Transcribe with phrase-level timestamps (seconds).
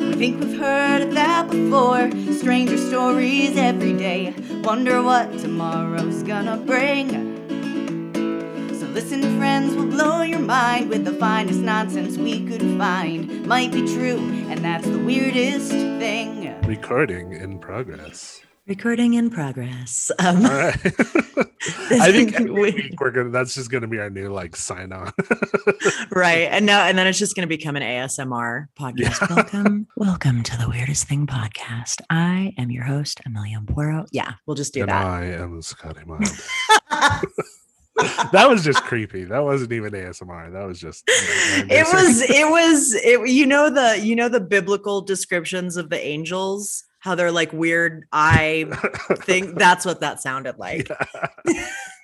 [0.00, 2.10] We think we've heard of that before.
[2.32, 4.34] Stranger stories every day.
[4.62, 7.10] Wonder what tomorrow's gonna bring.
[8.78, 13.46] So listen, friends, we'll blow your mind with the finest nonsense we could find.
[13.46, 16.54] Might be true, and that's the weirdest thing.
[16.62, 18.45] Recording in progress.
[18.66, 20.10] Recording in progress.
[20.18, 20.74] Um, All right.
[21.90, 23.30] I think we- week we're gonna.
[23.30, 25.12] That's just gonna be our new like sign on.
[26.10, 26.48] right.
[26.50, 29.28] And now, and then it's just going to become an ASMR podcast.
[29.34, 32.00] Welcome, welcome to the Weirdest Thing podcast.
[32.10, 34.08] I am your host, Amelia Poirot.
[34.10, 35.06] Yeah, we'll just do and that.
[35.06, 36.24] I am Scotty Mild.
[38.32, 39.24] that was just creepy.
[39.24, 40.52] That wasn't even ASMR.
[40.52, 41.04] That was just.
[41.06, 46.04] it was it was it you know the you know the biblical descriptions of the
[46.04, 48.66] angels how they're like weird eye
[49.22, 50.88] thing that's what that sounded like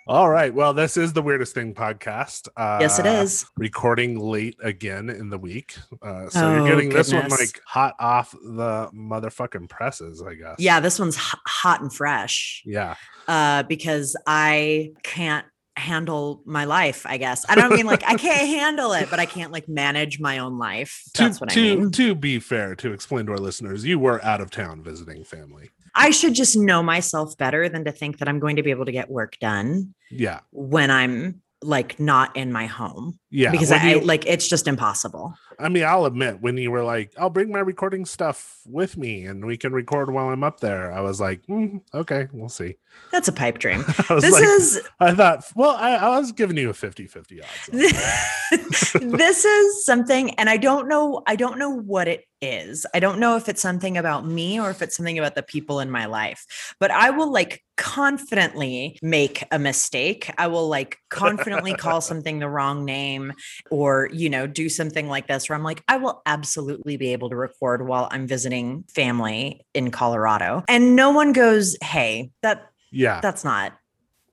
[0.09, 0.53] All right.
[0.53, 2.49] Well, this is the weirdest thing podcast.
[2.57, 6.89] Uh, yes it is Recording late again in the week, uh, so Oh, you're getting
[6.89, 10.57] this one like hot off the motherfucking presses, I guess.
[10.59, 12.97] yeah this one's hot and fresh Yeah.
[13.29, 18.47] uh because i can't handle my life i guess i don't mean like i can't
[18.47, 21.61] handle it but i can't like manage my own life To, that's what i to,
[21.77, 25.25] mean to be fair, to explain to our listeners, you were out of town visiting
[25.25, 25.71] family.
[25.95, 28.85] i should just know myself better than to think that i'm going to be able
[28.85, 30.41] to get work done Yeah.
[30.51, 33.51] when i'm like not in my home Yeah.
[33.53, 36.83] because when I, you- like it's just impossible I mean, I'll admit when you were
[36.83, 40.59] like, "I'll bring my recording stuff with me, and we can record while I'm up
[40.59, 42.75] there," I was like, mm, "Okay, we'll see."
[43.13, 46.57] that's a pipe dream I this like, is I thought, well, I, I was giving
[46.57, 47.69] you a 50-50 odds.
[49.01, 52.85] this is something and i don't know i don't know what it is.
[52.93, 55.81] I don't know if it's something about me or if it's something about the people
[55.81, 60.31] in my life but i will like confidently make a mistake.
[60.39, 63.33] I will like confidently call something the wrong name
[63.71, 67.31] or you know do something like this where i'm like i will absolutely be able
[67.31, 70.63] to record while i'm visiting family in colorado.
[70.69, 73.73] And no one goes hey that yeah, that's not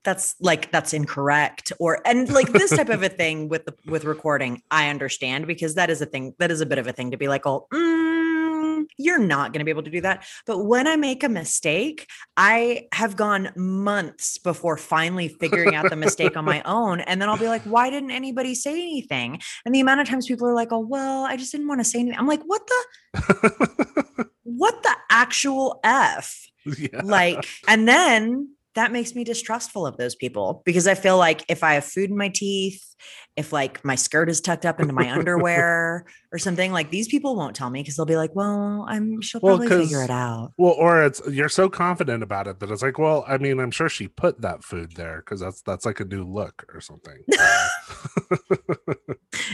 [0.09, 4.05] that's like that's incorrect or and like this type of a thing with the with
[4.05, 7.11] recording i understand because that is a thing that is a bit of a thing
[7.11, 10.25] to be like oh mm, you're not going to be able to do that.
[10.47, 15.95] But when i make a mistake i have gone months before finally figuring out the
[15.95, 19.39] mistake on my own and then i'll be like why didn't anybody say anything?
[19.63, 21.85] And the amount of times people are like oh well i just didn't want to
[21.85, 22.17] say anything.
[22.17, 26.47] I'm like what the what the actual f?
[26.65, 27.01] Yeah.
[27.03, 28.49] like and then
[28.79, 32.09] that makes me distrustful of those people because i feel like if i have food
[32.09, 32.95] in my teeth
[33.39, 37.35] if like my skirt is tucked up into my underwear or something like these people
[37.35, 40.51] won't tell me because they'll be like well i'm she'll Well, probably figure it out.
[40.57, 43.71] Well, or it's you're so confident about it that it's like, well, I mean, I'm
[43.71, 47.23] sure she put that food there because that's that's like a new look or something.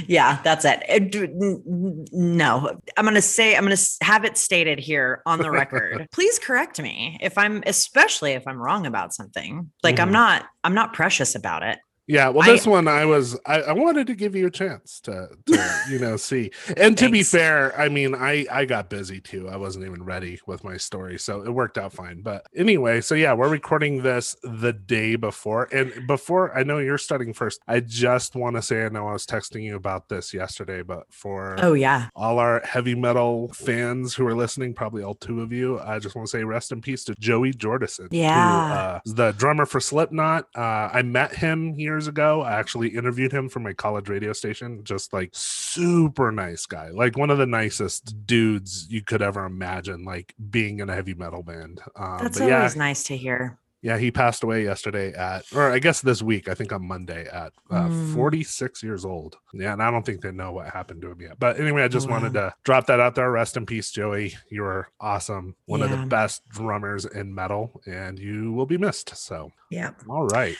[0.07, 0.83] yeah that's it.
[0.89, 2.79] It n- no.
[2.97, 6.07] I'm gonna say i'm gonna have it stated here on the record.
[6.11, 9.71] Please correct me if i'm especially if i'm wrong about something.
[9.83, 10.13] Like i'm Mhm.
[10.13, 13.71] not i'm not precious about it yeah, well, I- this one I was I, I
[13.73, 16.51] wanted to give you a chance to to you know see.
[16.77, 19.49] And to be fair, I mean, I I got busy too.
[19.49, 22.21] I wasn't even ready with my story, so it worked out fine.
[22.21, 26.97] But anyway, so yeah, we're recording this the day before, and before I know you're
[26.97, 27.59] starting first.
[27.67, 31.11] I just want to say I know I was texting you about this yesterday, but
[31.11, 35.51] for oh yeah all our heavy metal fans who are listening, probably all two of
[35.51, 38.11] you, I just want to say rest in peace to Joey Jordison.
[38.11, 38.73] who, Yeah.
[38.73, 40.47] uh, the drummer for Slipknot.
[40.55, 42.41] Uh, I met him years ago.
[42.41, 44.83] I actually interviewed him for my college radio station.
[44.83, 50.03] Just like super nice guy, like one of the nicest dudes you could ever imagine,
[50.03, 51.79] like being in a heavy metal band.
[51.95, 55.71] Um, that's but yeah, always nice to hear yeah, he passed away yesterday at, or
[55.71, 57.91] I guess this week, I think on Monday at uh, Mm.
[58.13, 59.37] 46 years old.
[59.53, 61.37] Yeah, and I don't think they know what happened to him yet.
[61.37, 62.13] But anyway, I just Wow.
[62.15, 63.29] wanted to drop that out there.
[63.29, 64.33] Rest in peace, Joey.
[64.49, 65.55] You were awesome.
[65.67, 69.15] One of the best drummers in metal, and you will be missed.
[69.17, 70.57] So, yeah all right.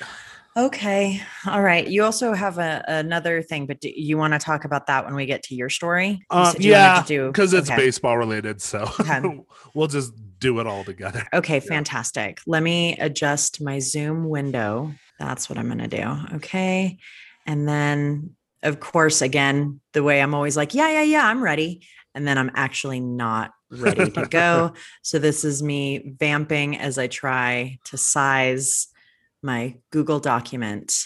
[0.58, 1.22] Okay.
[1.46, 1.86] All right.
[1.86, 5.14] You also have a, another thing, but do you want to talk about that when
[5.14, 6.08] we get to your story?
[6.08, 7.76] You uh, you yeah, because it's okay.
[7.78, 8.62] baseball related.
[8.62, 9.42] So Okay.
[9.74, 11.28] we'll just do it all together.
[11.34, 12.40] Okay, fantastic.
[12.48, 14.94] Let me adjust my Zoom window.
[15.20, 16.36] That's what I'm going to do.
[16.38, 17.00] Okay.
[17.46, 21.86] And then, of course, again, the way I'm always like, yeah, yeah, yeah, I'm ready.
[22.14, 24.74] And then I'm actually not ready to go.
[25.04, 28.88] so this is me vamping as I try to size
[29.46, 31.06] my Google document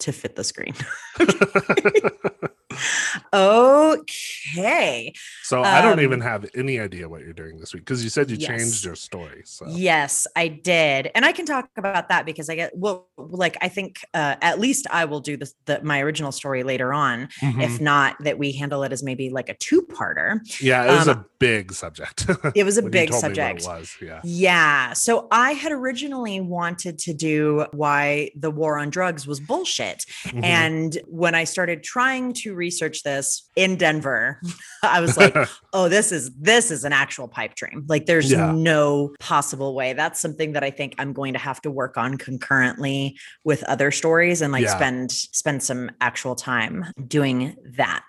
[0.00, 0.74] to fit the screen.
[3.32, 5.12] okay.
[5.42, 8.10] So I don't Um, even have any idea what you're doing this week because you
[8.10, 8.48] said you Yes.
[8.48, 9.42] changed your story.
[9.44, 11.10] So Yes, I did.
[11.14, 14.58] And I can talk about that because I get well, like I think uh, at
[14.60, 17.28] least I will do this the, my original story later on.
[17.40, 17.62] Mhm.
[17.62, 20.40] If not, that we handle it as maybe like a two-parter.
[20.60, 22.26] yeah, it was um, a big subject.
[22.54, 23.62] It was a big told me what subject.
[23.62, 23.96] it was.
[24.02, 24.20] Yeah.
[24.24, 24.92] Yeah.
[24.92, 30.04] So I had originally wanted to do why the war on drugs was bullshit.
[30.26, 30.44] Mhm.
[30.44, 34.40] And when I started trying to research this in Denver,
[34.82, 35.34] I was like,
[35.72, 37.84] oh, this is this is an actual pipe dream.
[37.88, 38.52] Like there's Yeah.
[38.52, 39.94] no possible way.
[39.94, 43.90] That's something that I think I'm going to have to work on concurrently with other
[43.90, 44.76] stories and like Yeah.
[44.76, 48.08] spend spend some actual time doing that.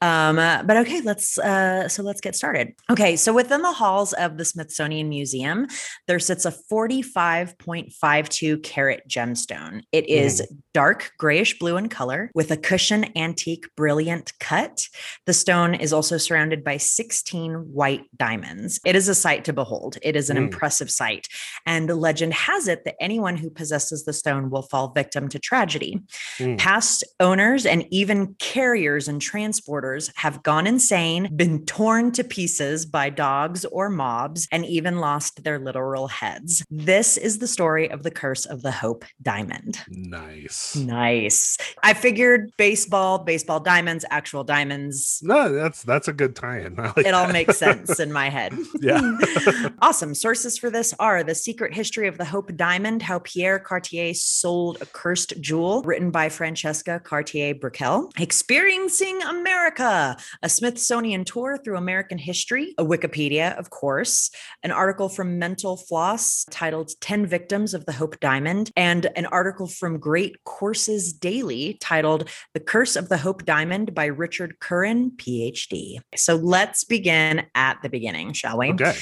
[0.00, 2.72] Um, uh, but okay, let's uh so let's get started.
[2.90, 5.66] Okay, so within the halls of the Smithsonian Museum,
[6.08, 9.82] there sits a 45.52 carat gemstone.
[9.92, 10.42] It is
[10.74, 14.86] dark grayish blue in color with a cushion antique brilliant cut.
[15.26, 18.78] The stone is also surrounded by 16 white diamonds.
[18.86, 19.98] It is a sight to behold.
[20.02, 20.44] It is an Mm.
[20.44, 21.26] impressive sight.
[21.66, 25.38] And the legend has it that anyone who possesses the stone will fall victim to
[25.40, 25.98] tragedy.
[26.38, 26.58] Mm.
[26.58, 33.10] Past owners and even carriers and transporters have gone insane, been torn to pieces by
[33.10, 36.64] dogs or mobs, and even lost their literal heads.
[36.70, 39.80] This is the story of the curse of the Hope Diamond.
[39.88, 40.76] Nice.
[40.76, 41.58] Nice.
[41.82, 45.20] I figured baseball, baseball diamonds, actual diamonds.
[45.22, 46.74] No, that's that's a good tie-in.
[46.96, 47.32] Like It all that.
[47.32, 48.52] makes sense in my head.
[48.82, 49.00] Yeah.
[49.80, 50.12] awesome.
[50.14, 54.78] Sources for this are The Secret History of the Hope Diamond, How Pierre Cartier Sold
[54.80, 58.10] a Cursed Jewel, written by Francesca Cartier Brickell.
[58.18, 64.30] Experiencing America, a Smithsonian tour through American history, a Wikipedia, of course,
[64.64, 69.68] an article from Mental Floss titled 10 Victims of the Hope Diamond, and an article
[69.68, 73.61] from Great Courses Daily titled The Curse of the Hope Diamond
[73.94, 75.98] by Richard Curran, PhD.
[76.16, 78.72] So let's begin at the beginning, shall we?
[78.72, 78.96] Okay.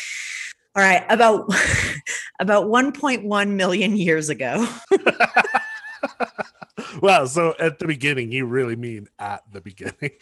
[0.76, 1.52] All right, about
[2.40, 4.66] about 1.1 million years ago.
[7.02, 9.94] Well, so at the beginning, you really mean at the beginning.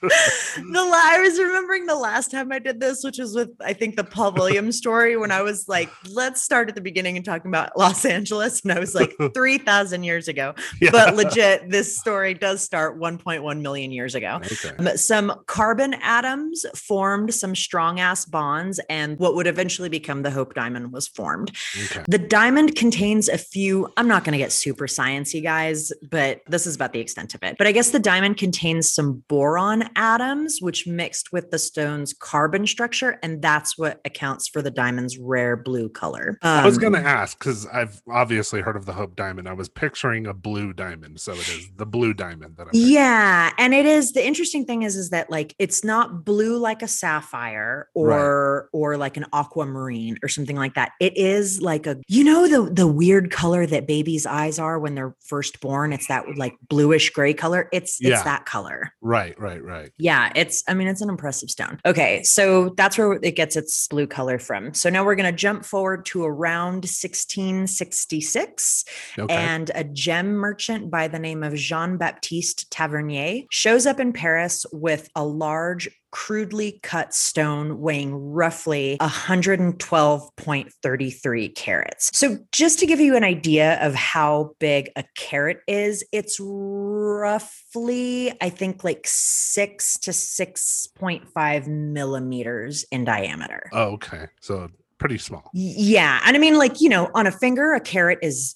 [0.00, 3.72] the la- I was remembering the last time I did this, which was with I
[3.72, 7.24] think the Paul Williams story when I was like, let's start at the beginning and
[7.24, 10.54] talking about Los Angeles, and I was like 3,000 years ago.
[10.80, 10.90] Yeah.
[10.90, 14.40] But legit, this story does start 1.1 million years ago.
[14.42, 14.76] okay.
[14.78, 20.30] Um, Some carbon atoms formed some strong ass bonds, and what would eventually become the
[20.30, 21.52] Hope Diamond was formed.
[21.86, 22.04] Okay.
[22.06, 26.66] The diamond contains a few, I'm not going to get super sciencey, guys, but this
[26.66, 27.56] is about the extent of it.
[27.58, 32.66] But I guess the diamond contains some boron atoms, which mixed with the stone's carbon
[32.66, 33.18] structure.
[33.22, 36.38] And that's what accounts for the diamond's rare blue color.
[36.42, 39.48] I was going to Um, ask because I've obviously heard of the Hope Diamond.
[39.48, 42.68] I was picturing a blue diamond, so it is the blue diamond that I'm.
[42.68, 42.92] picturing.
[42.92, 46.82] Yeah, and it is the interesting thing is is that like it's not blue like
[46.82, 50.92] a sapphire or or like an aquamarine or something like that.
[51.00, 54.94] It is like a you know the the weird color that babies' eyes are when
[54.94, 55.92] they're first born.
[55.98, 57.68] It's that like bluish gray color.
[57.72, 58.22] It's it's Yeah.
[58.22, 58.92] that color.
[59.00, 59.90] Right, right, right.
[59.98, 61.80] Yeah, it's I mean it's an impressive stone.
[61.84, 64.74] Okay, so that's where it gets its blue color from.
[64.74, 68.84] So now we're going to jump forward to around 1666
[69.18, 69.34] Okay.
[69.34, 74.64] and a gem merchant by the name of Jean Baptiste Tavernier shows up in Paris
[74.72, 82.10] with a large crudely cut stone weighing roughly 112.33 carats.
[82.12, 88.32] So just to give you an idea of how big a carat is, it's roughly
[88.40, 93.68] I think like 6 to 6.5 millimeters in diameter.
[93.72, 94.26] oh, okay.
[94.40, 95.48] So pretty small.
[95.52, 96.20] Yeah.
[96.24, 98.54] And I mean, like, you know, on a finger, a carrot is,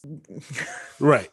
[1.01, 1.29] Right.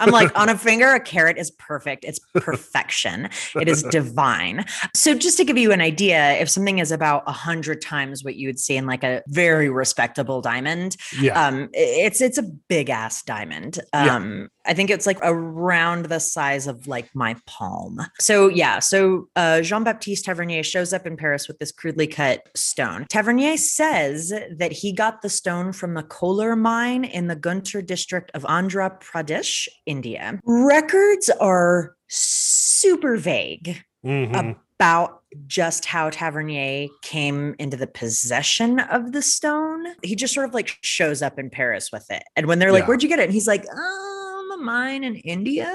[0.00, 2.04] I'm like, on a finger, a carrot is perfect.
[2.04, 3.30] It's perfection.
[3.54, 4.64] It is divine.
[4.94, 8.36] So, just to give you an idea, if something is about a hundred times what
[8.36, 11.42] you would see in like a very respectable diamond, Yeah.
[11.46, 13.78] um, it's it's a big ass diamond.
[13.94, 14.46] Yeah.
[14.68, 17.98] I think it's like around the size of like my palm.
[18.20, 22.46] So yeah, so uh, Jean Baptiste Tavernier shows up in Paris with this crudely cut
[22.54, 23.06] stone.
[23.08, 28.30] Tavernier says that he got the stone from the Kollur mine in the Guntur district
[28.34, 30.38] of Andhra Pradesh, India.
[30.44, 34.56] Records are super vague Mhm.
[34.78, 39.84] about just how Tavernier came into the possession of the stone.
[40.02, 42.22] He just sort of like shows up in Paris with it.
[42.36, 42.86] And when they're like, Yeah.
[42.88, 43.24] Where'd you get it?
[43.24, 44.07] And he's like, a
[44.62, 45.70] mine in India.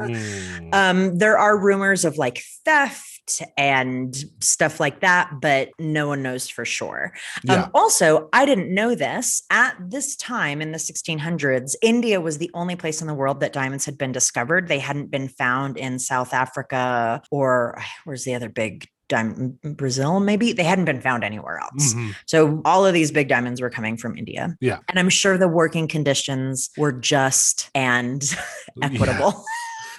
[0.00, 0.74] Mm.
[0.74, 6.48] Um, there are rumors of like theft and stuff like that, but no one knows
[6.48, 7.12] for sure.
[7.42, 7.64] Yeah.
[7.64, 9.42] Um, also, I didn't know this.
[9.50, 13.52] At this time in the 1600s, India was the only place in the world that
[13.52, 14.68] diamonds had been discovered.
[14.68, 20.52] They hadn't been found in South Africa or where's the other big diamond Brazil, maybe
[20.52, 21.94] they hadn't been found anywhere else.
[21.94, 22.14] Mhm.
[22.26, 24.56] So all of these big diamonds were coming from India.
[24.60, 24.78] Yeah.
[24.88, 28.22] And I'm sure the working conditions were just and
[28.82, 29.44] equitable.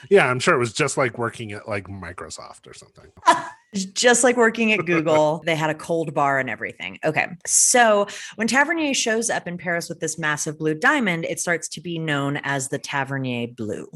[0.09, 3.11] Yeah, I'm sure it was just like working at like Microsoft or something.
[3.75, 6.99] just like working at Google, they had a cold bar and everything.
[7.03, 7.27] Okay.
[7.45, 11.81] So when Tavernier shows up in Paris with this massive blue diamond, it starts to
[11.81, 13.87] be known as the Tavernier Blue.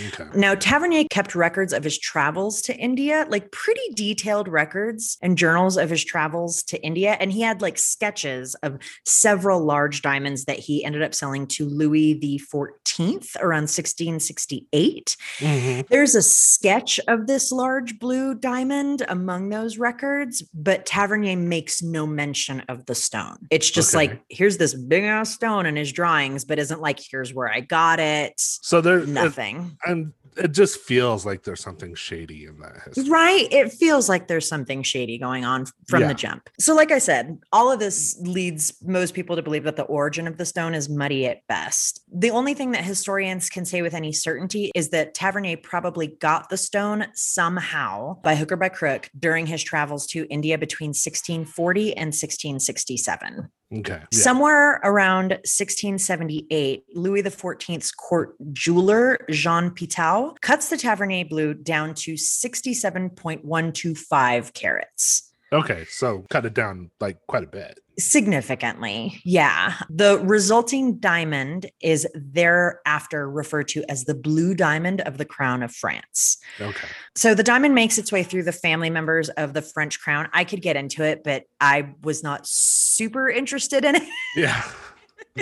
[0.00, 0.28] Okay.
[0.34, 5.76] Now, Tavernier kept records of his travels to India, like pretty detailed records and journals
[5.76, 7.16] of his travels to India.
[7.20, 11.66] And he had like sketches of several large diamonds that he ended up selling to
[11.66, 15.16] Louis the 14th around 1668.
[15.38, 15.88] Mhm.
[15.88, 22.06] There's a sketch of this large blue diamond among those records, but Tavernier makes no
[22.06, 23.36] mention of the stone.
[23.50, 24.08] It's just Okay.
[24.08, 27.60] like, here's this big ass stone in his drawings, but isn't like, here's where I
[27.60, 28.34] got it.
[28.36, 29.76] So there's Nothing.
[29.86, 33.10] and it just feels like there's something shady in that history.
[33.10, 33.46] Right.
[33.52, 36.08] It feels like there's something shady going on from Yeah.
[36.08, 36.48] the jump.
[36.58, 40.26] So, like I said, all of this leads most people to believe that the origin
[40.26, 42.02] of the stone is muddy at best.
[42.12, 46.48] The only thing that historians can say with any certainty is that Tavernier probably got
[46.50, 51.96] the stone somehow by hook or by crook during his travels to India between 1640
[51.96, 53.50] and 1667.
[53.74, 54.00] Okay.
[54.00, 54.18] Yeah.
[54.18, 62.14] Somewhere around 1678, Louis XIV's court jeweler, Jean Pitau, cuts the Tavernier blue down to
[62.14, 65.27] 67.125 carats.
[65.52, 65.86] Okay.
[65.88, 67.78] So cut it down like quite a bit.
[67.98, 69.74] Significantly, yeah.
[69.90, 75.74] The resulting diamond is thereafter referred to as the blue diamond of the crown of
[75.74, 76.38] France.
[76.60, 76.86] Okay.
[77.16, 80.28] So the diamond makes its way through the family members of the French crown.
[80.32, 84.02] I could get into it, but I was not super interested in it.
[84.36, 84.62] Yeah.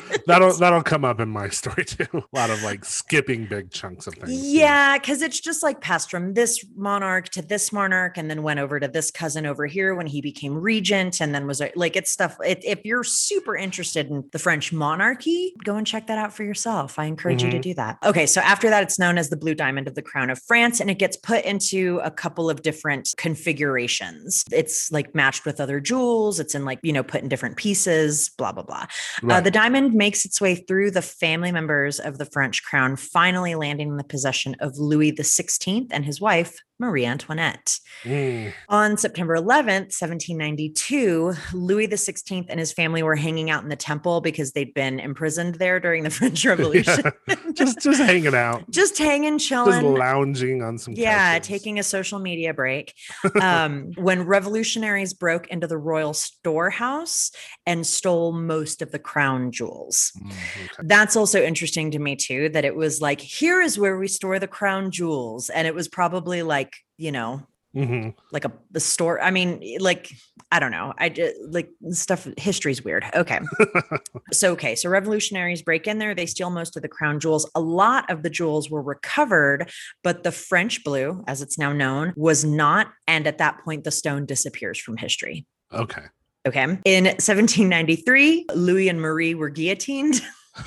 [0.26, 2.06] that'll that'll come up in my story too.
[2.12, 4.30] A lot of like skipping big chunks of things.
[4.52, 8.60] Yeah, because it's just like passed from this monarch to this monarch, and then went
[8.60, 12.10] over to this cousin over here when he became regent, and then was like it's
[12.10, 12.36] stuff.
[12.44, 16.44] It, if you're super interested in the French monarchy, go and check that out for
[16.44, 16.98] yourself.
[16.98, 17.62] I encourage you to Mhm.
[17.62, 17.98] do that.
[18.04, 20.80] Okay, so after that, it's known as the Blue Diamond of the Crown of France,
[20.80, 24.44] and it gets put into a couple of different configurations.
[24.52, 26.40] It's like matched with other jewels.
[26.40, 28.30] It's in like you know put in different pieces.
[28.38, 28.86] Blah blah blah.
[29.28, 33.54] Uh, the diamond makes its way through the family members of the French crown, finally
[33.54, 37.78] landing in the possession of Louis XVI and his wife, Marie Antoinette.
[38.04, 43.76] Mm, On September 11th, 1792, Louis XVI and his family were hanging out in the
[43.76, 47.02] temple because they'd been imprisoned there during the French Revolution.
[47.54, 48.68] just just hanging out.
[48.70, 49.94] Just hanging, Just chilling.
[49.94, 51.48] lounging on some Yeah, couches.
[51.48, 52.92] taking a social media break.
[53.40, 57.30] Um, when revolutionaries broke into the royal storehouse
[57.64, 59.75] and stole most of the crown jewels.
[59.84, 60.82] Mm, okay.
[60.84, 64.38] That's also interesting to me too, that it was like, here is where we store
[64.38, 65.50] the crown jewels.
[65.50, 68.14] And it was probably like, you know, Mhm.
[68.32, 69.20] like a the store.
[69.20, 70.10] I mean, like,
[70.50, 70.94] I don't know.
[70.96, 73.04] I just like stuff, history's weird.
[73.14, 73.38] Okay.
[74.32, 74.74] so, okay.
[74.74, 77.50] So revolutionaries break in there, they steal most of the crown jewels.
[77.54, 79.70] A lot of the jewels were recovered,
[80.02, 82.88] but the French blue, as it's now known, was not.
[83.06, 85.44] And at that point, the stone disappears from history.
[85.70, 86.04] Okay.
[86.46, 86.62] Okay.
[86.84, 90.20] In 1793, Louis and Marie were guillotined.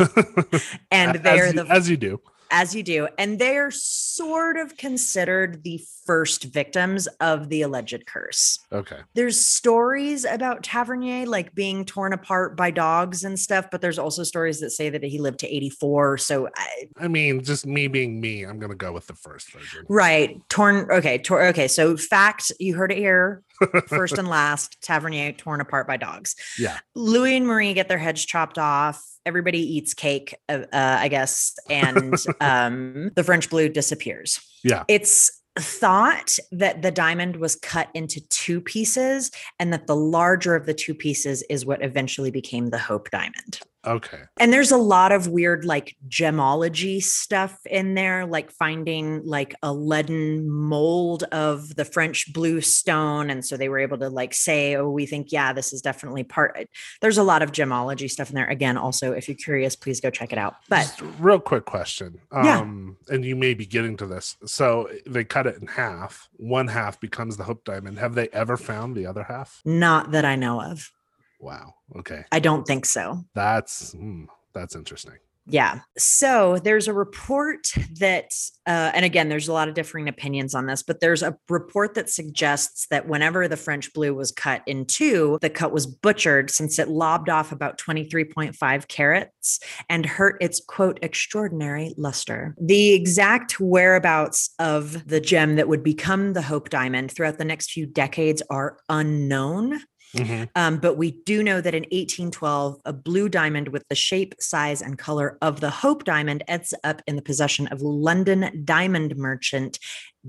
[0.92, 2.22] and as, they're you, the as you do.
[2.52, 8.60] as you do and they're sort of considered the first victims of the alleged curse
[8.72, 8.98] Okay.
[9.16, 14.24] there's stories about tavernier like being torn apart by dogs and stuff but there's also
[14.24, 18.22] stories that say that he lived to 84 so I, I mean, just me being
[18.22, 19.86] me, I'm gonna go with the first version.
[19.90, 23.42] right torn okay tor, okay so fact you heard it here
[23.88, 26.78] first and last tavernier torn apart by dogs Yeah.
[26.96, 31.56] louis and marie get their heads chopped off everybody eats cake uh, uh, i guess
[31.70, 34.84] and um, the french blue disappears Yeah.
[34.88, 40.66] it's thought that the diamond was cut into two pieces and that the larger of
[40.66, 44.20] the two pieces is what eventually became the hope diamond Okay.
[44.40, 49.74] and there's a lot of weird like gemology stuff in there like finding like a
[49.74, 54.76] leaden mold of the french blue stone and so they were able to like say
[54.76, 56.68] oh we think yeah this is definitely part
[57.02, 60.10] there's a lot of gemology stuff in there again also if you're curious please go
[60.10, 62.20] check it out but Just real quick question.
[62.32, 62.60] Yeah.
[62.60, 64.38] Um, and you may be getting to this.
[64.46, 66.30] So they cut it in half.
[66.38, 68.00] One half becomes the hope diamond.
[68.00, 69.62] Have they ever found the other half?
[69.66, 70.92] not that i know of
[71.40, 71.76] Wow.
[71.98, 72.26] Okay.
[72.32, 75.14] i don't think so That's hmm, that's interesting.
[75.52, 75.80] Yeah.
[75.98, 78.32] So there's a report that,
[78.68, 81.96] uh, and again, there's a lot of differing opinions on this, but there's a report
[81.96, 86.52] that suggests that whenever the French blue was cut in two, the cut was butchered
[86.52, 92.56] since it lobbed off about 23.5 carats and hurt its quote extraordinary luster.
[92.62, 97.72] The exact whereabouts of the gem that would become the Hope Diamond throughout the next
[97.72, 99.82] few decades are unknown.
[100.16, 100.50] Mhm.
[100.56, 104.82] Um, but we do know that in 1812, a blue diamond with the shape, size,
[104.82, 109.80] and color of the Hope diamond ends up in the possession of London diamond merchant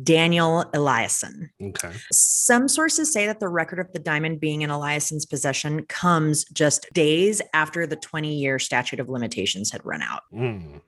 [0.02, 1.48] Daniel Eliason.
[1.60, 1.90] Okay.
[2.12, 6.86] Some sources say that the record of the diamond being in Eliason's possession comes just
[6.92, 10.22] days after the 20 year statute of limitations had run out.
[10.32, 10.80] Mm.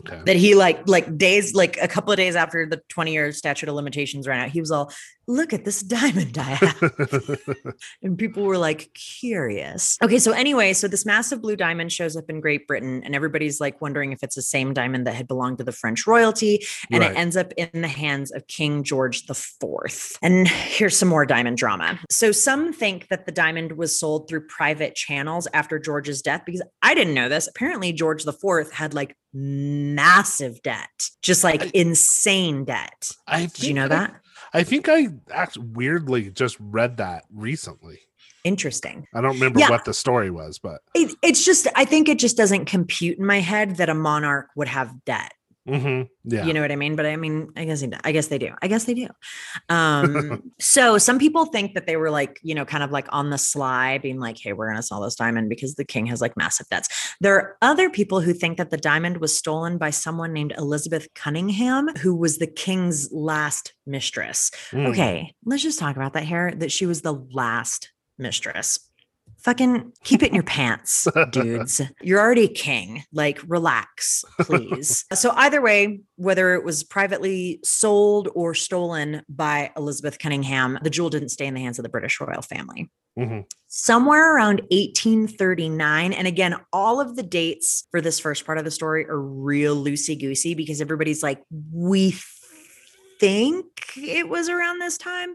[0.00, 0.20] Okay.
[0.26, 3.68] That he like like days like a couple of days after the 20 year statute
[3.68, 4.92] of limitations ran out, he was all,
[5.28, 6.82] look at this diamond I have.
[8.02, 9.96] and people were like curious.
[10.02, 13.60] Okay, so anyway, so this massive blue diamond shows up in Great Britain, and everybody's
[13.60, 17.00] like wondering if it's the same diamond that had belonged to the French royalty, and
[17.02, 17.12] Right.
[17.12, 20.16] it ends up in the hands of King George the Fourth.
[20.22, 22.00] And here's some more diamond drama.
[22.10, 26.62] So some think that the diamond was sold through private channels after George's death, because
[26.82, 27.46] I didn't know this.
[27.48, 33.10] Apparently, George the Fourth had like massive debt, just like insane debt.
[33.26, 34.14] I Did you know I- that?
[34.52, 38.00] I think I actually weirdly just read that recently.
[38.44, 39.06] Interesting.
[39.14, 39.70] I don't remember Yeah.
[39.70, 43.26] what the story was, but It, it's just, I think it just doesn't compute in
[43.26, 45.32] my head that a monarch would have debt.
[45.68, 46.08] Mhm.
[46.24, 46.44] yeah.
[46.44, 46.96] You know what I mean?
[46.96, 48.52] But I mean, I guess, I guess they do.
[48.62, 49.08] I guess they do.
[49.68, 53.30] Um, so some people think that they were like, you know, kind of like on
[53.30, 56.20] the sly, being like, "Hey, we're going to sell this diamond because the king has
[56.20, 56.88] like massive debts."
[57.20, 61.08] There are other people who think that the diamond was stolen by someone named Elizabeth
[61.14, 64.50] Conyngham, who was the king's last mistress.
[64.72, 64.88] Mm.
[64.88, 66.52] Okay, let's just talk about that here.
[66.52, 68.87] That she was the last mistress.
[69.38, 71.80] Fucking keep it in your pants, dudes.
[72.02, 73.04] You're already king.
[73.12, 75.04] Like, relax, please.
[75.14, 81.10] so, either way, whether it was privately sold or stolen by Elizabeth Conyngham, the jewel
[81.10, 82.90] didn't stay in the hands of the British royal family.
[83.18, 83.44] Mhm.
[83.66, 86.12] Somewhere around 1839.
[86.12, 89.76] And again, all of the dates for this first part of the story are real
[89.76, 91.42] loosey goosey because everybody's like,
[91.72, 92.14] we
[93.18, 95.34] think it was around this time.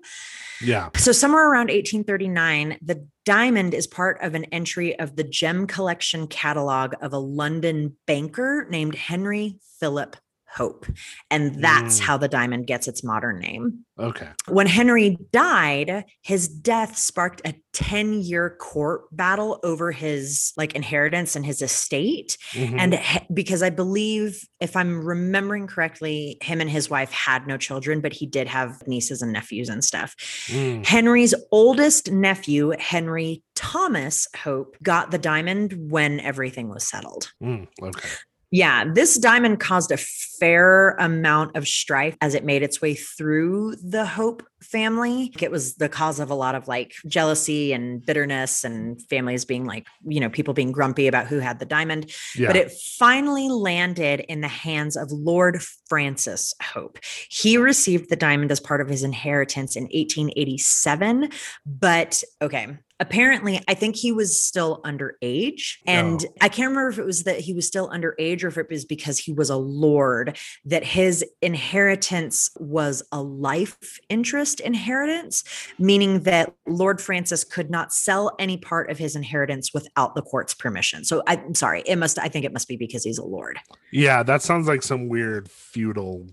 [0.62, 0.90] Yeah.
[0.96, 6.28] So, somewhere around 1839, the diamond is part of an entry of the gem collection
[6.28, 10.16] catalog of a London banker named Henry Philip
[10.56, 10.86] Hope.
[11.32, 12.04] And that's Mm.
[12.04, 13.86] how the diamond gets its modern name.
[14.00, 14.28] Okay.
[14.48, 21.36] When Henry died, his death sparked a 10 year court battle over his like inheritance
[21.36, 22.38] and his estate.
[22.54, 22.76] Mhm.
[22.80, 27.58] And he- because I believe, if I'm remembering correctly, him and his wife had no
[27.58, 30.16] children, but he did have nieces and nephews and stuff.
[30.48, 30.86] Mm.
[30.86, 37.32] Henry's oldest nephew, Henry Thomas Hope, got the diamond when everything was settled.
[37.42, 37.68] Mm.
[37.82, 38.10] Okay.
[38.54, 43.78] Yeah, this diamond caused a fair amount of strife as it made its way through
[43.84, 45.34] the Hope family.
[45.42, 49.66] It was the cause of a lot of like jealousy and bitterness and families being
[49.66, 52.12] like, you know, people being grumpy about who had the diamond.
[52.36, 52.46] Yeah.
[52.46, 57.00] But it finally landed in the hands of Lord Francis Hope.
[57.32, 61.30] He received the diamond as part of his inheritance in 1887.
[61.66, 65.76] But okay, apparently, I think he was still underage.
[65.86, 66.34] And Oh.
[66.42, 68.86] I can't remember if it was that he was still underage or if it was
[68.86, 73.78] because he was a lord, that his inheritance was a life
[74.10, 75.44] interest inheritance,
[75.78, 80.54] meaning that Lord Francis could not sell any part of his inheritance without the court's
[80.54, 81.04] permission.
[81.04, 83.60] So I'm sorry, it must, I think it must be because he's a lord.
[83.92, 84.24] yeah.
[84.24, 86.28] That sounds like some weird feudal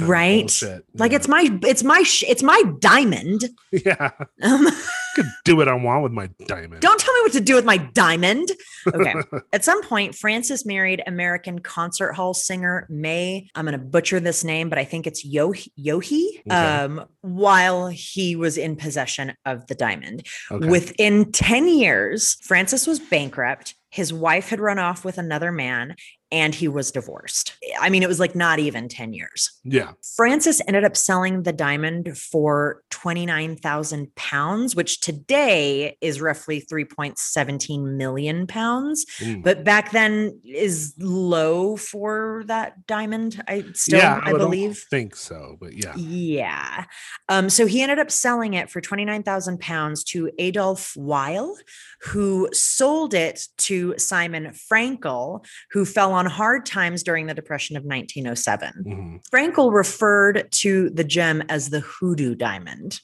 [0.00, 0.50] right
[0.94, 1.16] like Yeah.
[1.16, 4.10] it's my it's my sh- it's my diamond yeah.
[4.42, 4.66] um,
[5.16, 6.80] could do what I want with my diamond.
[6.82, 8.50] don't tell me what to do with my diamond
[8.94, 9.14] okay
[9.52, 14.44] at some point francis married american concert hall singer may i'm going to butcher this
[14.44, 16.50] name but i think it's Yo- yohi Okay.
[16.54, 20.68] um, while he was in possession of the diamond Okay.
[20.68, 25.96] within 10 years francis was bankrupt his wife had run off with another man
[26.30, 29.92] and he was divorced i mean it was like not even 10 years yeah.
[30.16, 38.46] Francis ended up selling the diamond for 29,000 pounds, which today is roughly 3.17 million
[38.46, 39.04] pounds.
[39.18, 39.42] Mm.
[39.42, 43.42] But back then is low for that diamond.
[43.48, 44.84] I still, yeah, I, almost believe.
[44.88, 45.96] think so, but yeah.
[45.96, 46.84] Yeah.
[47.28, 51.56] Um, so he ended up selling it for 29,000 pounds to Adolf Weil,
[52.02, 57.84] who sold it to Simon Frankel, who fell on hard times during the Depression of
[57.84, 58.72] 1907.
[58.86, 59.20] Mhm.
[59.30, 63.00] Frankel referred to the gem as the hoodoo diamond.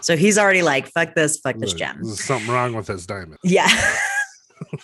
[0.00, 2.00] So he's already like, fuck this, fuck this gem.
[2.02, 3.38] There's something wrong with this diamond.
[3.42, 3.68] Yeah.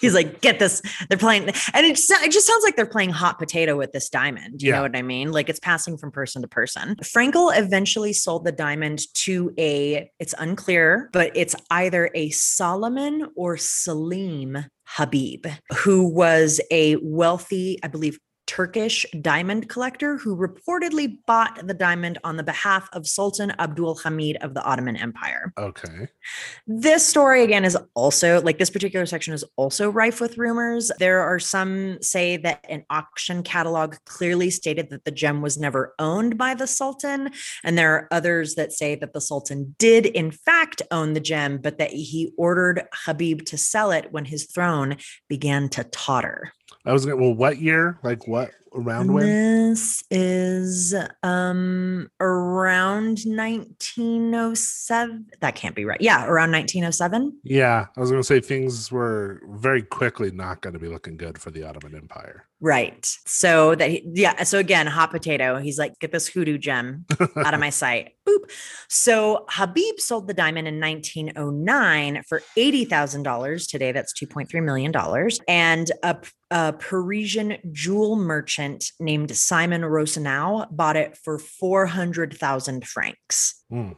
[0.00, 0.82] He's like, get this.
[1.08, 4.08] They're playing, and it just, it just sounds like they're playing hot potato with this
[4.08, 4.62] diamond.
[4.62, 4.76] You Yeah.
[4.76, 5.32] know what I mean?
[5.32, 6.96] Like it's passing from person to person.
[6.96, 13.56] Frankel eventually sold the diamond to a, it's unclear, but it's either a Solomon or
[13.56, 15.46] Salim Habib,
[15.78, 22.36] who was a wealthy, I believe, Turkish diamond collector who reportedly bought the diamond on
[22.36, 25.52] the behalf of Sultan Abdul Hamid of the Ottoman Empire.
[25.58, 26.08] Okay.
[26.66, 30.90] This story again is also like this particular section is also rife with rumors.
[30.98, 35.94] There are some say that an auction catalog clearly stated that the gem was never
[35.98, 37.30] owned by the sultan
[37.64, 41.58] and there are others that say that the sultan did in fact own the gem
[41.58, 44.96] but that he ordered Habib to sell it when his throne
[45.28, 46.52] began to totter.
[46.84, 47.16] I was gonna.
[47.16, 47.98] Well, what year?
[48.02, 48.50] Like what?
[48.74, 49.26] Around when?
[49.26, 55.26] This is um around 1907.
[55.40, 56.00] That can't be right.
[56.00, 57.38] Yeah, around 1907.
[57.44, 61.38] Yeah, I was gonna say things were very quickly not going to be looking good
[61.38, 62.46] for the Ottoman Empire.
[62.60, 63.04] Right.
[63.26, 64.44] So that he, yeah.
[64.44, 65.58] So again, hot potato.
[65.58, 67.04] He's like, get this hoodoo gem
[67.36, 68.12] out of my sight.
[68.26, 68.38] Boop.
[68.88, 73.66] So Habib sold the diamond in 1909 for eighty thousand dollars.
[73.66, 75.40] Today, that's 2.3 million dollars.
[75.48, 76.16] And a,
[76.52, 78.61] a Parisian jewel merchant
[79.00, 83.64] named Simon Rosenau bought it for 400,000 francs.
[83.70, 83.92] Hmm.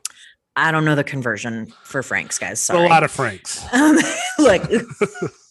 [0.57, 2.69] I don't know the conversion for francs, guys.
[2.71, 3.65] A lot of francs.
[3.73, 3.97] Um,
[4.39, 4.63] look,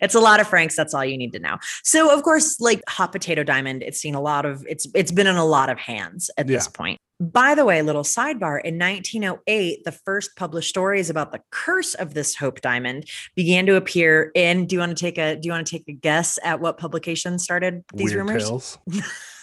[0.00, 0.76] it's a lot of francs.
[0.76, 1.58] That's all you need to know.
[1.82, 5.26] So, of course, like hot potato diamond, it's seen a lot of it's it's been
[5.26, 6.98] in a lot of hands at this point.
[7.20, 12.14] By the way, little sidebar: in 1908, the first published stories about the curse of
[12.14, 14.66] this Hope diamond began to appear in.
[14.66, 16.78] Do you want to take a Do you want to take a guess at what
[16.78, 18.78] publication started these Weird rumors?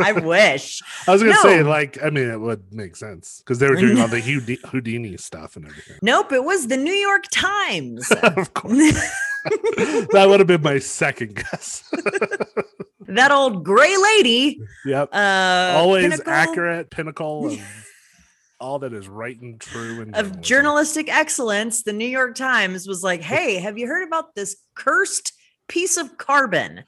[0.00, 0.80] I wish.
[1.06, 3.98] I was gonna say, like, I mean, it would make sense because they were doing
[4.00, 4.20] all the
[4.66, 5.96] Houdini stuff and everything.
[6.02, 8.10] Nope, it was the New York Times.
[8.22, 8.94] of course,
[10.12, 11.88] that would have been my second guess.
[13.08, 14.60] that old gray lady.
[14.86, 17.60] yep, Uh, always Pinnacle- accurate pinnacle of
[18.60, 23.02] all that is right and true and of journalistic excellence, the New York Times was
[23.02, 25.32] like, "Hey, have you heard about this cursed
[25.68, 26.84] piece of carbon?"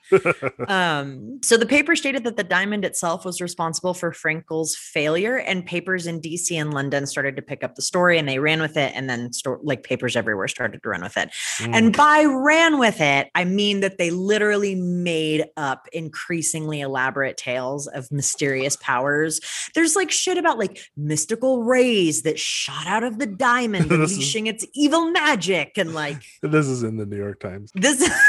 [0.69, 5.65] um, so the paper stated that the diamond itself was responsible for Frankel's failure, and
[5.67, 8.77] papers in DC and London started to pick up the story, and they ran with
[8.77, 11.31] it, and then sto- like papers everywhere started to run with it.
[11.59, 11.75] Mm.
[11.75, 17.87] And by ran with it, I mean that they literally made up increasingly elaborate tales
[17.89, 19.41] of mysterious powers.
[19.75, 24.17] There's like shit about like mystical rays that shot out of the diamond, This is-
[24.17, 25.79] unleashing its evil magic.
[25.79, 28.09] And like this is in the New York Times, this.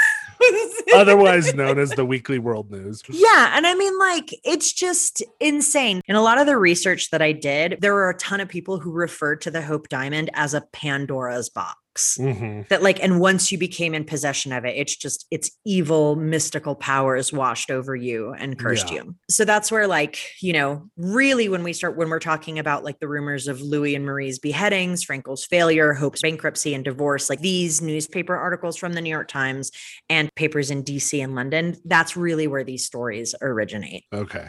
[0.94, 3.04] otherwise known as the Weekly World News.
[3.10, 3.52] Yeah.
[3.56, 6.02] And I mean, like, it's just insane.
[6.08, 8.80] In a lot of the research that I did, there were a ton of people
[8.80, 11.78] who referred to the Hope Diamond as a Pandora's box.
[12.20, 16.16] Hmm that like and once you became in possession of it it's just it's evil
[16.16, 19.04] mystical powers washed over you and cursed Yeah.
[19.04, 22.84] you so that's where like you know really when we start when we're talking about
[22.84, 27.40] like the rumors of louis and marie's beheadings frankel's failure hope's bankruptcy and divorce like
[27.42, 29.72] these newspaper articles from the new york times
[30.10, 34.48] and papers in dc and london that's really where these stories originate Okay.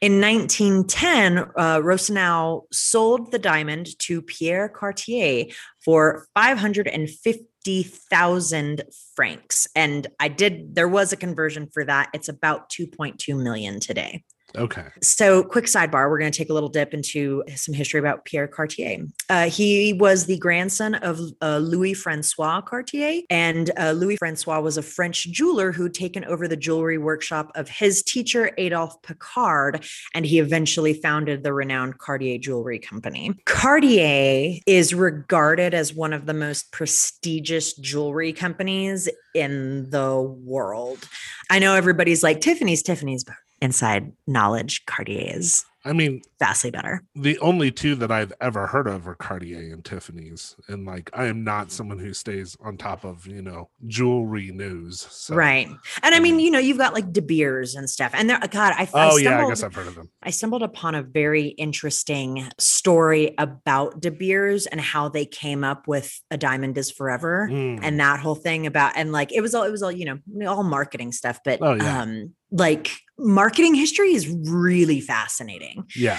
[0.00, 5.46] In 1910, uh, Rosenau sold the diamond to Pierre Cartier
[5.84, 8.82] for 550,000
[9.14, 9.68] francs.
[9.74, 12.10] And I did, there was a conversion for that.
[12.14, 14.24] It's about 2.2 million today.
[14.56, 14.86] Okay.
[15.02, 18.48] So, quick sidebar, we're going to take a little dip into some history about Pierre
[18.48, 19.06] Cartier.
[19.28, 24.78] Uh, he was the grandson of uh, Louis Francois Cartier, and uh, Louis Francois was
[24.78, 29.84] a French jeweler who'd taken over the jewelry workshop of his teacher, Adolphe Picard,
[30.14, 33.34] and he eventually founded the renowned Cartier Jewelry Company.
[33.44, 41.06] Cartier is regarded as one of the most prestigious jewelry companies in the world.
[41.50, 47.02] I know everybody's like, Tiffany's, Tiffany's, but inside knowledge, Cartier is I mean, vastly better.
[47.14, 51.26] the only two that I've ever heard of are Cartier and Tiffany's, and like I
[51.26, 55.00] am not someone who stays on top of you know jewelry news.
[55.08, 55.34] So.
[55.34, 55.68] Right.
[56.02, 58.10] And I mean, you know, you've got like De Beers and stuff.
[58.12, 60.10] And there, God, I, I Oh stumbled, yeah, I guess I've heard of them.
[60.22, 65.86] I stumbled upon a very interesting story about De Beers and how they came up
[65.88, 67.48] with a diamond is forever.
[67.50, 67.78] Mm.
[67.82, 70.46] and that whole thing about and like it was all it was all you know
[70.50, 72.02] all marketing stuff but Oh, yeah.
[72.02, 76.18] um like marketing history is really fascinating yeah,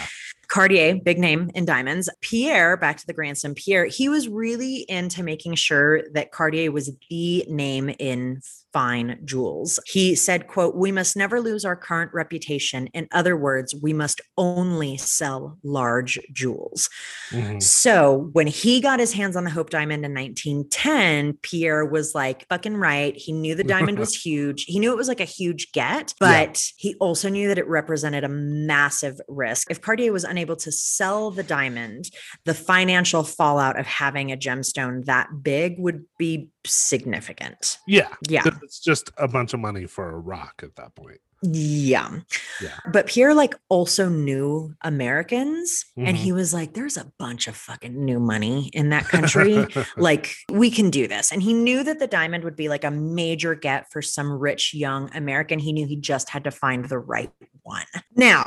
[0.49, 2.09] Cartier, big name in diamonds.
[2.21, 6.91] Pierre, back to the grandson, Pierre, he was really into making sure that Cartier was
[7.09, 8.41] the name in
[8.73, 9.79] fine jewels.
[9.87, 12.87] He said, quote, "We must never lose our current reputation.
[12.87, 16.89] In other words, we must only sell large jewels."
[17.31, 17.61] Mhm.
[17.61, 22.47] So when he got his hands on the Hope Diamond in 1910, Pierre was like
[22.49, 23.15] fucking right.
[23.15, 24.65] He knew the diamond was huge.
[24.65, 26.45] He knew it was like a huge get, Yeah.
[26.45, 29.69] but he also knew that it represented a massive risk.
[29.69, 32.09] If Cartier was unable to sell the diamond,
[32.45, 37.77] the financial fallout of having a gemstone that big would be significant.
[37.87, 38.09] Yeah.
[38.27, 38.43] Yeah.
[38.63, 41.19] It's just a bunch of money for a rock at that point.
[41.41, 42.19] Yeah.
[42.61, 42.77] Yeah.
[42.91, 46.19] But Pierre like also knew Americans and Mhm.
[46.19, 49.65] he was like there's a bunch of fucking new money in that country.
[49.97, 51.31] like we can do this.
[51.31, 54.73] And he knew that the diamond would be like a major get for some rich
[54.73, 55.59] young American.
[55.59, 57.31] He knew he just had to find the right
[57.63, 57.85] one.
[58.15, 58.43] Now,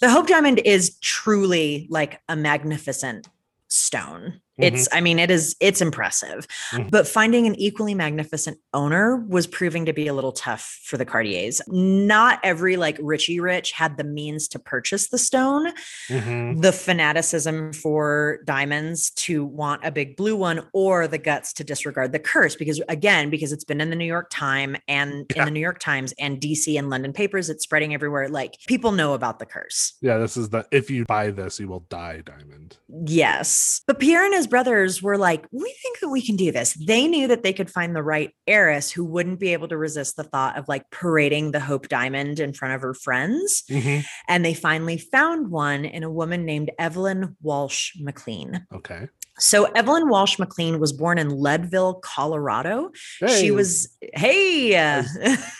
[0.00, 3.26] the Hope Diamond is truly like a magnificent
[3.68, 4.40] stone.
[4.58, 6.46] It's, I mean, it is, it's impressive.
[6.72, 6.90] Mhm.
[6.90, 11.04] But finding an equally magnificent owner was proving to be a little tough for the
[11.04, 11.60] Cartiers.
[11.68, 15.72] Not every like Richie Rich had the means to purchase the stone
[16.08, 16.62] Mhm.
[16.62, 22.12] the fanaticism for diamonds to want a big blue one or the guts to disregard
[22.12, 25.42] the curse because again because it's been in the new york times and Yeah.
[25.42, 28.92] in the new york times and dc and london papers it's spreading everywhere like people
[28.92, 32.22] know about the curse Yeah, this is the if you buy this, you will die
[32.24, 32.76] diamond.
[33.06, 36.74] yes but pierre and his brothers were like we think that we can do this
[36.86, 40.16] they knew that they could find the right heiress who wouldn't be able to resist
[40.16, 44.04] the thought of like parading the hope diamond in front of her friends Mhm.
[44.28, 48.66] and they finally found one in a woman named Evelyn Walsh McLean.
[48.72, 49.08] Okay.
[49.38, 52.90] So Evelyn Walsh McLean was born in Leadville, Colorado.
[53.20, 55.04] Hey, She was hey, uh,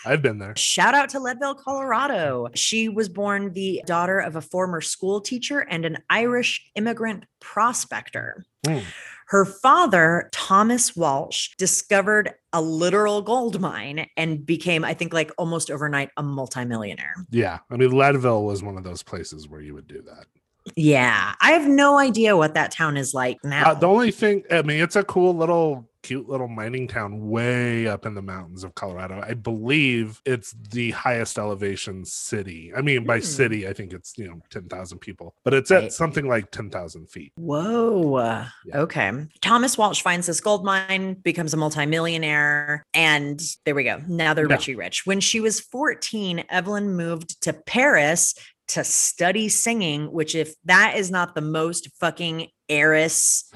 [0.05, 0.55] I've been there.
[0.57, 2.47] shout out to Leadville, Colorado.
[2.55, 8.45] She was born the daughter of a former school teacher and an Irish immigrant prospector.
[8.65, 8.83] Mm.
[9.27, 15.69] Her father, Thomas Walsh, discovered a literal gold mine and became, I think, like almost
[15.69, 17.13] overnight, a multimillionaire.
[17.29, 17.59] Yeah.
[17.69, 20.27] I mean, Leadville was one of those places where you would do that.
[20.75, 23.71] Yeah, I have no idea what that town is like now.
[23.71, 27.85] Uh, the only thing, I mean, it's a cool little, cute little mining town way
[27.87, 29.21] up in the mountains of Colorado.
[29.27, 32.71] I believe it's the highest elevation city.
[32.75, 33.23] I mean, by Hmm.
[33.25, 35.91] city, I think it's, you know, 10,000 people, but it's at Right.
[35.93, 37.33] something like 10,000 feet.
[37.35, 38.45] Whoa.
[38.65, 38.79] Yeah.
[38.79, 39.11] Okay.
[39.41, 44.01] Thomas Walsh finds this gold mine, becomes a multimillionaire, and there we go.
[44.07, 44.55] Now they're Yeah.
[44.55, 45.05] Richie Rich.
[45.05, 48.33] When she was 14, Evelyn moved to Paris
[48.69, 53.49] to study singing, which, if that is not the most fucking heiress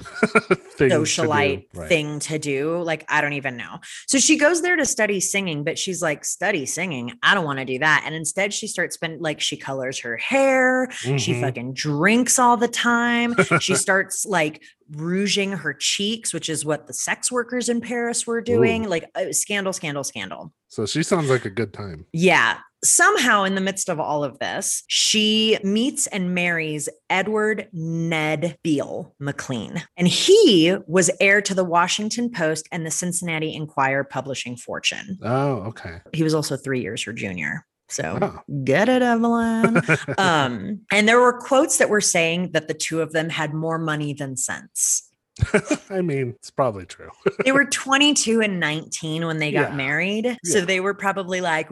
[0.78, 1.86] Thing to socialite right.
[1.88, 2.80] thing to do.
[2.82, 3.76] Like, I don't even know.
[4.06, 7.12] So she goes there to study singing, but she's like, study singing.
[7.22, 8.04] I don't want to do that.
[8.06, 10.88] And instead, she starts spending like she colors her hair.
[10.92, 11.40] She Mhm.
[11.42, 13.34] fucking drinks all the time.
[13.60, 18.40] she starts like rouging her cheeks, which is what the sex workers in Paris were
[18.40, 18.88] doing.
[18.88, 20.54] Like, uh, scandal, scandal, scandal.
[20.68, 22.06] So she sounds like a good time.
[22.14, 22.60] Yeah.
[22.84, 29.14] Somehow, in the midst of all of this, she meets and marries Edward Ned Beale
[29.20, 29.82] McLean.
[29.96, 35.18] And he was heir to the Washington Post and the Cincinnati Enquirer publishing fortune.
[35.22, 36.00] Oh, okay.
[36.12, 37.64] He was also three years her junior.
[37.88, 38.40] So Oh.
[38.64, 39.80] get it, Evelyn.
[40.18, 43.78] um, and there were quotes that were saying that the two of them had more
[43.78, 45.08] money than sense.
[45.90, 47.08] I mean, it's probably true.
[47.44, 49.76] They were 22 and 19 when they got Yeah.
[49.76, 50.36] married.
[50.44, 50.64] So Yeah.
[50.66, 51.68] they were probably like,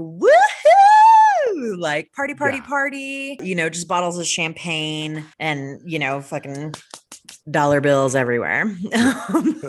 [1.54, 1.78] woohoo!
[1.78, 2.66] Like party, party, Yeah.
[2.66, 6.74] party, you know, just bottles of champagne and, you know, fucking
[7.48, 8.74] dollar bills everywhere.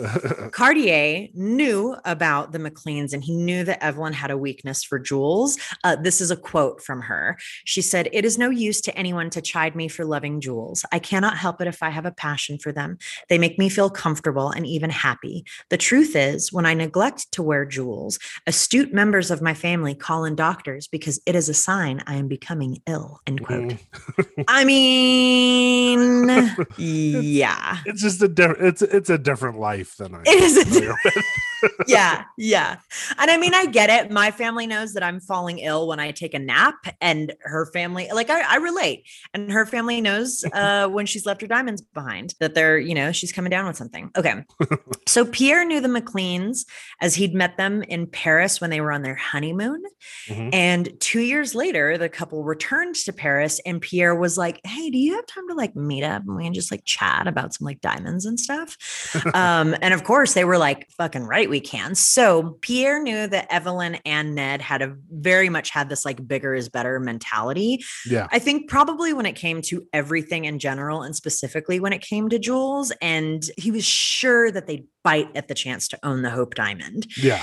[0.52, 5.58] Cartier knew about the McLeans and he knew that Evelyn had a weakness for jewels.
[5.84, 7.36] Uh, this is a quote from her.
[7.64, 10.84] She said, It is no use to anyone to chide me for loving jewels.
[10.92, 12.98] I cannot help it if I have a passion for them.
[13.28, 15.44] They make me feel comfortable and even happy.
[15.70, 20.24] The truth is, when I neglect to wear jewels, astute members of my family call
[20.24, 23.20] in doctors because it is a sign I am becoming ill.
[23.26, 23.74] End quote.
[24.18, 24.44] Mm.
[24.48, 26.28] I mean,
[26.76, 27.61] yeah.
[27.86, 30.94] It's just a different it's it's a different life than I It is a familiar
[31.04, 31.24] with.
[31.86, 32.76] yeah, yeah.
[33.18, 34.10] And I mean, I get it.
[34.10, 38.08] My family knows that I'm falling ill when I take a nap, and her family,
[38.12, 39.06] like, I, I relate.
[39.34, 43.12] And her family knows uh, when she's left her diamonds behind that they're, you know,
[43.12, 44.10] she's coming down with something.
[44.16, 44.44] Okay.
[45.06, 46.66] so Pierre knew the McLeans
[47.00, 49.82] as he'd met them in Paris when they were on their honeymoon.
[50.28, 50.50] Mhm.
[50.52, 54.98] And two years later, the couple returned to Paris, and Pierre was like, Hey, do
[54.98, 57.64] you have time to like meet up and we can just like chat about some
[57.64, 58.76] like diamonds and stuff?
[59.34, 61.94] um, and of course, they were like, fucking right, we can.
[61.94, 66.54] So Pierre knew that Evelyn and Ned had a very much had this like bigger
[66.54, 67.84] is better mentality.
[68.06, 68.26] Yeah.
[68.32, 72.30] I think probably when it came to everything in general and specifically when it came
[72.30, 76.30] to jewels, and he was sure that they'd bite at the chance to own the
[76.30, 77.06] Hope Diamond.
[77.18, 77.42] Yeah.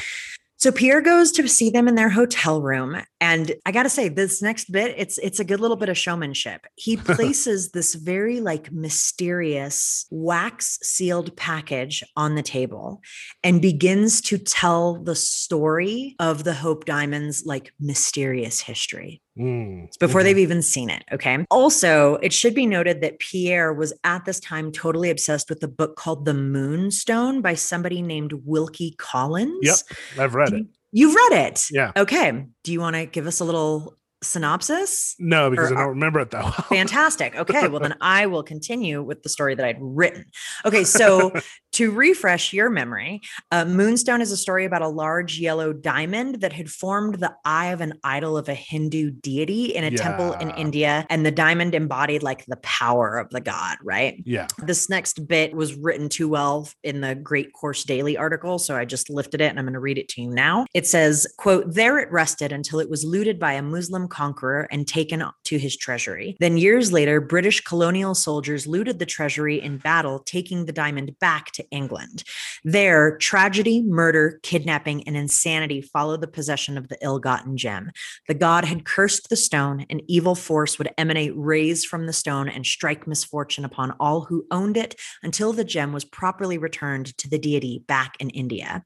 [0.57, 4.07] So Pierre goes to see them in their hotel room and I got to say
[4.09, 6.65] this next bit it's it's a good little bit of showmanship.
[6.75, 13.01] He places this very like mysterious wax sealed package on the table
[13.43, 19.21] and begins to tell the story of the Hope Diamonds like mysterious history.
[19.37, 20.23] Mm, It's before mhm.
[20.25, 21.03] they've even seen it.
[21.11, 21.45] Okay.
[21.49, 25.67] Also, it should be noted that Pierre was at this time totally obsessed with a
[25.67, 29.59] book called The Moonstone by somebody named Wilkie Collins.
[29.61, 29.77] Yep.
[30.19, 30.65] I've read it.
[30.91, 31.65] You've read it.
[31.71, 31.91] Yeah.
[31.95, 32.45] Okay.
[32.63, 35.15] Do you want to give us a little synopsis?
[35.19, 36.51] No, because Or I uh, don't remember it that well.
[36.51, 37.35] Fantastic.
[37.35, 37.67] Okay.
[37.67, 40.25] Well, then I will continue with the story that I'd written.
[40.65, 40.83] Okay.
[40.83, 41.31] So,
[41.73, 46.53] to refresh your memory, uh, Moonstone is a story about a large yellow diamond that
[46.53, 50.49] had formed the eye of an idol of a Hindu deity in a temple in
[50.51, 51.05] India.
[51.09, 54.21] And the diamond embodied like the power of the god, right?
[54.25, 54.47] yeah.
[54.59, 58.85] This next bit was written too well in the Great Course Daily article, so I
[58.85, 60.65] just lifted it and I'm going to read it to you now.
[60.73, 64.87] It says, quote, there it rested until it was looted by a Muslim conqueror and
[64.87, 66.37] taken to his treasury.
[66.39, 71.51] Then years later, British colonial soldiers looted the treasury in battle, taking the diamond back
[71.53, 72.23] to England.
[72.63, 77.91] There, tragedy, murder, kidnapping, and insanity followed the possession of the ill-gotten gem.
[78.27, 82.49] The god had cursed the stone, an evil force would emanate rays from the stone
[82.49, 87.29] and strike misfortune upon all who owned it until the gem was properly returned to
[87.29, 88.83] the deity back in India.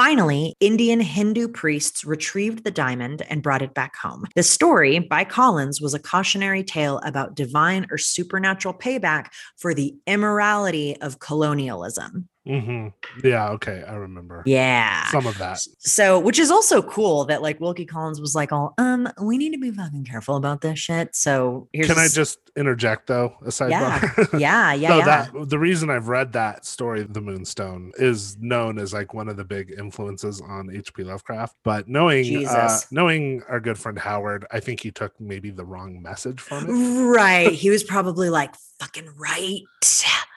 [0.00, 4.24] Finally, Indian Hindu priests retrieved the diamond and brought it back home.
[4.34, 9.26] The story by Collins was a cautionary tale about divine or supernatural payback
[9.58, 12.29] for the immorality of colonialism.
[12.46, 12.88] Hmm
[13.22, 13.50] Yeah.
[13.50, 13.82] Okay.
[13.86, 15.06] I remember Yeah.
[15.10, 15.58] some of that.
[15.78, 19.52] So, which is also cool that like Wilkie Collins was like, "Oh, um, we need
[19.52, 23.34] to be fucking careful about this shit." So here's Can I just interject though?
[23.42, 24.38] A sidebar.
[24.40, 25.04] yeah, yeah, so yeah.
[25.04, 29.36] that the reason I've read that story, The Moonstone, is known as like one of
[29.36, 31.04] the big influences on H.P.
[31.04, 31.56] Lovecraft.
[31.62, 36.00] But knowing uh, knowing our good friend Howard, I think he took maybe the wrong
[36.02, 36.72] message from it.
[36.72, 37.52] right.
[37.52, 39.60] He was probably like, "Fucking right."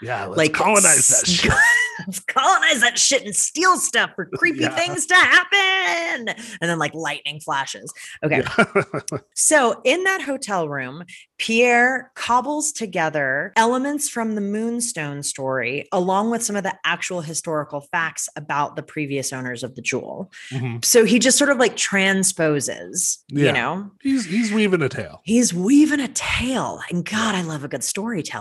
[0.01, 1.51] Yeah, like colonize that shit.
[2.07, 4.75] let's colonize that shit and steal stuff for creepy Yeah.
[4.75, 6.27] things to happen.
[6.29, 7.91] And then like lightning flashes.
[8.23, 8.43] Okay.
[8.57, 8.93] Yeah.
[9.35, 11.03] So in that hotel room,
[11.37, 17.81] Pierre cobbles together elements from the Moonstone story along with some of the actual historical
[17.81, 20.31] facts about the previous owners of the jewel.
[20.51, 20.83] Mhm.
[20.83, 23.45] So he just sort of like transposes, Yeah.
[23.47, 25.21] you know, He's he's weaving a tale.
[25.23, 26.81] He's weaving a tale.
[26.89, 28.32] And God, I love a good storyteller.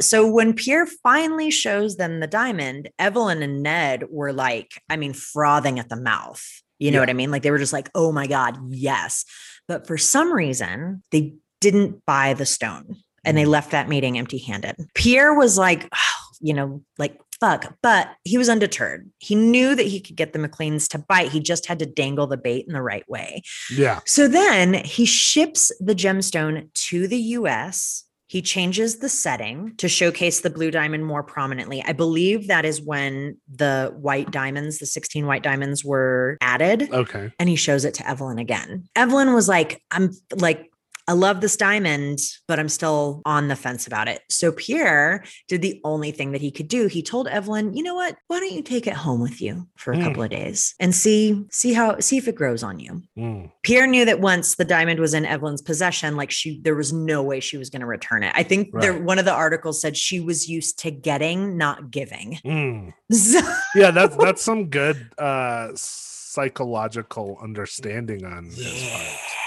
[0.00, 5.12] So when Pierre finally shows them the diamond, Evelyn and Ned were like, I mean,
[5.12, 6.44] frothing at the mouth.
[6.78, 7.02] You know Yeah.
[7.02, 7.30] what I mean?
[7.30, 9.24] Like they were just like, oh my God, yes.
[9.68, 13.48] But for some reason, they didn't buy the stone and they Mm.
[13.48, 14.76] left that meeting empty handed.
[14.94, 15.98] Pierre was like, "Oh,
[16.40, 19.10] you know, like, fuck, but he was undeterred.
[19.18, 21.32] He knew that he could get the McLeans to bite.
[21.32, 23.42] He just had to dangle the bait in the right way.
[23.70, 24.00] Yeah.
[24.06, 28.04] So then he ships the gemstone to the US.
[28.36, 31.82] He changes the setting to showcase the blue diamond more prominently.
[31.86, 36.92] I believe that is when the white diamonds, the 16 white diamonds were added.
[36.92, 37.32] Okay.
[37.38, 38.90] And he shows it to Evelyn again.
[38.94, 40.70] Evelyn was like, I'm like,
[41.08, 44.22] I love this diamond, but I'm still on the fence about it.
[44.28, 46.86] So Pierre did the only thing that he could do.
[46.88, 48.16] He told Evelyn, "You know what?
[48.26, 50.02] Why don't you take it home with you for a Mm.
[50.04, 53.52] couple of days and see see how see if it grows on you." Mm.
[53.62, 57.22] Pierre knew that once the diamond was in Evelyn's possession, like she, there was no
[57.22, 58.32] way she was going to return it.
[58.34, 62.38] I think there, one of the articles said she was used to getting, not giving.
[62.44, 62.92] Mm.
[63.12, 63.40] So,
[63.76, 69.02] Yeah, that's that's some good uh psychological understanding on his part.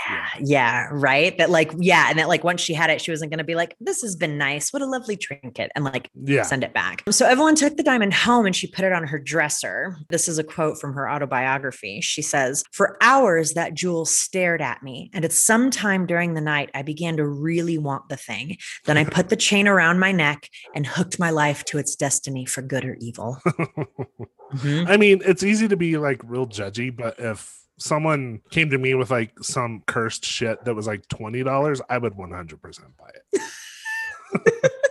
[0.09, 1.37] Yeah, yeah, right.
[1.37, 3.55] That like, yeah, and that like once she had it, she wasn't going to be
[3.55, 4.71] like, "This has been nice.
[4.73, 6.43] What a lovely trinket," and like Yeah.
[6.43, 7.03] send it back.
[7.09, 9.97] So Evelyn took the diamond home and she put it on her dresser.
[10.09, 12.01] This is a quote from her autobiography.
[12.01, 15.09] She says, For hours, that jewel stared at me.
[15.13, 18.57] And at some time during the night, I began to really want the thing.
[18.85, 22.45] Then I put the chain around my neck and hooked my life to its destiny
[22.45, 23.37] for good or evil.
[24.49, 24.89] Mhm.
[24.89, 28.93] I mean, it's easy to be like real judgy, but if someone came to me
[28.93, 32.89] with like some cursed shit that was like twenty dollars, I would one hundred percent
[32.97, 33.41] buy it.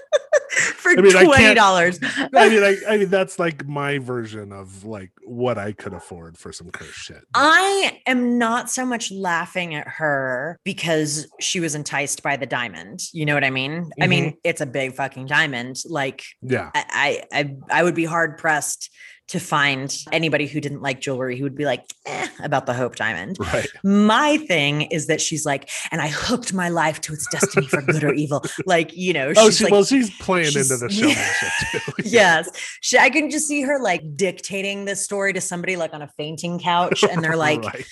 [0.94, 2.30] for I mean, $20.
[2.34, 6.38] I mean, I, I mean that's like my version of like what I could afford
[6.38, 7.24] for some cursed shit.
[7.34, 13.02] I am not so much laughing at her because she was enticed by the diamond.
[13.12, 13.90] You know what I mean?
[14.00, 14.38] I mean, mm-hmm.
[14.44, 15.82] it's a big fucking diamond.
[15.86, 18.90] Like yeah, I, I, I I would be hard pressed
[19.28, 22.96] to find anybody who didn't like jewelry who would be like eh, about the Hope
[22.96, 23.36] Diamond.
[23.38, 23.68] Right.
[23.84, 27.82] My thing is that she's like, and I hooked my life to its destiny for
[27.82, 28.42] good or evil.
[28.66, 32.02] Like, you know, Oh, she's she, like, well, she's playing she's- into the showmanship too.
[32.08, 32.48] yes.
[32.80, 36.08] She, I can just see her like dictating this story to somebody like on a
[36.16, 37.86] fainting couch, and they're like, Right.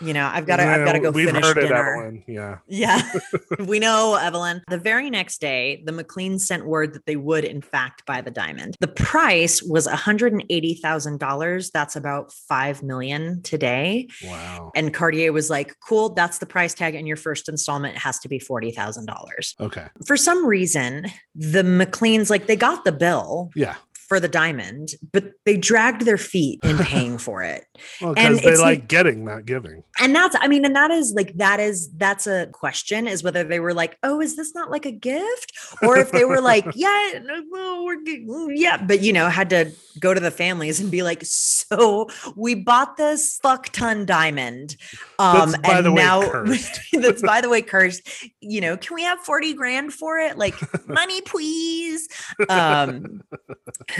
[0.00, 1.70] You know, I've got to, I've got to go We've finish heard it.
[1.70, 2.24] Evelyn.
[2.26, 2.58] Yeah.
[2.68, 3.02] Yeah,
[3.66, 4.62] we know, Evelyn.
[4.68, 8.30] The very next day, the McLean sent word that they would, in fact, buy the
[8.30, 8.76] diamond.
[8.80, 11.70] The price was $180,000.
[11.72, 14.08] That's about 5 million today.
[14.24, 14.72] Wow.
[14.74, 16.94] And Cartier was like, cool, that's the price tag.
[16.94, 19.60] And your first installment has to be $40,000.
[19.60, 19.86] Okay.
[20.06, 23.76] For some reason, the McLeans, like, they got the bill Yeah.
[24.12, 27.64] For the diamond, but they dragged their feet in paying for it.
[27.98, 29.84] Well, And because they like like- getting, not giving.
[29.98, 33.42] And that's, I mean, and that is like, that is, that's a question is whether
[33.42, 35.52] they were like, oh, is this not like a gift?
[35.82, 39.72] Or if they were like, yeah, no, we're, mm, yeah, but you know, had to
[39.98, 44.76] go to the families and be like, so we bought this fuck ton diamond.
[45.18, 46.44] Um, That's, by and the now
[47.00, 48.02] that's by the way cursed.
[48.40, 50.36] You know, can we have 40 grand for it?
[50.36, 50.54] Like
[50.86, 52.08] money, please.
[52.48, 53.22] Um,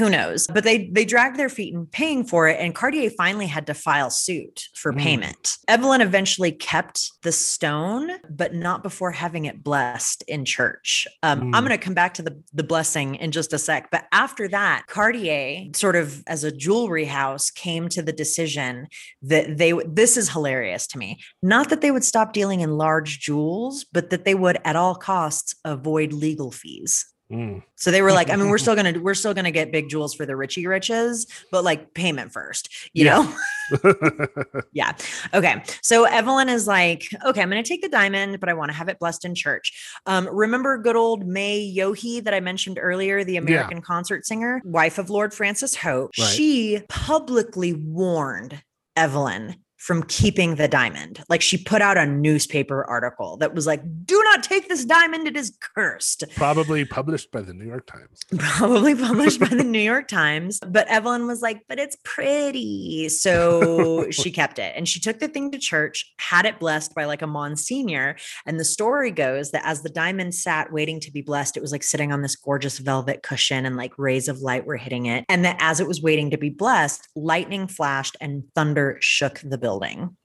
[0.02, 0.46] who knows?
[0.46, 3.74] But they they dragged their feet in paying for it, and Cartier finally had to
[3.74, 4.98] file suit for Mm.
[4.98, 5.56] payment.
[5.68, 11.06] Evelyn eventually kept the stone, but not before having it blessed in church.
[11.22, 11.68] Um, I'm Mm.
[11.68, 14.84] going to come back to the the blessing in just a sec, but after that,
[14.88, 18.88] Cartier, sort of as a jewelry house, came to the decision
[19.22, 21.18] that they this is hilarious to me.
[21.42, 24.94] Not that they would stop dealing in large jewels, but that they would at all
[24.94, 27.06] costs avoid legal fees.
[27.32, 27.62] Mm.
[27.76, 30.14] So they were like, I mean, we're still gonna we're still gonna get big jewels
[30.14, 33.22] for the Richie Riches, but like payment first, you Yeah.
[33.22, 33.36] know?
[34.72, 34.92] yeah.
[35.32, 35.62] Okay.
[35.82, 38.88] So Evelyn is like, okay, I'm gonna take the diamond, but I want to have
[38.88, 39.72] it blessed in church.
[40.06, 44.98] Um, remember good old May Yohe that I mentioned earlier, the American concert singer, wife
[44.98, 46.10] of Lord Francis Hope.
[46.18, 46.28] Right.
[46.28, 48.62] She publicly warned
[48.94, 51.24] Evelyn from keeping the diamond.
[51.28, 55.26] Like she put out a newspaper article that was like, do not take this diamond,
[55.26, 56.22] it is cursed.
[56.36, 58.20] Probably published by the New York Times.
[58.38, 60.60] Probably published by the New York Times.
[60.64, 63.08] But Evelyn was like, but it's pretty.
[63.08, 67.06] So she kept it and she took the thing to church, had it blessed by
[67.06, 68.14] like a Monsignor.
[68.46, 71.72] And the story goes that as the diamond sat waiting to be blessed, it was
[71.72, 75.24] like sitting on this gorgeous velvet cushion and like rays of light were hitting it.
[75.28, 79.58] And that as it was waiting to be blessed, lightning flashed and thunder shook the
[79.58, 79.71] building.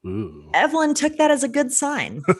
[0.06, 0.50] Ooh.
[0.54, 2.22] Evelyn took that as a good sign.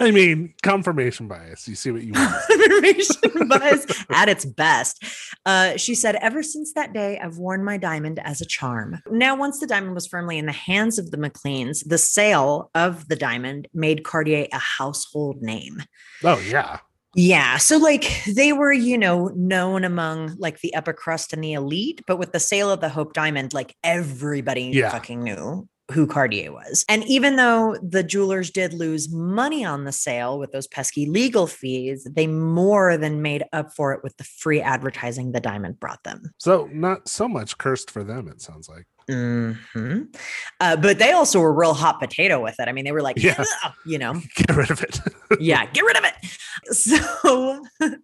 [0.00, 1.68] I mean, confirmation bias.
[1.68, 2.34] You see what you want.
[2.48, 5.04] confirmation bias at its best.
[5.46, 9.00] Uh, she said, Ever since that day, I've worn my diamond as a charm.
[9.08, 13.06] Now, once the diamond was firmly in the hands of the McLeans, the sale of
[13.08, 15.82] the diamond made Cartier a household name.
[16.24, 16.78] Oh yeah.
[17.16, 17.58] Yeah.
[17.58, 22.02] So, like, they were, you know, known among like the upper crust and the elite,
[22.08, 24.90] but with the sale of the Hope Diamond, like everybody Yeah.
[24.90, 26.84] fucking knew who Cartier was.
[26.88, 31.46] And even though the jewelers did lose money on the sale with those pesky legal
[31.46, 36.02] fees, they more than made up for it with the free advertising the diamond brought
[36.02, 36.32] them.
[36.38, 38.28] So not so much cursed for them.
[38.28, 38.86] It sounds like.
[39.10, 40.14] Mhm.
[40.60, 42.68] Uh, but they also were real hot potato with it.
[42.68, 43.44] I mean, they were like, Yeah.
[43.86, 44.98] You know, Get rid of it.
[45.40, 46.74] yeah, get rid of it.
[46.74, 47.62] So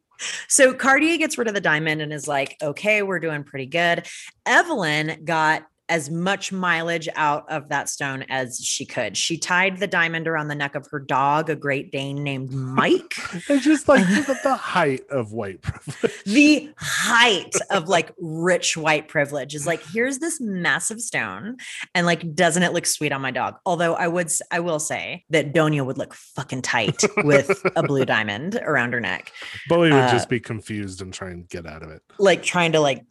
[0.48, 4.06] so Cartier gets rid of the diamond and is like, okay, we're doing pretty good.
[4.46, 9.16] Evelyn got as much mileage out of that stone as she could.
[9.16, 13.14] She tied the diamond around the neck of her dog, a Great Dane named Mike.
[13.48, 16.24] it's just like the, the height of white privilege.
[16.24, 21.56] the height of like rich white privilege is like here's this massive stone
[21.94, 25.24] and like doesn't it look sweet on my dog although i would I will say
[25.30, 29.32] that donia would look fucking tight with a blue diamond around her neck
[29.68, 32.02] Bowie would Uh, just be confused and try and get out of it.
[32.18, 33.04] like trying to like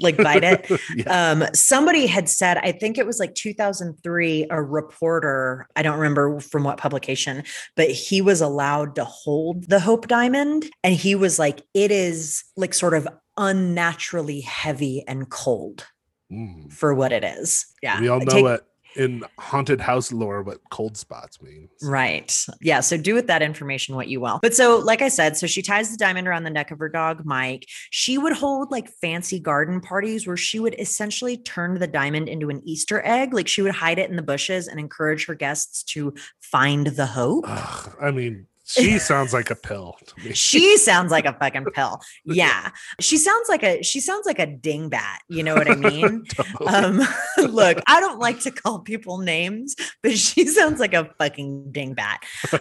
[0.00, 1.30] like bite it yeah.
[1.30, 6.40] um somebody had said i think it was like 2003 a reporter i don't remember
[6.40, 7.42] from what publication
[7.76, 12.44] but he was allowed to hold the hope diamond and he was like it is
[12.56, 13.06] like sort of
[13.36, 15.86] unnaturally heavy and cold
[16.32, 16.72] Mm.
[16.72, 18.66] for what it is yeah We all know Take- what
[18.96, 21.70] in haunted house lore what cold spots means.
[21.82, 22.34] Right.
[22.60, 22.80] Yeah.
[22.80, 24.38] So do with that information what you will.
[24.42, 26.88] But so, like I said, so she ties the diamond around the neck of her
[26.88, 27.66] dog, Mike.
[27.90, 32.50] She would hold like fancy garden parties where she would essentially turn the diamond into
[32.50, 33.34] an Easter egg.
[33.34, 37.06] Like she would hide it in the bushes and encourage her guests to find the
[37.06, 37.44] hope.
[37.46, 40.32] Ugh, I mean, she sounds like a pill to me.
[40.34, 42.00] she sounds like a fucking pill.
[42.26, 42.70] Yeah.
[43.00, 45.18] She sounds like a she sounds like a dingbat.
[45.28, 46.24] You know what I mean?
[46.30, 46.66] Totally.
[46.68, 47.00] um
[47.50, 52.16] look, I don't like to call people names, but she sounds like a fucking dingbat.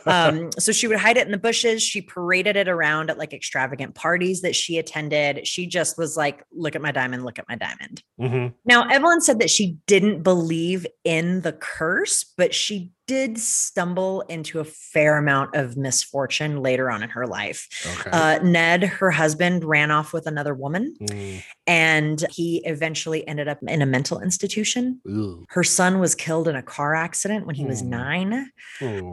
[0.05, 1.81] Um so she would hide it in the bushes.
[1.81, 5.47] She paraded it around at like extravagant parties that she attended.
[5.47, 8.03] She just was like, look at my diamond, look at my diamond.
[8.19, 8.53] Mhm.
[8.65, 14.59] Now, Evelyn said that she didn't believe in the curse, but she did stumble into
[14.59, 17.67] a fair amount of misfortune later on in her life.
[17.99, 18.09] Okay.
[18.11, 21.43] Uh, Ned, her husband, ran off with another woman Mm.
[21.67, 25.01] and he eventually ended up in a mental institution.
[25.07, 25.45] Ooh.
[25.49, 27.89] Her son was killed in a car accident when he was Hmm.
[27.89, 28.49] nine.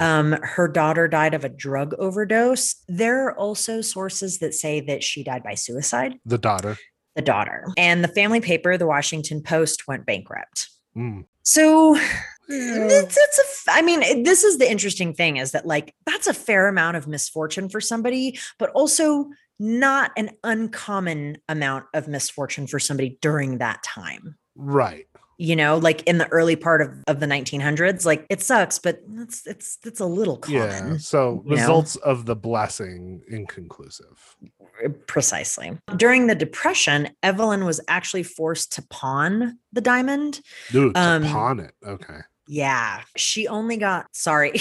[0.00, 2.76] Um, her daughter died of a drug overdose.
[2.88, 6.76] There are also sources that say that she died by suicide, the daughter.
[7.16, 7.66] the daughter.
[7.76, 10.68] And the family paper, the Washington Post, went bankrupt.
[10.96, 11.24] Mm.
[11.42, 11.98] So
[12.50, 12.88] Yeah.
[12.90, 16.34] it's, it's a, I mean, this is the interesting thing is that like that's a
[16.34, 22.78] fair amount of misfortune for somebody, but also not an uncommon amount of misfortune for
[22.80, 24.36] somebody during that time.
[24.56, 25.06] Right.
[25.36, 29.00] You know, like in the early part of, of the 1900s, like it sucks, but
[29.18, 30.92] it's it's it's a little common.
[30.92, 30.96] Yeah.
[30.98, 31.60] So you know?
[31.62, 34.36] results of the blessing inconclusive.
[35.06, 35.78] Precisely.
[35.96, 40.40] During the Depression, Evelyn was actually forced to pawn the diamond.
[40.72, 41.72] Dude, to Um, pawn it.
[41.86, 42.20] Okay.
[42.52, 44.54] Yeah, she only got sorry.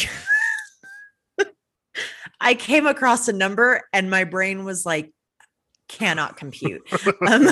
[2.40, 5.12] I came across a number and my brain was like,
[5.88, 6.84] cannot compute.
[7.28, 7.48] Um,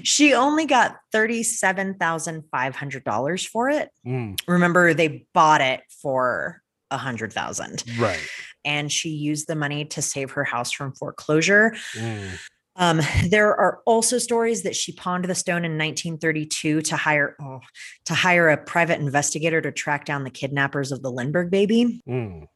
[0.03, 3.91] she only got $37,500 for it.
[4.05, 6.61] Mm, Remember, they bought it for
[6.91, 8.19] a hundred thousand right.
[8.65, 11.73] and she used the money to save her house from foreclosure.
[11.93, 12.37] Mm,
[12.77, 17.59] Um, there are also stories that she pawned the stone in 1932 to hire oh,
[18.05, 22.47] to hire a private investigator to track down the kidnappers of the Lindbergh baby, mm.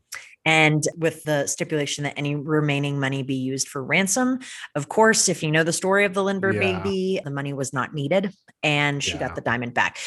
[0.45, 4.39] And with the stipulation that any remaining money be used for ransom.
[4.75, 6.79] Of course, if you know the story of the Lindbergh Yeah.
[6.81, 8.33] baby, the money was not needed,
[8.63, 9.19] and she Yeah.
[9.19, 9.97] got the diamond back.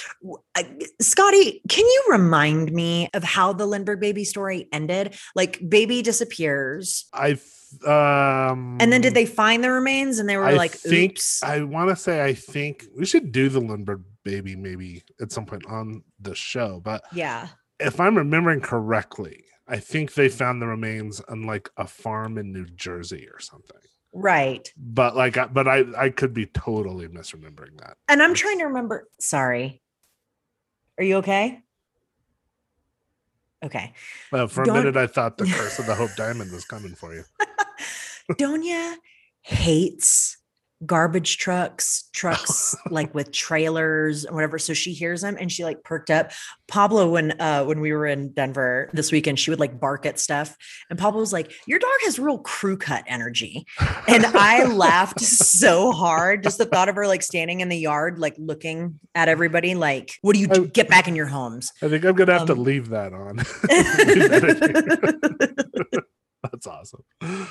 [1.01, 5.15] Scotty, can you remind me of how the Lindbergh baby story ended?
[5.35, 7.07] Like, baby disappears.
[7.13, 7.39] I
[7.87, 11.43] um And then did they find the remains and they were I like, think oops.
[11.43, 15.45] I want to say I think we should do the Lindbergh baby maybe at some
[15.45, 16.81] point on the show.
[16.85, 17.49] But yeah.
[17.81, 22.53] if I'm remembering correctly, I think they found the remains on like a farm in
[22.53, 23.81] New Jersey or something.
[24.13, 24.71] Right.
[24.77, 27.97] But like, I- but I I could be totally misremembering that.
[28.09, 29.09] And I'm trying to remember.
[29.19, 29.81] Sorry.
[30.99, 31.61] Are you okay?
[33.65, 33.93] Okay.
[34.31, 36.95] Well, for a Don't- minute, I thought the curse of the Hope Diamond was coming
[36.95, 37.25] for you.
[38.33, 38.97] Donya
[39.41, 40.37] hates
[40.87, 44.59] garbage trucks, trucks like with trailers or whatever.
[44.59, 46.33] So she hears them and she like perked up.
[46.67, 50.19] Pablo, when uh when we were in Denver this weekend, she would like bark at
[50.19, 50.57] stuff.
[50.91, 53.67] And Pablo was like, Your dog has real crew cut energy.
[54.09, 56.43] And I laughed so hard.
[56.43, 60.13] Just the thought of her like standing in the yard, like looking at everybody, like,
[60.23, 60.67] what do you do?
[60.67, 61.73] Get back in your homes.
[61.83, 63.41] I think I'm gonna have to Um, leave that on.
[66.65, 67.05] That's awesome.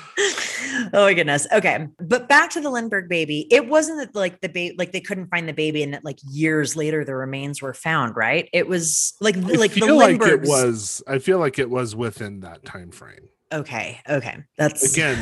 [0.92, 1.46] oh my goodness.
[1.52, 1.86] Okay.
[2.00, 3.46] But back to the Lindbergh baby.
[3.50, 6.18] It wasn't that like the baby, like they couldn't find the baby and that like
[6.28, 8.48] years later the remains were found, right?
[8.52, 10.48] It was like, I like the like it Lindberghs.
[10.48, 11.02] was.
[11.06, 13.28] I feel like it was within that time frame.
[13.52, 14.00] Okay.
[14.08, 14.38] Okay.
[14.58, 15.18] That's Again,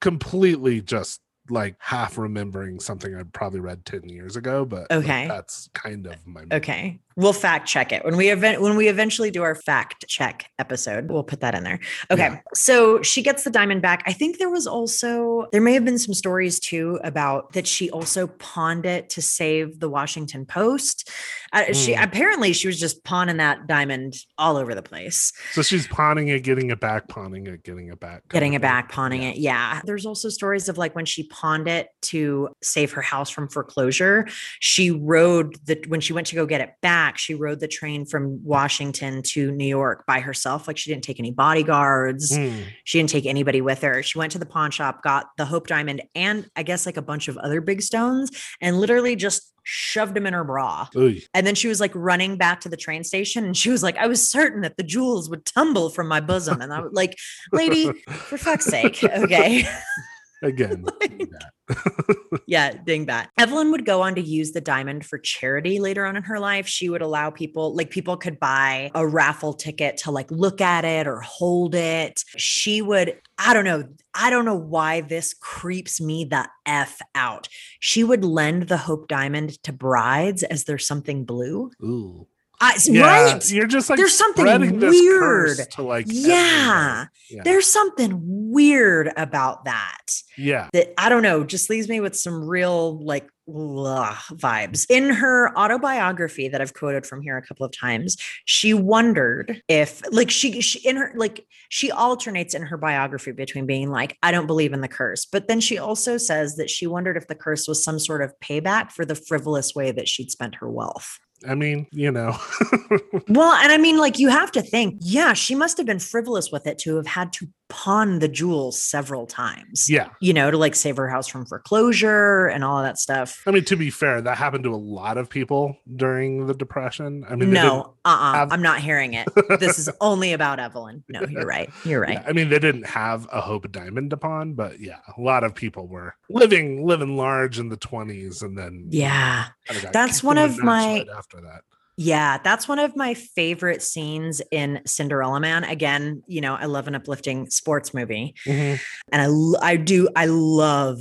[0.00, 1.20] completely just
[1.50, 5.28] like half remembering something I probably read ten years ago, but like, Okay.
[5.28, 7.00] that's kind of my Okay.
[7.16, 11.10] We'll fact check it when we event when we eventually do our fact check episode.
[11.10, 11.80] We'll put that in there.
[12.10, 12.22] Okay.
[12.22, 12.40] Yeah.
[12.54, 14.02] So she gets the diamond back.
[14.06, 17.90] I think there was also there may have been some stories too about that she
[17.90, 21.10] also pawned it to save the Washington Post.
[21.52, 22.02] Uh, She Hmm.
[22.02, 26.42] apparently she was just pawning that diamond all over the place, So she's pawning it,
[26.42, 29.28] getting it back, pawning it, getting it back, getting it back, pawning Yeah.
[29.30, 29.36] it.
[29.38, 29.80] Yeah.
[29.84, 34.26] There's also stories of like when she pawned it to save her house from foreclosure.
[34.60, 38.06] She rode the when she went to go get it back, she rode the train
[38.06, 40.66] from Washington to New York by herself.
[40.66, 42.34] Like she didn't take any bodyguards.
[42.34, 42.60] Hmm.
[42.84, 44.02] She didn't take anybody with her.
[44.02, 47.02] She went to the pawn shop, got the Hope Diamond and I guess like a
[47.02, 48.30] bunch of other big stones
[48.60, 50.88] and literally just shoved them in her bra.
[50.96, 51.16] Ooh.
[51.34, 53.96] And then she was like running back to the train station and she was like,
[53.96, 56.60] I was certain that the jewels would tumble from my bosom.
[56.60, 57.16] And I was like,
[57.52, 59.02] lady, for fuck's sake.
[59.12, 59.64] Okay.
[60.42, 62.40] Again, that.
[62.46, 63.30] yeah, ding that.
[63.38, 66.66] Evelyn would go on to use the diamond for charity later on in her life.
[66.66, 70.84] She would allow people, like people could buy a raffle ticket to like look at
[70.84, 72.24] it or hold it.
[72.36, 73.84] She would, I don't know,
[74.14, 77.48] I don't know why this creeps me the F out.
[77.80, 81.70] She would lend the Hope Diamond to brides as there's something blue.
[81.82, 82.26] Ooh.
[82.62, 83.50] I, Yeah, right?
[83.50, 85.58] You're just like There's something weird.
[85.72, 87.06] to like Yeah.
[87.28, 90.06] yeah, There's something weird about that.
[90.38, 90.68] yeah.
[90.72, 94.86] that I don't know, just leaves me with some real like vibes.
[94.88, 100.00] In her autobiography that I've quoted from here a couple of times, she wondered if
[100.12, 104.30] like she, she in her like she alternates in her biography between being like I
[104.30, 107.34] don't believe in the curse, but then she also says that she wondered if the
[107.34, 111.18] curse was some sort of payback for the frivolous way that she'd spent her wealth.
[111.48, 112.36] I mean, you know,
[113.28, 116.50] Well, and I mean, like, you have to think, yeah, she must have been frivolous
[116.50, 119.88] with it to have had to pawn the jewels several times.
[119.88, 120.10] yeah.
[120.20, 123.42] you know, to like save her house from foreclosure and all of that stuff.
[123.46, 127.24] I mean, to be fair, that happened to a lot of people during the depression.
[127.28, 129.26] I mean, no, uh uh-uh, have- I'm not hearing it.
[129.58, 131.02] This is only about Evelyn.
[131.08, 131.70] No, you're right.
[131.84, 132.14] You're right.
[132.20, 135.42] yeah, I mean, they didn't have a Hope Diamond to pawn, but yeah, a lot
[135.44, 139.46] of people were living living large in the twenties, and then Yeah.
[139.66, 141.62] kinda That's one of my- right after that.
[141.96, 145.64] Yeah, that's one of my favorite scenes in Cinderella Man.
[145.64, 148.34] Again, you know, I love an uplifting sports movie.
[148.46, 148.80] Mhm.
[149.12, 151.00] and I do I love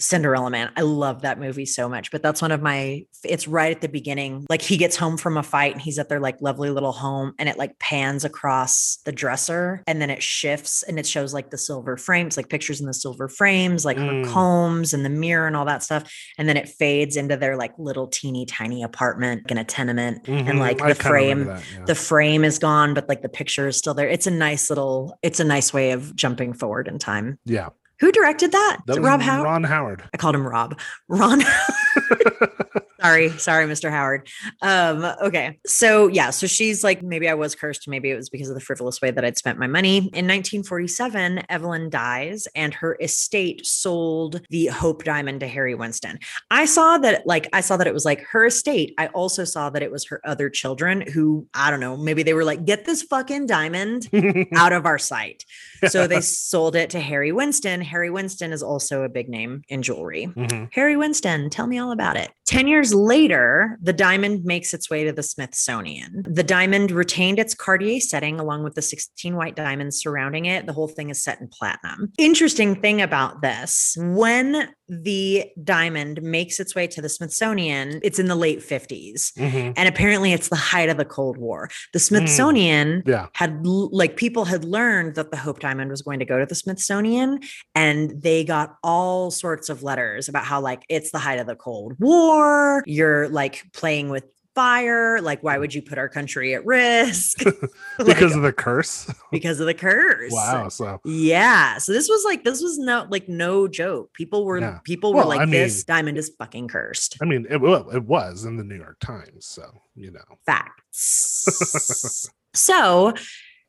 [0.00, 0.70] Cinderella Man.
[0.76, 2.10] I love that movie so much.
[2.10, 4.46] But that's one of my it's right at the beginning.
[4.48, 7.32] Like he gets home from a fight and he's at their like lovely little home
[7.38, 11.50] and it like pans across the dresser and then it shifts and it shows like
[11.50, 14.24] the silver frames, like pictures in the silver frames, like Mm.
[14.24, 16.12] her combs and the mirror and all that stuff.
[16.38, 20.24] And then it fades into their like little teeny tiny apartment in a tenement.
[20.24, 20.48] Mhm.
[20.50, 21.84] And like I the frame that, yeah.
[21.86, 24.08] the frame is gone, but like the picture is still there.
[24.08, 27.38] It's a nice little, it's a nice way of jumping forward in time.
[27.44, 27.70] yeah,
[28.00, 28.78] Who directed that?
[28.86, 29.44] that Is it was Rob Howard.
[29.44, 30.08] Ron Howard.
[30.12, 30.78] I called him Rob.
[31.08, 31.42] Ron.
[33.00, 33.90] sorry, sorry, Mr.
[33.90, 34.28] Howard.
[34.62, 35.58] Um, okay.
[35.66, 38.60] So yeah, so she's like, maybe I was cursed, maybe it was because of the
[38.60, 39.98] frivolous way that I'd spent my money.
[39.98, 46.18] In 1947, Evelyn dies and her estate sold the Hope Diamond to Harry Winston.
[46.50, 48.94] I saw that, like, I saw that it was like her estate.
[48.98, 52.34] I also saw that it was her other children who, I don't know, maybe they
[52.34, 54.08] were like, get this fucking diamond
[54.54, 55.44] out of our sight.
[55.88, 57.80] So they sold it to Harry Winston.
[57.80, 60.26] Harry Winston is also a big name in jewelry.
[60.36, 60.68] Mhm.
[60.72, 62.30] Harry Winston, tell me all about it.
[62.46, 66.22] 10 years later, the diamond makes its way to the Smithsonian.
[66.26, 70.66] The diamond retained its Cartier setting along with the 16 white diamonds surrounding it.
[70.66, 72.12] The whole thing is set in platinum.
[72.18, 78.26] Interesting thing about this when the diamond makes its way to the Smithsonian, it's in
[78.26, 79.32] the late 50s.
[79.36, 79.74] Mhm.
[79.76, 81.68] And apparently, it's the height of the Cold War.
[81.92, 83.26] The Smithsonian Yeah.
[83.34, 86.54] had like people had learned that the Hope Diamond was going to go to the
[86.54, 87.40] Smithsonian
[87.74, 91.56] and they got all sorts of letters about how like it's the height of the
[91.56, 94.24] Cold War, you're like playing with
[94.58, 97.42] fire, like why would you put our country at risk?
[97.98, 99.08] Like, because of the curse.
[99.30, 100.32] because of the curse.
[100.32, 100.68] wow.
[100.68, 101.78] So Yeah.
[101.78, 104.12] So this was like this was not like no joke.
[104.14, 104.78] People were Yeah.
[104.84, 107.18] people were like I this mean- diamond is fucking cursed.
[107.22, 109.46] I mean, it well, it was in the New York Times.
[109.46, 109.62] So
[109.94, 110.24] you know.
[110.46, 112.28] Facts.
[112.54, 113.12] so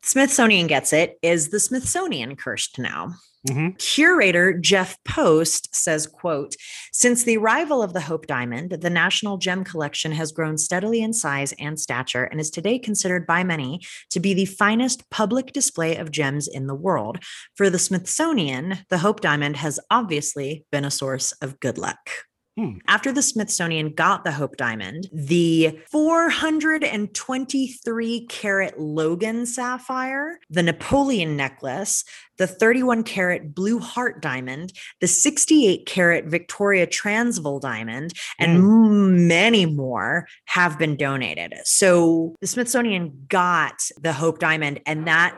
[0.02, 1.18] Smithsonian gets it.
[1.22, 3.14] Is the Smithsonian cursed now?
[3.48, 3.78] Mhm.
[3.78, 6.54] Curator Jeff Post says, quote,
[6.92, 11.14] since the arrival of the Hope Diamond, the National Gem Collection has grown steadily in
[11.14, 13.80] size and stature and is today considered by many
[14.10, 17.18] to be the finest public display of gems in the world.
[17.54, 22.10] For the Smithsonian, the Hope Diamond has obviously been a source of good luck.
[22.56, 22.78] Hmm.
[22.88, 32.02] After the Smithsonian got the Hope Diamond, the 423 carat Logan sapphire, the Napoleon necklace,
[32.38, 40.26] the 31 carat Blue Heart diamond, the 68 carat Victoria Transvaal diamond, and many more
[40.46, 41.52] have been donated.
[41.64, 45.36] So the Smithsonian got the Hope Diamond, and that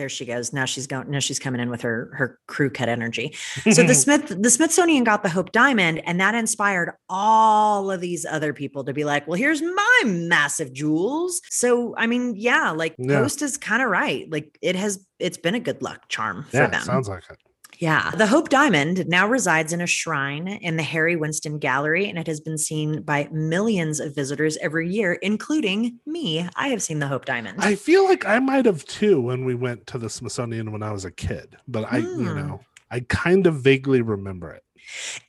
[0.00, 0.52] there she goes.
[0.52, 1.10] Now she's going.
[1.10, 3.36] Now she's coming in with her her crew cut energy.
[3.70, 8.24] So the Smith the Smithsonian got the Hope Diamond, and that inspired all of these
[8.24, 12.94] other people to be like, "Well, here's my massive jewels." So I mean, yeah, like
[12.98, 13.20] Yeah.
[13.20, 14.30] Post is kind of right.
[14.30, 16.80] Like it has, it's been a good luck charm for yeah, them.
[16.82, 17.36] sounds like it.
[17.80, 18.10] Yeah.
[18.10, 22.26] The Hope Diamond now resides in a shrine in the Harry Winston Gallery, and it
[22.26, 26.46] has been seen by millions of visitors every year, including me.
[26.56, 27.56] I have seen the Hope Diamond.
[27.58, 30.92] I feel like I might have too when we went to the Smithsonian when I
[30.92, 32.36] was a kid, but I, you Hmm.
[32.36, 32.60] know,
[32.90, 34.62] I kind of vaguely remember it.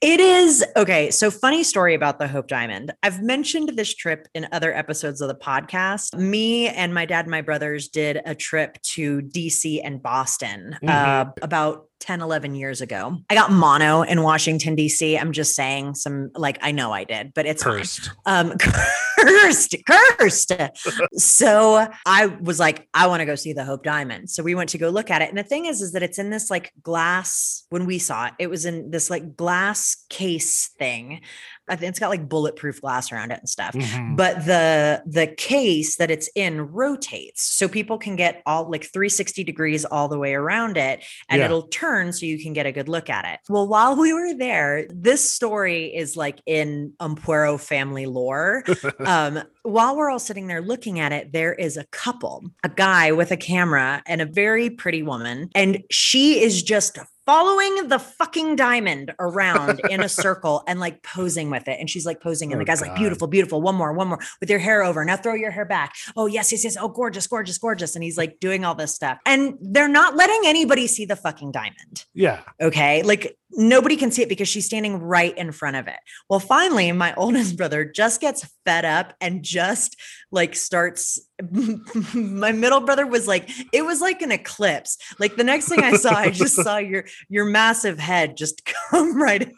[0.02, 1.12] It is okay.
[1.12, 2.92] So, funny story about the Hope Diamond.
[3.04, 6.18] I've mentioned this trip in other episodes of the podcast.
[6.18, 11.26] Me and my dad and my brothers did a trip to DC and Boston uh,
[11.44, 13.18] about 10, 11 years ago.
[13.30, 15.20] I got mono in Washington, DC.
[15.20, 17.64] I'm just saying some, like, I know I did, but it's.
[17.64, 18.12] Cursed.
[18.26, 18.54] um
[19.20, 20.52] cursed cursed
[21.16, 24.70] so i was like i want to go see the hope diamond so we went
[24.70, 26.72] to go look at it and the thing is is that it's in this like
[26.82, 31.22] glass when we saw it it was in this like glass case thing.
[31.72, 33.74] I think it's got like bulletproof glass around it and stuff.
[33.74, 34.18] Mhm.
[34.18, 39.44] But the the case that it's in rotates, so people can get all like 360
[39.46, 41.46] degrees all the way around it, and Yeah.
[41.46, 43.40] it'll turn so you can get a good look at it.
[43.48, 48.64] Well, while we were there, this story is like in Ampuero family lore.
[49.06, 53.14] um, while we're all sitting there looking at it, there is a couple, a guy
[53.14, 56.98] with a camera and a very pretty woman, and she is just
[57.32, 61.80] following the fucking diamond around in a circle and like posing with it.
[61.80, 64.20] And she's like posing, and Oh, the guy's like, beautiful, beautiful, one more, one more
[64.42, 65.06] with your hair over.
[65.06, 65.96] Now throw your hair back.
[66.18, 66.76] Oh, yes, yes, yes.
[66.78, 67.96] Oh, gorgeous, gorgeous, gorgeous.
[67.96, 69.18] And he's like doing all this stuff.
[69.26, 72.04] And they're not letting anybody see the fucking diamond.
[72.14, 72.42] yeah.
[72.62, 73.02] Okay.
[73.04, 76.00] Like nobody can see it because she's standing right in front of it.
[76.30, 79.96] Well, finally, my oldest brother just gets fed up and just
[80.32, 81.20] like starts.
[82.14, 84.98] my middle brother was like, it was like an eclipse.
[85.20, 89.22] Like the next thing I saw, I just saw your your massive head just come
[89.22, 89.52] right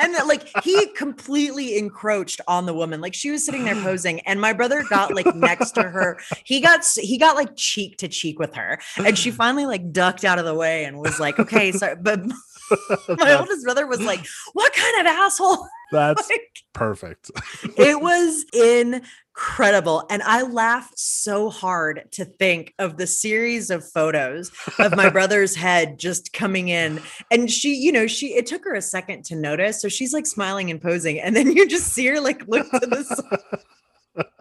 [0.00, 4.20] and that like he completely encroached on the woman like she was sitting there posing
[4.20, 8.08] and my brother got like next to her he got he got like cheek to
[8.08, 11.38] cheek with her and she finally like ducked out of the way and was like
[11.38, 12.20] okay sorry but
[13.18, 17.30] my oldest brother was like what kind of asshole That's like perfect.
[17.78, 24.50] it was incredible and i laughed so hard to think of the series of photos
[24.78, 27.00] of my brother's head just coming in
[27.30, 30.26] and she you know she it took her a second to notice so she's like
[30.26, 34.34] smiling and posing and then you just see her like look to the side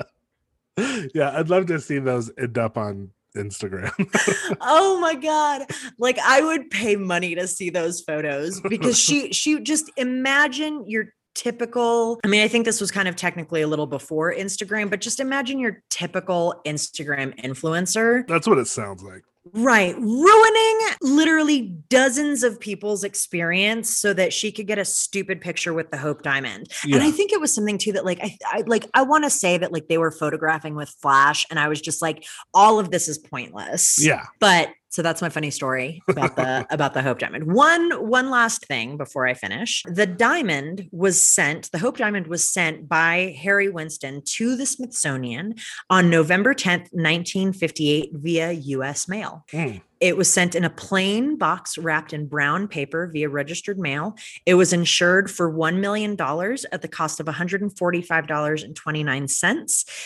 [1.13, 3.91] yeah, I'd love to see those end up on Instagram.
[4.61, 5.65] oh my god
[5.97, 11.13] like i would pay money to see those photos because she she just imagine your
[11.35, 14.99] typical i mean i think this was kind of technically a little before instagram but
[14.99, 19.21] just imagine your typical instagram influencer That's what it sounds like.
[19.53, 19.95] Right.
[19.95, 25.91] Ruining literally dozens of people's experience so that she could get a stupid picture with
[25.91, 26.71] the Hope Diamond.
[26.83, 29.29] And I think it was something too that like I, I like I want to
[29.29, 32.91] say that like they were photographing with flash and I was just like all of
[32.91, 34.03] this is pointless.
[34.03, 34.23] Yeah.
[34.39, 37.53] But so that's my funny story about the about the Hope Diamond.
[37.53, 39.83] One one last thing before I finish.
[39.85, 45.53] The diamond was sent, the Hope Diamond was sent by Harry Winston to the Smithsonian
[45.91, 49.45] on November 10th, 1958 via US mail.
[49.53, 49.81] Mm.
[49.99, 54.15] It was sent in a plain box wrapped in brown paper via registered mail.
[54.45, 56.11] It was insured for $1 million
[56.71, 58.67] at the cost of $145.29.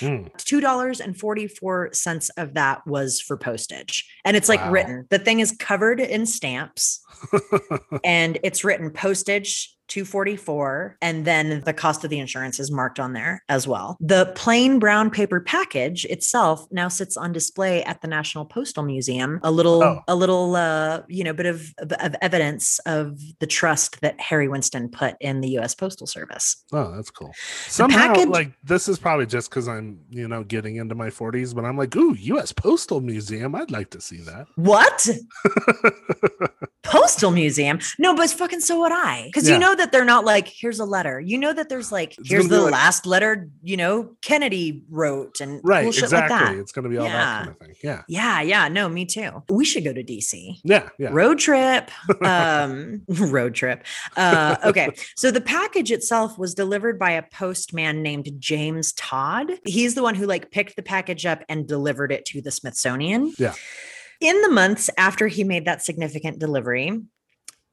[0.02, 0.32] Mm.
[0.38, 4.10] $2.44 of that was for postage.
[4.24, 4.72] And it's like Wow.
[4.72, 7.04] written, the thing is covered in stamps
[8.04, 13.12] and it's written postage 244 and then the cost of the insurance is marked on
[13.12, 13.98] there as well.
[14.00, 19.42] The plain brown paper package itself now sits on display at the National Postal Museum.
[19.44, 20.00] A little Oh.
[20.08, 24.88] a little uh you know bit of, of evidence of the trust that Harry Winston
[24.88, 26.64] put in the US Postal Service.
[26.72, 27.34] Oh, that's cool.
[27.68, 31.54] Somehow, package- like this is probably just because I'm, you know, getting into my 40s,
[31.54, 32.54] but I'm like, ooh, U.S.
[32.54, 33.56] Postal Museum.
[33.56, 34.48] I'd like to see that.
[34.56, 35.10] What?
[36.84, 37.80] Postal Museum?
[38.00, 39.24] No, but it's fucking so would I.
[39.26, 39.56] Because Yeah.
[39.56, 41.20] you know that they're not like, here's a letter.
[41.20, 45.42] You know that there's like, It's here's the like- last letter, you know, Kennedy wrote
[45.42, 45.82] and right.
[45.84, 46.18] cool exactly.
[46.20, 46.56] like that.
[46.56, 47.14] It's going to be all Yeah.
[47.14, 47.76] that kind of thing.
[47.84, 48.02] Yeah.
[48.08, 48.68] Yeah, yeah.
[48.68, 49.44] No, me too.
[49.50, 50.60] We should go to DC.
[50.64, 50.90] Yeah.
[50.98, 51.10] Yeah.
[51.12, 51.92] Road trip.
[52.24, 53.84] Um, road trip.
[54.16, 54.94] Uh, okay.
[55.16, 59.52] So the package itself was delivered by a postman named James Todd.
[59.66, 63.34] He's the one who like picked the package up and delivered it to the Smithsonian.
[63.38, 63.54] Yeah.
[64.22, 67.02] In the months after he made that significant delivery,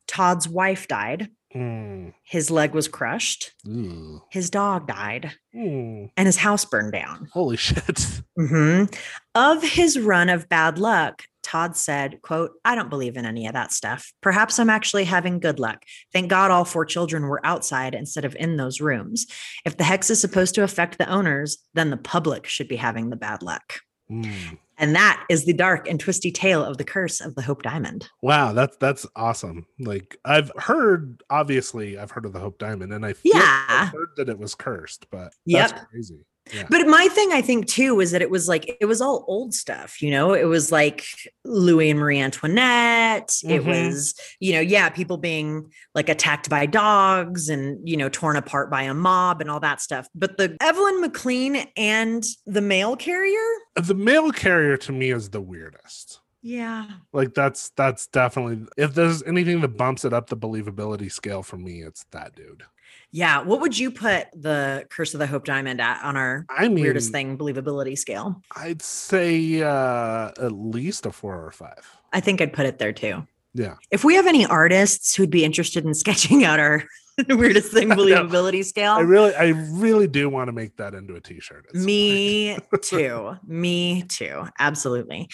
[0.06, 1.28] Todd's wife died.
[1.54, 2.12] Mm.
[2.24, 3.52] His leg was crushed.
[3.66, 4.22] Ooh.
[4.30, 5.32] His dog died.
[5.54, 6.10] Mm.
[6.16, 7.28] And his house burned down.
[7.32, 7.84] Holy shit.
[8.38, 8.94] Mhm.
[9.34, 13.52] Of his run of bad luck, Todd said, quote, I don't believe in any of
[13.54, 14.12] that stuff.
[14.20, 15.82] Perhaps I'm actually having good luck.
[16.12, 19.26] Thank God all four children were outside instead of in those rooms.
[19.64, 23.10] If the hex is supposed to affect the owners, then the public should be having
[23.10, 23.80] the bad luck.
[24.08, 24.58] Mm.
[24.78, 28.08] And that is the dark and twisty tale of the curse of the Hope Diamond.
[28.22, 29.66] Wow, that's that's awesome.
[29.80, 33.64] Like I've heard, obviously, I've heard of the Hope Diamond, and I Yeah.
[33.68, 35.70] I've heard that it was cursed, but Yep.
[35.70, 36.24] that's crazy.
[36.54, 36.64] Yeah.
[36.70, 39.54] But my thing, I think, too, was that it was like it was all old
[39.54, 40.00] stuff.
[40.02, 41.04] You know, it was like
[41.44, 43.34] Louis and Marie Antoinette.
[43.44, 43.66] It Mhm.
[43.66, 48.70] was, you know, yeah, people being like attacked by dogs and you know torn apart
[48.70, 50.08] by a mob and all that stuff.
[50.14, 53.38] But the Evelyn McLean and the mail carrier,
[53.76, 56.20] the mail carrier to me is the weirdest.
[56.42, 61.42] yeah, Like that's that's definitely if there's anything that bumps it up the believability scale
[61.42, 62.62] for me, it's that dude.
[63.10, 63.40] Yeah.
[63.42, 66.84] What would you put the Curse of the Hope Diamond at on our I mean,
[66.84, 68.42] weirdest thing believability scale?
[68.56, 71.90] I'd say uh at least a four or five.
[72.12, 73.26] I think I'd put it there too.
[73.54, 73.74] Yeah.
[73.90, 76.84] If we have any artists who'd be interested in sketching out our
[77.28, 81.20] weirdest thing believability scale, I really, I really do want to make that into a
[81.20, 81.66] t-shirt.
[81.68, 81.86] at some point.
[81.86, 83.36] me too.
[83.46, 84.46] Me too.
[84.58, 85.28] Absolutely.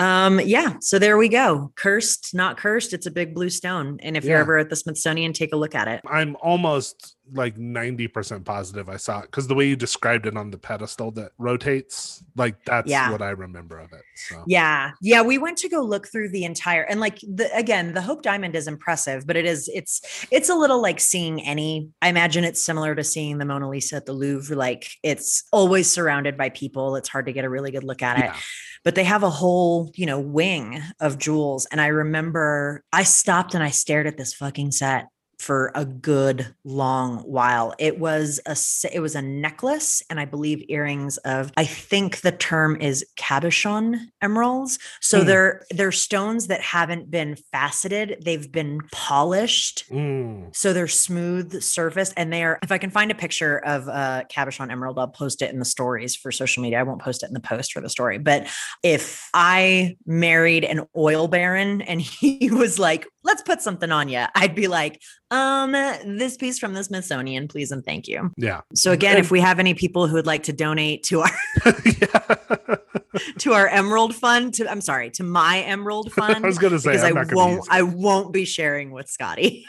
[0.00, 0.76] Um, yeah.
[0.80, 1.70] So there we go.
[1.76, 2.92] Cursed, not cursed.
[2.92, 3.98] It's a big blue stone.
[4.02, 6.00] And if you're ever at the Smithsonian, take a look at it.
[6.06, 10.50] I'm almost like 90% positive I saw it because the way you described it on
[10.50, 13.10] the pedestal that rotates, like that's Yeah.
[13.10, 14.02] what I remember of it.
[14.14, 14.92] So Yeah.
[15.00, 15.22] Yeah.
[15.22, 18.54] We went to go look through the entire and like the again, the Hope Diamond
[18.56, 22.62] is impressive, but it is it's it's a little like seeing any, I imagine it's
[22.62, 24.56] similar to seeing the Mona Lisa at the Louvre.
[24.56, 26.96] Like it's always surrounded by people.
[26.96, 28.24] It's hard to get a really good look at it.
[28.24, 28.36] yeah.
[28.84, 31.66] but they have a whole, you know, wing of jewels.
[31.66, 35.06] And I remember I stopped and I stared at this fucking set
[35.38, 37.74] for a good long while.
[37.78, 38.56] It was a
[38.92, 43.98] it was a necklace and I believe earrings of I think the term is cabochon
[44.20, 44.78] emeralds.
[45.00, 45.26] So Hmm.
[45.26, 49.84] they're they're stones that haven't been faceted, they've been polished.
[49.90, 50.54] Mm.
[50.54, 54.26] So they're smooth surface and they are, if I can find a picture of a
[54.30, 56.80] cabochon emerald, I'll post it in the stories for social media.
[56.80, 58.18] I won't post it in the post for the story.
[58.18, 58.46] But
[58.82, 64.24] if I married an oil baron and he was like, let's put something on you,
[64.34, 65.00] I'd be like,
[65.30, 68.30] um, this piece from the Smithsonian, please and thank you.
[68.36, 68.62] Yeah.
[68.74, 71.30] So again, And- if we have any people who would like to donate to our
[73.38, 76.44] to our emerald fund, to I'm sorry, to my emerald fund.
[76.44, 79.66] I was gonna say because I won't I won't be sharing with Scotty.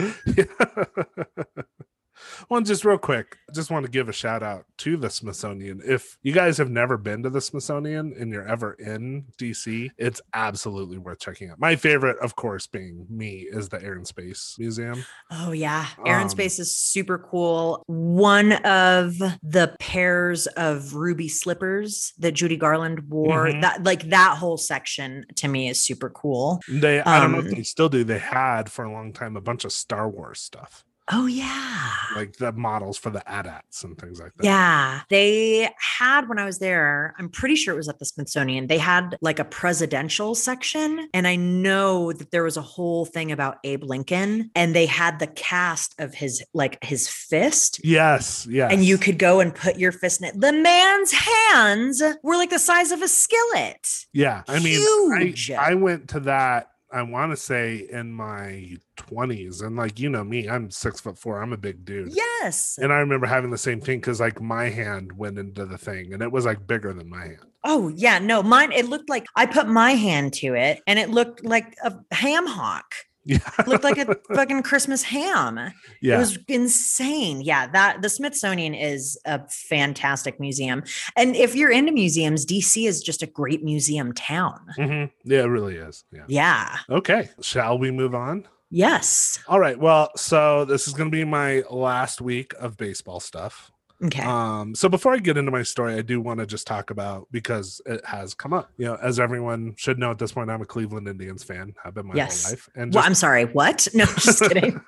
[2.49, 5.81] Well, just real quick, just want to give a shout out to the Smithsonian.
[5.85, 10.19] If you guys have never been to the Smithsonian and you're ever in DC, it's
[10.33, 11.59] absolutely worth checking out.
[11.59, 15.03] My favorite, of course, being me, is the Air and Space Museum.
[15.31, 17.83] Oh yeah, Air and Um, Space is super cool.
[17.87, 23.61] One of the pairs of ruby slippers that Judy Garland wore, Mhm.
[23.61, 26.59] that like that whole section to me is super cool.
[26.67, 28.03] They, I don't know if Um, they still do.
[28.03, 31.95] They had for a long time a bunch of Star Wars stuff, Oh yeah.
[32.15, 34.43] like the models for the AT-ATs and things like that.
[34.43, 38.67] Yeah, they had when I was there, I'm pretty sure it was at the Smithsonian.
[38.67, 41.09] They had like a presidential section.
[41.13, 45.19] And I know that there was a whole thing about Abe Lincoln, and they had
[45.19, 47.81] the cast of his like his fist.
[47.83, 48.71] Yes, yes.
[48.71, 50.39] and you could go and put your fist in it.
[50.39, 54.05] The man's hands were like the size of a skillet.
[54.13, 55.51] Yeah, I mean, Huge.
[55.51, 56.69] I, I went to that.
[56.91, 61.17] I want to say in my twenties, and like you know me, I'm six foot
[61.17, 61.41] four.
[61.41, 62.13] I'm a big dude.
[62.13, 62.79] Yes.
[62.81, 66.13] And I remember having the same thing because like my hand went into the thing,
[66.13, 67.45] and it was like bigger than my hand.
[67.63, 68.19] Oh, yeah.
[68.19, 71.75] No, mine, it looked like I put my hand to it and it looked like
[71.83, 72.95] a ham hock.
[73.29, 75.59] Yeah, looked like a fucking Christmas ham.
[76.01, 76.15] yeah.
[76.15, 77.41] It was insane.
[77.41, 80.83] Yeah, that the Smithsonian is a fantastic museum.
[81.15, 84.59] And if you're into museums, DC is just a great museum town.
[84.77, 85.11] Mhm.
[85.23, 86.03] Yeah, it really is.
[86.11, 86.23] Yeah.
[86.27, 86.77] Yeah.
[86.89, 88.47] Okay, shall we move on?
[88.71, 89.39] Yes.
[89.47, 89.77] All right.
[89.79, 93.71] Well, so this is going to be my last week of baseball stuff.
[94.05, 94.23] Okay.
[94.23, 97.27] Um, so before I get into my story, I do want to just talk about
[97.31, 98.71] because it has come up.
[98.77, 101.73] You know, as everyone should know at this point, I'm a Cleveland Indians fan.
[101.83, 102.43] I've been my Yes.
[102.45, 102.69] whole life.
[102.75, 103.43] And well, I'm sorry.
[103.45, 103.87] What?
[103.93, 104.79] No, just kidding.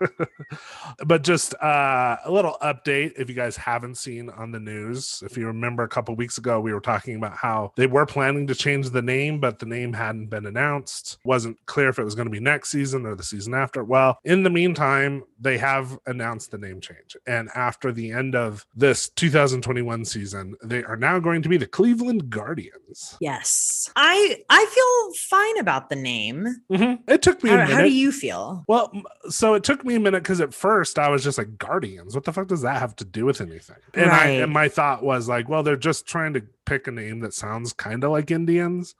[1.05, 5.21] but just uh, a little update if you guys haven't seen on the news.
[5.25, 8.47] If you remember a couple weeks ago, we were talking about how they were planning
[8.47, 11.17] to change the name, but the name hadn't been announced.
[11.25, 13.83] Wasn't clear if it was going to be next season or the season after.
[13.83, 17.17] Well, in the meantime, they have announced the name change.
[17.27, 21.67] And after the end of this 2021 season, they are now going to be the
[21.67, 23.17] Cleveland Guardians.
[23.19, 23.89] Yes.
[23.95, 26.47] I I feel fine about the name.
[26.71, 27.09] Mm-hmm.
[27.11, 27.73] It took me a How, minute.
[27.75, 28.63] how do you feel?
[28.67, 28.91] Well,
[29.29, 32.15] so it took me a minute because at first I was just like Guardians.
[32.15, 33.77] What the fuck does that have to do with anything?
[33.93, 37.19] And I and my thought was like, well, they're just trying to pick a name
[37.21, 38.95] that sounds kind of like Indians,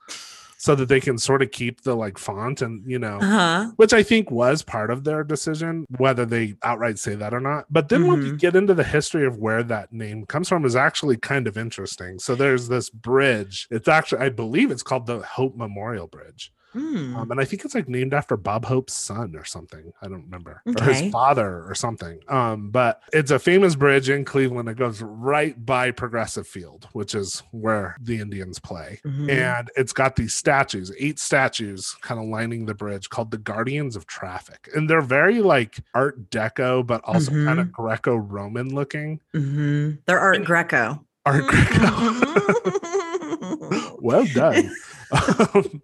[0.64, 3.18] so that they can sort of keep the like font and you know.
[3.20, 3.72] Uh-huh.
[3.76, 7.64] Which I think was part of their decision, whether they outright say that or not.
[7.68, 8.38] But then when you Mhm.
[8.38, 12.20] get into the history of where that name comes from, is actually kind of interesting.
[12.20, 13.66] So there's this bridge.
[13.72, 16.52] It's actually, I believe, it's called the Hope Memorial Bridge.
[16.72, 17.16] Hmm.
[17.16, 19.92] Um, and I think it's like named after Bob Hope's son or something.
[20.00, 20.62] I don't remember.
[20.66, 22.20] Or his father or something.
[22.28, 27.14] Um, but it's a famous bridge in Cleveland that goes right by Progressive Field, which
[27.14, 29.00] is where the Indians play.
[29.04, 29.30] Mhm.
[29.30, 33.96] And it's got these statues, eight statues kind of lining the bridge called the Guardians
[33.96, 34.68] of Traffic.
[34.74, 39.20] And they're very like Art Deco, but also kind of Greco Roman looking.
[39.34, 39.98] Mhm.
[40.06, 41.04] They're Art Greco.
[41.26, 41.92] Art Greco.
[44.00, 44.70] well done.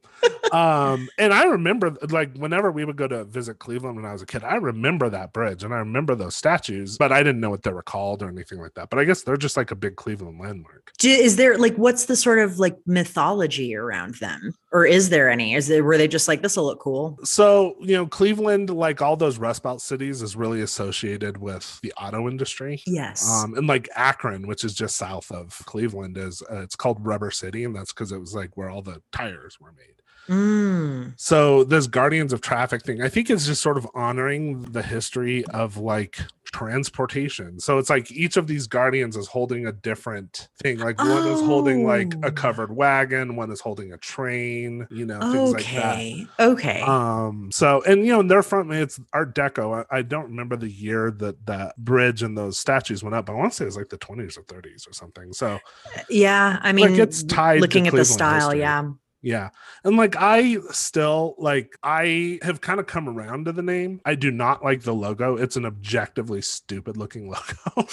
[0.53, 4.22] Um, and I remember like whenever we would go to visit Cleveland when I was
[4.22, 7.51] a kid, I remember that bridge and I remember those statues, but I didn't know
[7.51, 8.89] what they were called or anything like that.
[8.91, 10.93] But I guess they're just like a big Cleveland landmark.
[11.05, 15.55] Is there like what's the sort of like mythology around them, or is there any?
[15.55, 17.19] Is there were they just like this will look cool?
[17.25, 21.93] So you know, Cleveland, like all those Rust Belt cities, is really associated with the
[21.95, 22.83] auto industry.
[22.87, 23.29] Yes.
[23.31, 27.31] Um, and like Akron, which is just south of Cleveland, is uh, it's called Rubber
[27.31, 29.97] City, and that's because it was like where all the tires were made.
[30.29, 31.14] Mm.
[31.16, 35.45] So this Guardians of Traffic thing, I think it's just sort of honoring the history
[35.47, 37.61] of like transportation.
[37.61, 40.79] So it's like each of these guardians is holding a different thing.
[40.79, 42.31] Like one is holding like a Oh.
[42.31, 45.95] covered wagon, one is holding a train, you know, things like that.
[45.95, 46.26] Okay.
[46.41, 46.81] Okay.
[46.83, 49.85] Um, so and you know, in their front it's Art Deco.
[49.91, 53.33] I, I don't remember the year that that bridge and those statues went up, but
[53.33, 55.33] I want to say it was like the 20s or 30s or something.
[55.33, 55.59] So
[56.09, 56.59] yeah.
[56.62, 58.51] I mean, it's tied to looking at the style.
[58.51, 58.61] history.
[58.61, 58.91] Yeah.
[59.23, 59.51] Yeah.
[59.85, 64.01] And like I still like I have kind of come around to the name.
[64.05, 65.37] I do not like the logo.
[65.37, 67.29] It's an objectively stupid looking
[67.75, 67.89] logo.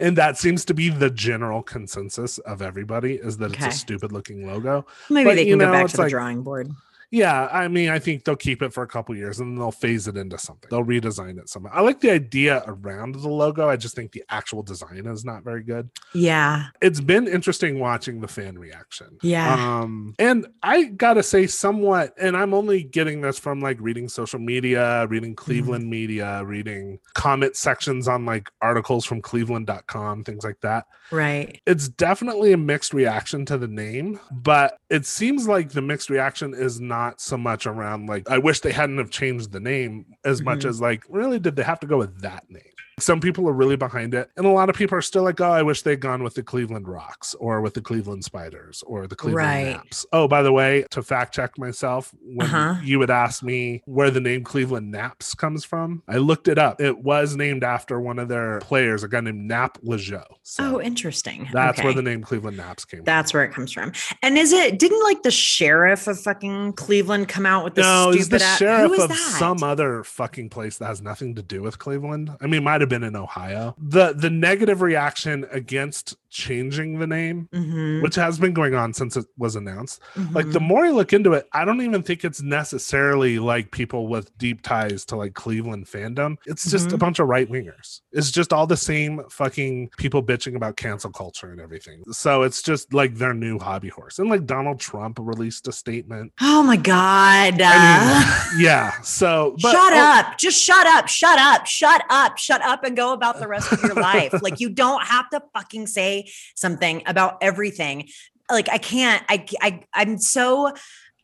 [0.00, 4.12] and that seems to be the general consensus of everybody is that it's a stupid
[4.12, 4.86] looking logo.
[5.10, 6.70] Maybe But, they you can go know, back it's to the like- drawing board.
[7.10, 9.72] Yeah, I mean, I think they'll keep it for a couple years and then they'll
[9.72, 10.68] phase it into something.
[10.70, 11.70] They'll redesign it somehow.
[11.72, 13.68] I like the idea around the logo.
[13.68, 15.90] I just think the actual design is not very good.
[16.14, 16.66] Yeah.
[16.80, 19.18] It's been interesting watching the fan reaction.
[19.22, 19.54] Yeah.
[19.54, 24.38] Um, and I gotta say, somewhat, and I'm only getting this from like reading social
[24.38, 25.44] media, reading Mm-hmm.
[25.44, 31.60] Cleveland media, reading comment sections on like articles from cleveland.com, things like that Right.
[31.66, 36.54] it's definitely a mixed reaction to the name, but it seems like the mixed reaction
[36.54, 40.42] is not so much around like I wish they hadn't have changed the name as
[40.42, 40.68] much Mhm.
[40.68, 42.62] as like really did they have to go with that name?
[43.00, 45.50] Some people are really behind it, and a lot of people are still like, "Oh,
[45.50, 49.16] I wish they'd gone with the Cleveland Rocks or with the Cleveland Spiders or the
[49.16, 49.64] Cleveland Right.
[49.76, 52.74] Naps." Oh, by the way, to fact check myself, when Uh-huh.
[52.82, 56.80] you would ask me where the name Cleveland Naps comes from, I looked it up.
[56.80, 60.22] It was named after one of their players, a guy named Nap Lejeune.
[60.42, 61.48] So oh, interesting.
[61.52, 63.92] that's where the name Cleveland Naps came That's where it comes from.
[64.22, 68.12] And is it didn't like the sheriff of fucking Cleveland come out with this No,
[68.12, 69.36] stupid the sheriff of that?
[69.38, 72.30] some other fucking place that has nothing to do with Cleveland.
[72.40, 73.74] I mean, might have been in Ohio.
[73.78, 79.16] The the negative reaction against changing the name, Mhm, which has been going on since
[79.16, 80.00] it was announced.
[80.32, 80.68] Like the mhm.
[80.68, 84.62] more I look into it, I don't even think it's necessarily like people with deep
[84.62, 86.36] ties to like Cleveland fandom.
[86.46, 87.00] It's just a Mhm.
[87.00, 88.02] bunch of right wingers.
[88.12, 92.04] It's just all the same fucking people bitching about cancel culture and everything.
[92.12, 94.18] So it's just like their new hobby horse.
[94.20, 96.32] And like Donald Trump released a statement.
[96.40, 97.60] Oh my god.
[97.60, 99.00] I mean, yeah.
[99.02, 100.38] So but shut oh, up.
[100.38, 101.08] Just shut up.
[101.08, 101.66] Shut up.
[101.66, 102.38] Shut up.
[102.38, 104.34] Shut up and go about the rest of your life.
[104.42, 108.08] Like you don't have to fucking say something about everything.
[108.50, 110.72] Like I can't I I I'm so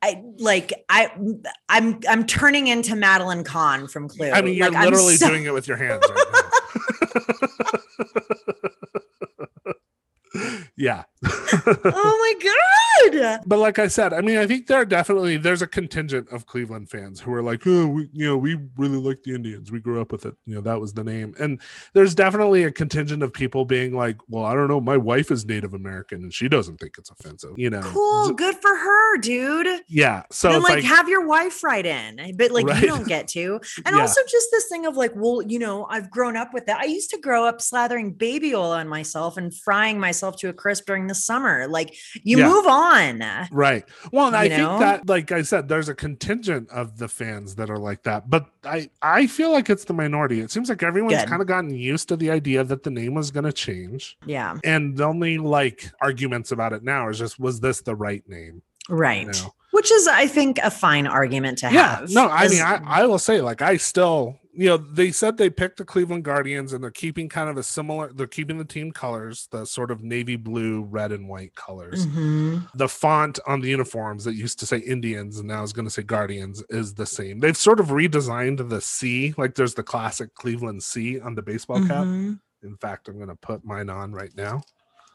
[0.02, 1.10] I like I
[1.68, 4.30] I'm I'm turning into Madeline Kahn from Clue.
[4.30, 6.40] I mean, you're Like, literally so- doing it with your hands right now.
[10.76, 11.04] yeah.
[11.24, 12.38] Oh
[13.12, 13.40] my god.
[13.46, 16.46] but like I said, I mean, I think there are definitely there's a contingent of
[16.46, 19.70] Cleveland fans who are like, oh, we, you know, we really like the Indians.
[19.72, 20.34] We grew up with it.
[20.46, 21.34] You know, that was the name.
[21.38, 21.60] And
[21.94, 25.44] there's definitely a contingent of people being like, well, I don't know, my wife is
[25.46, 27.52] Native American and she doesn't think it's offensive.
[27.56, 28.32] You know, Cool.
[28.32, 29.82] Good for her, dude.
[29.88, 30.22] yeah.
[30.30, 32.80] So then it's like, like, have your wife write in, but like Right.
[32.82, 33.60] you don't get to.
[33.86, 34.02] And Yeah.
[34.02, 36.80] also just this thing of like, well, you know, I've grown up with that.
[36.80, 40.52] I used to grow up slathering baby oil on myself and frying myself to a
[40.52, 41.68] crisp during the summer.
[41.68, 42.48] Like you Yeah.
[42.48, 43.22] move on.
[43.52, 43.84] Right.
[44.12, 47.54] Well, and I You think that, like I said, there's a contingent of the fans
[47.54, 50.40] that are like that, but I I feel like it's the minority.
[50.40, 53.30] It seems like everyone's kind of gotten used to the idea that the name was
[53.30, 54.56] going to change, Yeah.
[54.64, 58.62] and the only like arguments about it now is just was this the right name?
[58.88, 59.26] Right.
[59.26, 59.54] know?
[59.72, 61.96] Which is, I think, a fine argument to Yeah.
[62.00, 62.10] have.
[62.10, 64.38] No, I mean, I I will say, like, I still.
[64.58, 67.62] You know, they said they picked the Cleveland Guardians and they're keeping kind of a
[67.62, 72.06] similar, they're keeping the team colors, the sort of navy blue, red, and white colors.
[72.06, 72.66] Mhm.
[72.74, 75.90] the font on the uniforms that used to say Indians and now is going to
[75.90, 77.38] say Guardians is the same.
[77.40, 81.80] They've sort of redesigned the C, like there's the classic Cleveland C on the baseball
[81.86, 82.04] cap.
[82.06, 82.40] Mhm.
[82.62, 84.62] In fact, I'm going to put mine on right now.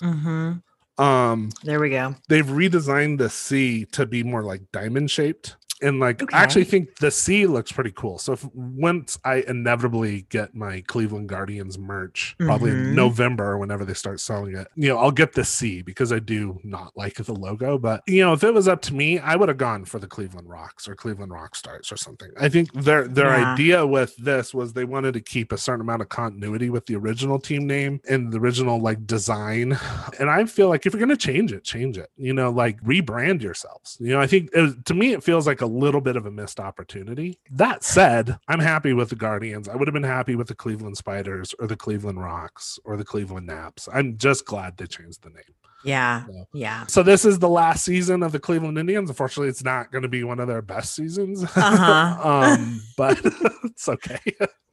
[0.04, 0.62] Mhm.
[0.98, 2.16] Um, There we go.
[2.30, 5.56] they've redesigned the C to be more like diamond shaped.
[5.82, 6.36] And like Okay.
[6.38, 8.18] I actually think the C looks pretty cool.
[8.20, 12.94] So if, once I inevitably get my Cleveland Guardians merch, probably in Mhm.
[12.96, 16.60] November whenever they start selling it, you know, I'll get the C because I do
[16.64, 17.78] not like the logo.
[17.78, 20.08] But you know, if it was up to me, I would have gone for the
[20.08, 22.30] Cleveland Rocks or Cleveland Rock Stars or something.
[22.40, 23.54] I think their their Yeah.
[23.54, 26.96] idea with this was they wanted to keep a certain amount of continuity with the
[26.96, 29.78] original team name and the original like design.
[30.20, 32.10] And I feel like if you're gonna change it, change it.
[32.18, 33.98] You know, like rebrand yourselves.
[34.00, 36.32] You know, I think it, to me it feels like a little bit of a
[36.32, 37.40] missed opportunity.
[37.50, 39.68] That said, I'm happy with the Guardians.
[39.68, 43.06] I would have been happy with the Cleveland Spiders or the Cleveland Rocks or the
[43.06, 43.88] Cleveland Naps.
[43.92, 45.56] I'm just glad they changed the name.
[45.84, 46.26] Yeah.
[46.26, 46.86] So- Yeah.
[46.88, 49.10] So this is the last season of the Cleveland Indians.
[49.10, 51.44] Unfortunately, it's not going to be one of their best seasons.
[51.56, 52.30] Uh-huh.
[52.30, 53.20] um, but
[53.64, 54.20] it's okay.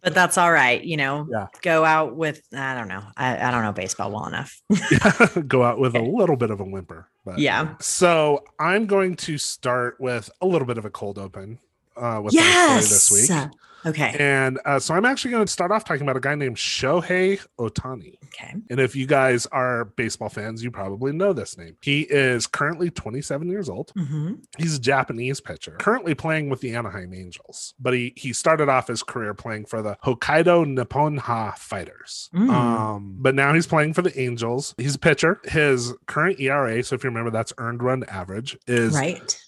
[0.03, 0.83] But that's all right.
[0.83, 1.47] You know, Yeah.
[1.63, 3.03] go out with, I don't know.
[3.17, 4.61] I, I don't know baseball well enough.
[5.49, 7.09] Go out with a little bit of a whimper.
[7.25, 7.75] But Yeah.
[7.81, 11.59] So I'm going to start with a little bit of a cold open
[11.97, 12.89] uh, with yes.
[12.89, 13.51] this week.
[13.87, 14.17] Okay.
[14.19, 17.41] And uh, so I'm actually going to start off talking about a guy named Shohei
[17.59, 18.17] Otani.
[18.25, 18.55] Okay.
[18.71, 21.77] And if you guys are baseball fans, you probably know this name.
[21.83, 23.93] He is currently 27 years old.
[23.97, 27.75] hmm He's a Japanese pitcher, currently playing with the Anaheim Angels.
[27.79, 32.31] But he he started off his career playing for the Hokkaido Nippon-Ham Fighters.
[32.35, 32.51] Mm.
[32.51, 34.75] Um, but now he's playing for the Angels.
[34.79, 35.41] He's a pitcher.
[35.45, 39.41] His current ERA, so if you remember, that's earned run average, is Right.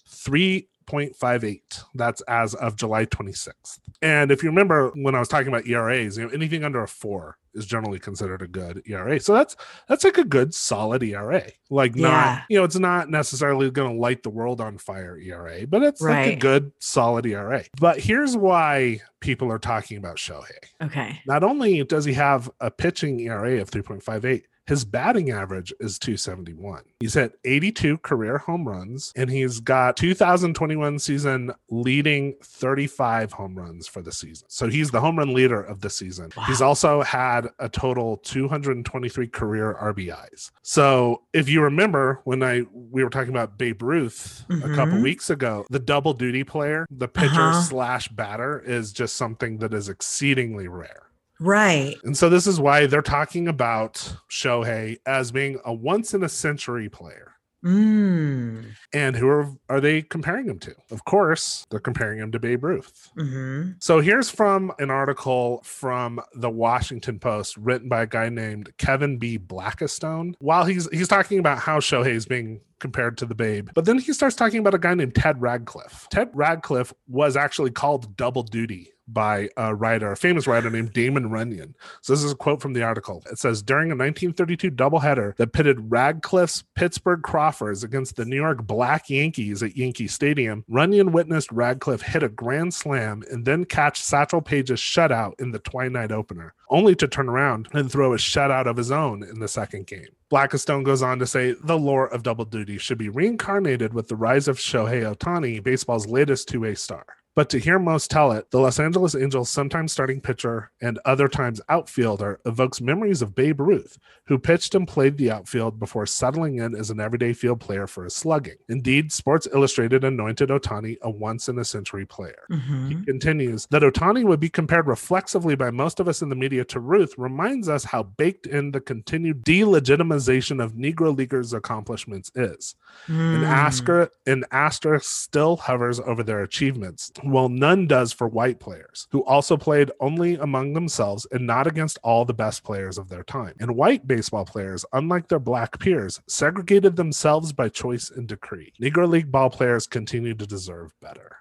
[0.87, 1.83] 3.58.
[1.95, 3.79] That's as of July 26th.
[4.01, 6.87] And if you remember when I was talking about ERAs, you know, anything under a
[6.87, 9.19] four is generally considered a good ERA.
[9.19, 9.57] So that's
[9.89, 11.43] that's like a good solid ERA.
[11.69, 12.09] Like Yeah.
[12.09, 15.83] not, you know, it's not necessarily going to light the world on fire ERA, but
[15.83, 17.63] it's like a good solid ERA.
[17.79, 20.51] But here's why people are talking about Shohei.
[20.81, 21.19] Okay.
[21.27, 26.83] Not only does he have a pitching ERA of 3.58, his batting average is 271.
[26.99, 33.87] He's hit 82 career home runs and he's got 2021 season leading 35 home runs
[33.87, 34.45] for the season.
[34.49, 36.31] So he's the home run leader of the season.
[36.37, 36.43] Wow.
[36.43, 40.51] He's also had a total 223 career RBIs.
[40.61, 45.03] So if you remember when I we were talking about Babe Ruth a couple Mhm.
[45.03, 47.61] weeks ago, the double duty player, the pitcher Uh-huh.
[47.63, 51.03] slash batter is just something that is exceedingly rare.
[51.41, 51.95] Right.
[52.03, 56.29] And so this is why they're talking about Shohei as being a once in a
[56.29, 57.33] century player.
[57.65, 58.71] Mm.
[58.93, 60.75] And who are, are they comparing him to?
[60.89, 63.09] Of course, they're comparing him to Babe Ruth.
[63.15, 68.71] hmm So here's from an article from the Washington Post written by a guy named
[68.77, 69.37] Kevin B.
[69.37, 70.33] Blackistone.
[70.39, 73.99] While he's he's talking about how Shohei is being compared to the Babe, but then
[73.99, 76.07] he starts talking about a guy named Ted Radcliffe.
[76.11, 81.29] Ted Radcliffe was actually called double duty by a writer, a famous writer named Damon
[81.29, 81.75] Runyon.
[82.01, 83.23] So this is a quote from the article.
[83.31, 88.65] It says during a 1932 doubleheader that pitted Radcliffe's Pittsburgh Crawfords against the New York
[88.65, 94.01] Black Yankees at Yankee Stadium, Runyon witnessed Radcliffe hit a grand slam and then catch
[94.01, 98.65] Satchel Paige's shutout in the twilight opener, only to turn around and throw a shutout
[98.65, 100.09] of his own in the second game.
[100.31, 104.15] Blackistone goes on to say the lore of double duty should be reincarnated with the
[104.15, 107.05] rise of Shohei Otani, baseball's latest two-way star.
[107.33, 111.29] But to hear most tell it, the Los Angeles Angels' sometimes starting pitcher and other
[111.29, 116.57] times outfielder evokes memories of Babe Ruth, who pitched and played the outfield before settling
[116.57, 118.57] in as an everyday field player for his slugging.
[118.67, 122.43] Indeed, Sports Illustrated anointed Otani a once in a century player.
[122.49, 126.35] hmm He continues that Otani would be compared reflexively by most of us in the
[126.35, 132.29] media to Ruth reminds us how baked in the continued delegitimization of Negro Leaguers' accomplishments
[132.35, 132.75] is.
[133.07, 133.37] Mm.
[133.37, 139.07] An asterisk, an asterisk still hovers over their achievements, while none does for white players,
[139.11, 143.23] who also played only among themselves and not against all the best players of their
[143.23, 143.55] time.
[143.59, 148.73] And white baseball players, unlike their black peers, segregated themselves by choice and decree.
[148.81, 151.40] Negro League ball players continue to deserve better.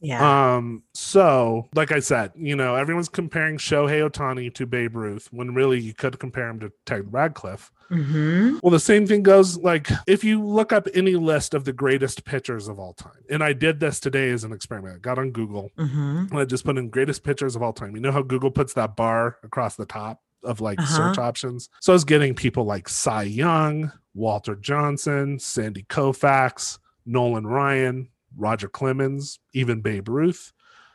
[0.00, 0.54] Yeah.
[0.56, 5.54] Um, so like I said, you know, everyone's comparing Shohei Otani to Babe Ruth when
[5.54, 7.72] really you could compare him to Ted Radcliffe.
[7.88, 11.72] hmm Well, the same thing goes like if you look up any list of the
[11.72, 14.96] greatest pitchers of all time, and I did this today as an experiment.
[14.96, 17.94] I got on Google hmm and I just put in greatest pitchers of all time.
[17.96, 20.94] You know how Google puts that bar across the top of like Uh-huh.
[20.96, 21.68] search options?
[21.80, 28.68] So I was getting people like Cy Young, Walter Johnson, Sandy Koufax, Nolan Ryan, Roger
[28.68, 30.52] Clemens, even Babe Ruth.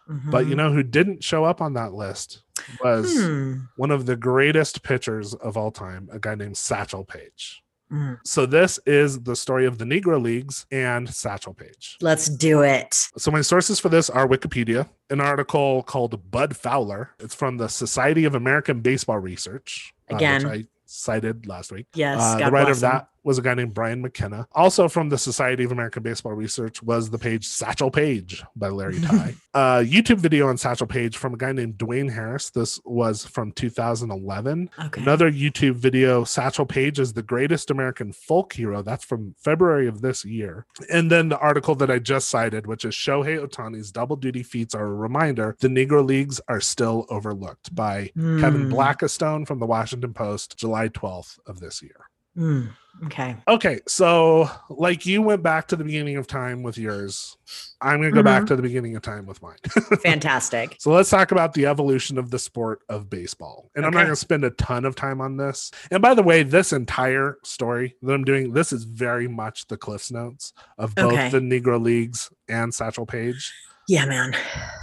[0.08, 2.44] But you know who didn't show up on that list
[2.84, 3.54] was Hmm.
[3.78, 7.62] one of the greatest pitchers of all time, a guy named Satchel Paige.
[7.91, 8.20] Mm.
[8.26, 11.98] So this is the story of the Negro Leagues and Satchel Paige.
[12.02, 12.94] Let's do it.
[13.18, 17.12] So my sources for this are Wikipedia, an article called Bud Fowler.
[17.20, 20.48] It's from the Society of American Baseball Research, uh, Again.
[20.50, 21.88] which I cited last week.
[21.94, 22.20] Yes.
[22.20, 24.47] Uh, the writer of that was a guy named Brian McKenna.
[24.53, 28.99] Also from the Society of American Baseball Research was the page Satchel Paige by Larry
[29.01, 29.36] Tye.
[29.53, 32.49] uh, YouTube video on Satchel Paige from a guy named Dwayne Harris.
[32.49, 34.69] This was from 2011.
[34.86, 35.01] Okay.
[35.01, 38.82] Another YouTube video, Satchel Paige is the greatest American folk hero.
[38.82, 40.65] That's from February of this year.
[40.91, 44.76] And then the article that I just cited, which is Shohei Otani's double duty feats
[44.76, 48.74] are a reminder the Negro Leagues are still overlooked by Kevin Hmm.
[48.74, 51.95] Blackistone from the Washington Post, July 12th of this year.
[52.36, 52.68] Hmm.
[53.06, 53.36] Okay.
[53.48, 57.36] Okay, so like you went back to the beginning of time with yours,
[57.82, 58.48] I'm going to go back Mhm.
[58.48, 59.58] to the beginning of time with mine.
[60.04, 60.78] Fantastic.
[60.80, 63.72] So let's talk about the evolution of the sport of baseball.
[63.76, 65.72] And I'm not going to spend a ton of time on this.
[65.92, 69.78] And by the way, this entire story that I'm doing, this is very much the
[69.78, 71.30] Cliffs Notes of both Okay.
[71.30, 73.52] the Negro Leagues and Satchel Paige.
[73.88, 74.36] Yeah, man.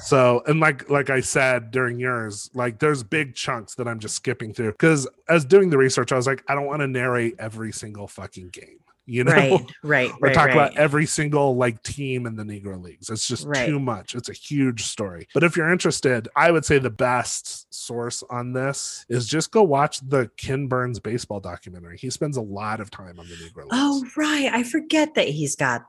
[0.03, 4.15] So, and like like I said during yours, like there's big chunks that I'm just
[4.15, 7.37] skipping through because as doing the research, I was like, I don't want to narrate
[7.39, 8.81] every single fucking game.
[9.11, 9.73] You know, Right.
[9.83, 10.11] Right.
[10.11, 10.35] or Right.
[10.35, 10.55] talk right.
[10.55, 13.11] about every single like team in the Negro Leagues.
[13.11, 13.67] It's just Right.
[13.67, 14.15] too much.
[14.15, 15.27] It's a huge story.
[15.35, 19.63] But if you're interested, I would say the best source on this is just go
[19.63, 21.99] watch the Ken Burns baseball documentary.
[21.99, 24.15] He spends a lot of time on the Negro oh, Leagues.
[24.17, 24.51] Oh, right.
[24.53, 25.83] I forget that he's got.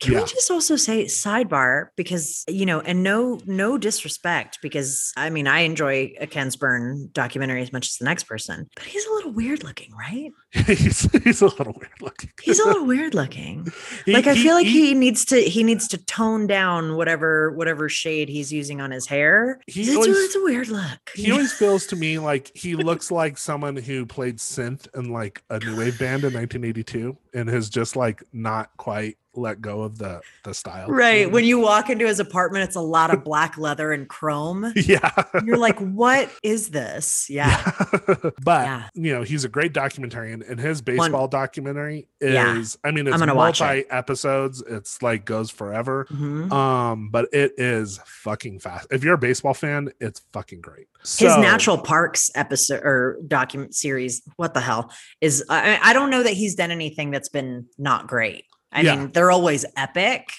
[0.00, 0.20] Can Yeah.
[0.20, 5.46] we just also say sidebar because you know, and no, no disrespect because I mean
[5.46, 9.10] I enjoy a Ken Burn documentary as much as the next person, but he's a
[9.12, 10.30] little weird looking, right?
[10.66, 12.30] he's, he's a little weird looking.
[12.56, 13.72] He's a little weird looking.
[14.04, 16.96] He- like I he- feel like he- he needs to he needs to tone down
[16.96, 19.60] whatever whatever shade he's using on his hair.
[19.66, 21.10] He a- always- it's a weird look.
[21.14, 25.42] he always feels to me like he looks like someone who played synth in like
[25.50, 29.98] a new wave band in 1982 and has just like not quite let go of
[29.98, 30.88] the the style.
[30.88, 31.30] right.
[31.30, 34.72] When you walk into his apartment, it's a lot of black leather and chrome.
[34.76, 35.10] yeah.
[35.44, 37.28] You're like, what is this?
[37.30, 37.72] Yeah.
[38.42, 38.88] but Yeah.
[38.94, 42.88] you know, he's a great documentarian and his baseball documentary is Yeah.
[42.88, 43.64] I mean it's watch it.
[43.64, 44.62] multi episodes.
[44.66, 46.06] It's like goes forever.
[46.10, 46.50] Mhm.
[46.52, 48.86] Um, but it is fucking fast.
[48.90, 50.86] If you're a baseball fan, it's fucking great.
[51.02, 54.90] his natural parks episode or document series what the hell
[55.20, 58.44] is I, I don't know that he's done anything that's been not great
[58.76, 58.96] i Yeah.
[58.96, 60.30] mean they're always epic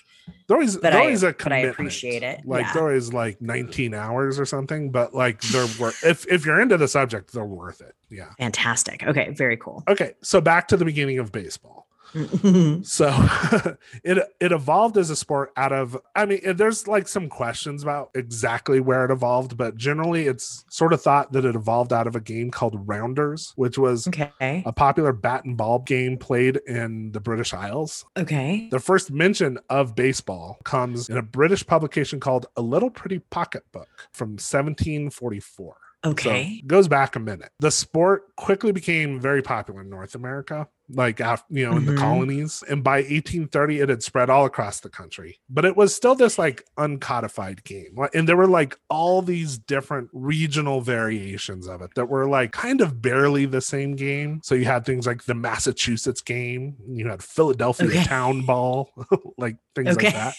[0.47, 2.41] They're always, But they're I- always a but I appreciate it.
[2.45, 2.73] Like Yeah.
[2.73, 6.75] they're always like 19 hours or something, but like they're worth if if you're into
[6.77, 7.95] the subject, they're worth it.
[8.09, 8.29] Yeah.
[8.37, 11.86] fantastic okay very cool Okay, so back to the beginning of baseball.
[12.83, 13.07] So
[14.03, 18.11] it it evolved as a sport out of I mean there's like some questions about
[18.15, 22.15] exactly where it evolved, but generally it's sort of thought that it evolved out of
[22.15, 27.11] a game called Rounders, which was okay a popular bat and ball game played in
[27.11, 28.05] the British Isles.
[28.15, 33.19] okay The first mention of baseball comes in a British publication called A Little Pretty
[33.19, 35.75] Pocketbook from 1744.
[36.11, 37.51] Okay So goes back a minute.
[37.59, 41.87] The sport quickly became very popular in North America, like after, you know, in Mhm.
[41.87, 42.63] the colonies.
[42.69, 45.39] And by 1830, it had spread all across the country.
[45.49, 47.97] But it was still this like uncodified game.
[48.13, 52.81] And there were like all these different regional variations of it that were like kind
[52.81, 54.41] of barely the same game.
[54.43, 58.03] So you had things like the Massachusetts game, you had Philadelphia Okay.
[58.03, 58.91] town ball,
[59.37, 60.07] like things Okay.
[60.07, 60.35] like that.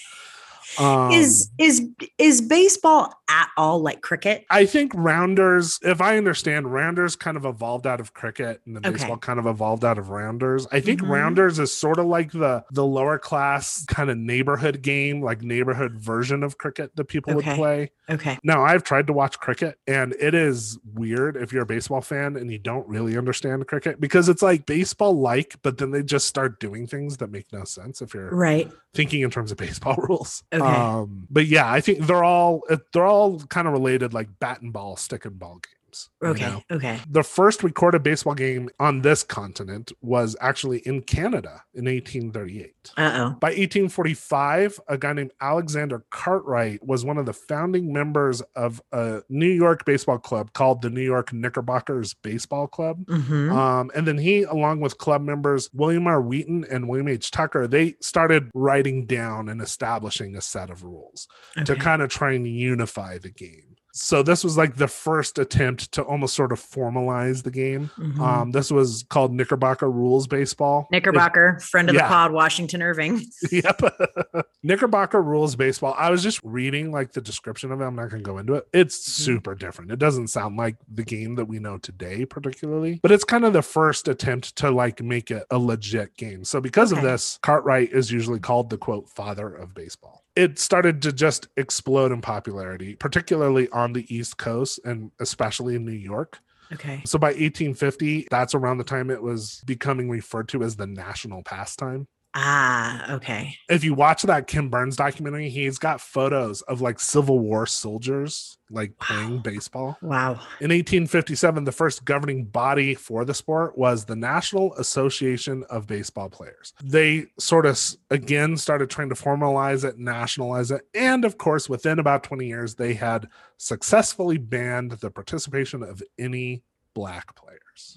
[0.76, 1.86] Um, is is
[2.18, 7.44] is baseball at all like cricket I think rounders, if I understand, rounders kind of
[7.44, 8.92] evolved out of cricket and then Okay.
[8.98, 10.66] baseball kind of evolved out of rounders.
[10.72, 11.08] I think Mhm.
[11.10, 15.92] rounders is sort of like the the lower class kind of neighborhood game, like neighborhood
[15.98, 17.90] version of cricket that people would play.
[18.10, 22.00] okay Now, I've tried to watch cricket and it is weird if you're a baseball
[22.00, 26.02] fan and you don't really understand cricket because it's like baseball like, but then they
[26.02, 29.58] just start doing things that make no sense if you're right thinking in terms of
[29.58, 30.42] baseball rules.
[30.52, 30.57] Okay.
[30.62, 32.62] Um, but yeah, I think they're all
[32.92, 36.10] they're all kind of related, like bat and ball, stick and ball games.
[36.22, 36.62] you okay know?
[36.70, 42.92] okay The first recorded baseball game on this continent was actually in Canada in 1838.
[42.96, 48.80] uh-oh By 1845, a guy named Alexander Cartwright was one of the founding members of
[48.92, 53.04] a New York baseball club called the New York Knickerbockers Baseball Club.
[53.06, 53.52] Mhm.
[53.52, 56.20] Um, and then he, along with club members William R.
[56.20, 57.30] Wheaton and William H.
[57.30, 61.28] Tucker, they started writing down and establishing a set of rules
[61.64, 63.76] to kind of try and unify the game.
[63.92, 67.90] So this was like the first attempt to almost sort of formalize the game.
[67.98, 68.18] Mhm.
[68.20, 70.86] Um, this was called Knickerbocker Rules Baseball.
[70.92, 73.80] knickerbocker friend of the pod washington irving yep.
[74.62, 75.94] Knickerbocker Rules Baseball.
[75.98, 77.84] I was just reading like the description of it.
[77.84, 78.66] I'm not going to go into it.
[78.72, 79.24] It's Mm-hmm.
[79.24, 79.90] super different.
[79.90, 83.52] It doesn't sound like the game that we know today, particularly, but it's kind of
[83.52, 86.44] the first attempt to like make it a legit game.
[86.44, 90.24] So because of this, Cartwright is usually called the quote father of baseball.
[90.38, 95.84] It started to just explode in popularity, particularly on the East Coast and especially in
[95.84, 96.38] New York.
[96.72, 97.02] Okay.
[97.04, 101.42] So by 1850, that's around the time it was becoming referred to as the national
[101.42, 102.06] pastime.
[102.34, 103.56] Ah, okay.
[103.70, 108.58] If you watch that Ken Burns documentary, he's got photos of like Civil War soldiers
[108.70, 109.42] like playing Wow.
[109.42, 109.98] baseball.
[110.02, 110.32] Wow.
[110.60, 116.28] In 1857, the first governing body for the sport was the National Association of Baseball
[116.28, 116.74] Players.
[116.84, 117.80] They sort of
[118.10, 122.74] again started trying to formalize it, nationalize it, and of course, within about 20 years,
[122.74, 123.26] they had
[123.56, 126.62] successfully banned the participation of any
[126.94, 127.96] black players.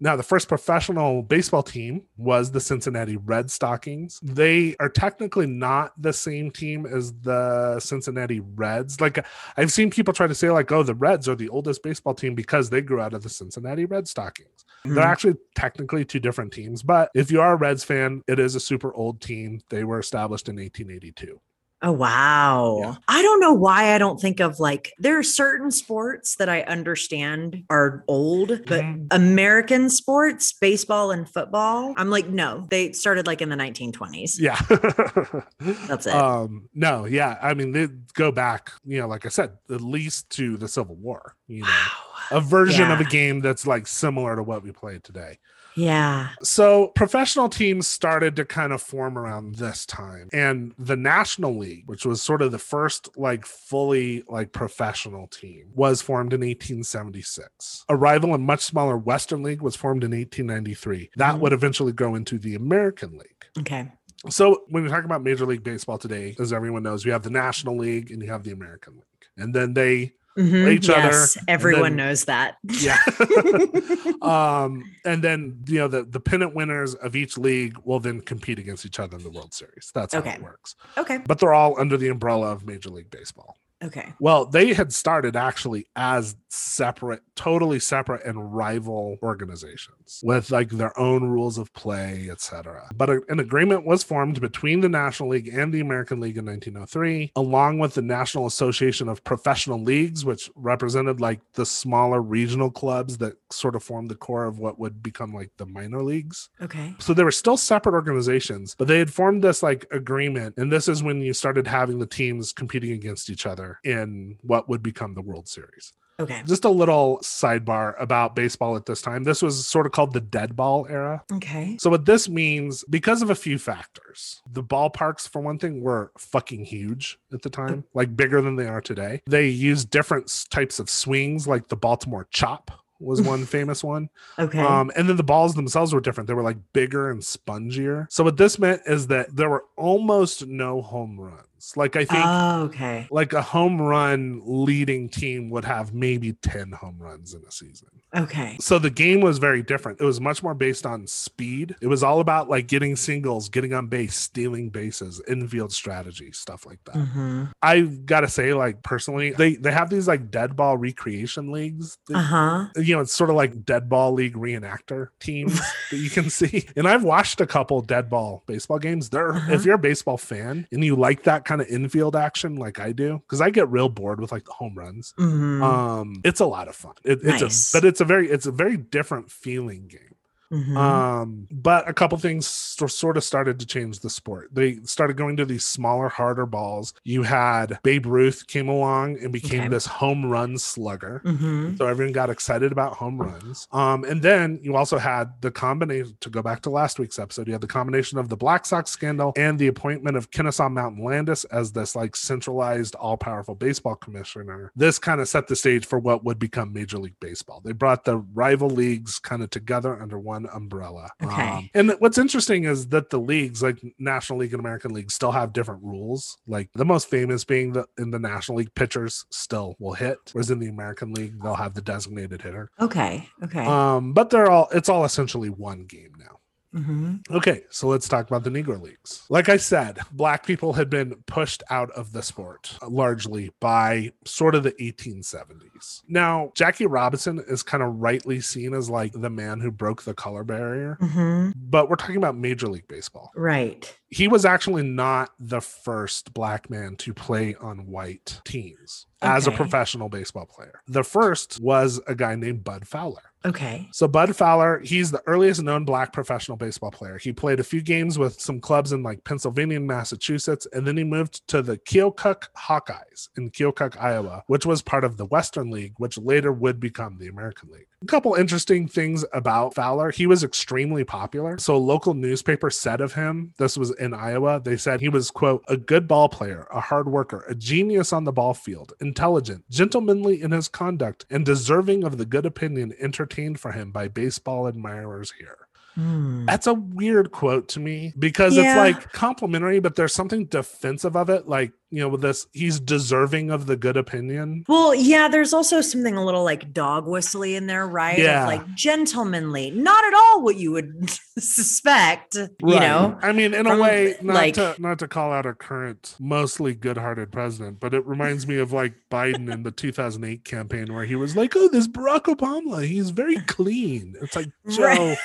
[0.00, 4.20] Now, the first professional baseball team was the Cincinnati Red Stockings.
[4.22, 9.00] They are technically not the same team as the Cincinnati Reds.
[9.00, 9.24] Like,
[9.56, 12.36] I've seen people try to say, like, oh, the Reds are the oldest baseball team
[12.36, 14.64] because they grew out of the Cincinnati Red Stockings.
[14.84, 15.04] They're Mhm.
[15.04, 18.60] actually technically two different teams, but if you are a Reds fan, it is a
[18.60, 19.60] super old team.
[19.68, 21.40] They were established in 1882.
[21.80, 22.78] Oh wow.
[22.80, 22.94] Yeah.
[23.06, 26.62] I don't know why I don't think of like there are certain sports that I
[26.62, 29.06] understand are old, but Mhm.
[29.12, 34.40] American sports, baseball and football, I'm like no, they started like in the 1920s.
[34.40, 34.58] Yeah.
[35.86, 36.14] That's it.
[36.14, 37.38] Um, no, yeah.
[37.40, 40.96] I mean, they go back, you know, like I said, at least to the Civil
[40.96, 42.38] War, you know, Wow.
[42.38, 45.38] a version of a game that's like similar to what we play today.
[45.74, 46.30] Yeah.
[46.42, 50.28] So professional teams started to kind of form around this time.
[50.32, 55.70] And the National League, which was sort of the first like fully like professional team,
[55.74, 57.84] was formed in 1876.
[57.88, 61.10] A rival and much smaller Western League was formed in 1893.
[61.16, 61.40] That Mhm.
[61.40, 63.46] would eventually grow into the American League.
[63.58, 63.92] Okay.
[64.28, 67.30] So when we talk about Major League Baseball today, as everyone knows, you have the
[67.30, 69.04] National League and you have the American League.
[69.36, 70.70] And then they Mhm.
[70.72, 72.56] each other, yes, and everyone then- knows that.
[72.64, 72.96] yeah.
[74.22, 78.58] um, and then you know the the pennant winners of each league will then compete
[78.58, 79.90] against each other in the World Series.
[79.94, 80.34] That's how Okay.
[80.34, 80.76] it works.
[80.96, 81.18] okay.
[81.26, 83.56] But they're all under the umbrella of Major League Baseball.
[83.82, 84.12] Okay.
[84.18, 90.98] Well, they had started actually as separate, totally separate and rival organizations with like their
[90.98, 92.88] own rules of play, etc.
[92.96, 96.46] But a- an agreement was formed between the National League and the American League in
[96.46, 102.70] 1903, along with the National Association of Professional Leagues, which represented like the smaller regional
[102.70, 106.48] clubs that sort of formed the core of what would become like the minor leagues.
[106.60, 106.94] Okay.
[106.98, 110.54] So they were still separate organizations, but they had formed this like agreement.
[110.56, 114.68] And this is when you started having the teams competing against each other in what
[114.68, 115.92] would become the World Series.
[116.20, 116.42] Okay.
[116.46, 119.22] Just a little sidebar about baseball at this time.
[119.22, 121.22] This was sort of called the dead ball era.
[121.32, 121.76] Okay.
[121.78, 126.10] So, what this means, because of a few factors, the ballparks, for one thing, were
[126.18, 129.22] fucking huge at the time, like bigger than they are today.
[129.26, 134.08] They used different types of swings, like the Baltimore chop was one famous one.
[134.38, 134.60] Okay.
[134.60, 136.26] Um, and then the balls themselves were different.
[136.26, 138.06] They were like bigger and spongier.
[138.10, 141.44] So what this meant is that there were almost no home runs.
[141.76, 143.06] Like I think oh, okay.
[143.10, 147.88] like a home run leading team would have maybe 10 home runs in a season.
[148.16, 148.56] Okay.
[148.60, 150.00] So the game was very different.
[150.00, 151.76] It was much more based on speed.
[151.82, 156.64] It was all about like getting singles, getting on base, stealing bases, infield strategy, stuff
[156.64, 156.96] like that.
[156.96, 161.98] hmm I gotta say, like personally, they they have these like dead ball recreation leagues.
[162.06, 162.66] that- Uh huh.
[162.76, 165.58] you know, it's sort of like dead ball league reenactor teams
[165.90, 166.66] that you can see.
[166.76, 169.10] And I've watched a couple dead ball baseball games.
[169.10, 169.52] There, Uh-huh.
[169.52, 172.92] if you're a baseball fan and you like that kind of infield action, like I
[172.92, 175.14] do, because I get real bored with like the home runs.
[175.16, 176.94] hmm Um, it's a lot of fun.
[177.04, 177.74] It, it's Nice.
[177.74, 180.07] a, but it's a very, it's a very different feeling game.
[180.50, 184.48] Hmm Um, but a couple things so- sort of started to change the sport.
[184.52, 186.94] They started going to these smaller, harder balls.
[187.04, 189.68] You had Babe Ruth came along and became Okay.
[189.68, 191.20] this home run slugger.
[191.24, 193.68] hmm So everyone got excited about home runs.
[193.72, 197.46] Um, and then you also had the combination to go back to last week's episode.
[197.46, 201.04] You had the combination of the Black Sox scandal and the appointment of Kennesaw Mountain
[201.04, 204.72] Landis as this like centralized, all-powerful baseball commissioner.
[204.76, 207.60] This kind of set the stage for what would become Major League Baseball.
[207.64, 211.10] They brought the rival leagues kind of together under one umbrella.
[211.22, 211.48] Okay.
[211.48, 215.32] Um, and what's interesting is that the leagues, like National League and American League, still
[215.32, 216.38] have different rules.
[216.46, 220.50] Like the most famous being the in the National League, pitchers still will hit, whereas
[220.50, 222.70] in the American League, they'll have the designated hitter.
[222.80, 223.28] Okay.
[223.42, 223.64] Okay.
[223.64, 226.37] Um, but they're all it's all essentially one game now.
[226.72, 229.24] Hmm Okay, so let's talk about the Negro Leagues.
[229.28, 234.12] Like I said, black people had been pushed out of the sport uh, largely by
[234.24, 236.02] sort of the 1870s.
[236.08, 240.14] Now, Jackie Robinson is kind of rightly seen as like the man who broke the
[240.14, 243.30] color barrier, hmm but we're talking about Major League Baseball.
[243.34, 243.94] Right.
[244.10, 249.50] He was actually not the first black man to play on white teams as a
[249.50, 250.80] professional baseball player.
[250.86, 253.22] The first was a guy named Bud Fowler.
[253.44, 253.88] Okay.
[253.92, 257.18] So Bud Fowler, he's the earliest known black professional baseball player.
[257.18, 260.96] He played a few games with some clubs in like Pennsylvania and Massachusetts, and then
[260.96, 265.70] he moved to the Keokuk Hawkeyes in Keokuk, Iowa, which was part of the Western
[265.70, 267.86] League, which later would become the American League.
[268.02, 270.10] A couple interesting things about Fowler.
[270.10, 271.58] He was extremely popular.
[271.58, 275.30] So a local newspaper said of him, this was in Iowa, they said he was,
[275.30, 279.68] quote, a good ball player, a hard worker, a genius on the ball field, intelligent,
[279.70, 284.66] gentlemanly in his conduct, and deserving of the good opinion entertained for him by baseball
[284.66, 285.67] admirers here.
[285.98, 286.46] Hmm.
[286.46, 288.84] That's a weird quote to me because Yeah.
[288.86, 291.48] it's like complimentary, but there's something defensive of it.
[291.48, 294.62] Like, you know, with this, he's deserving of the good opinion.
[294.68, 298.18] Well, yeah, there's also something a little like dog whistly in there, right?
[298.18, 298.42] Yeah.
[298.42, 302.48] Of like gentlemanly, not at all what you would suspect, you
[302.80, 303.18] know?
[303.22, 306.14] I mean, in a from, way, not like- to not to call out a current
[306.20, 311.04] mostly good-hearted president, but it reminds me of like Biden in the 2008 campaign where
[311.06, 314.84] he was like, "Oh, this Barack Obama, he's very clean." It's like Joe.
[314.84, 315.18] Right.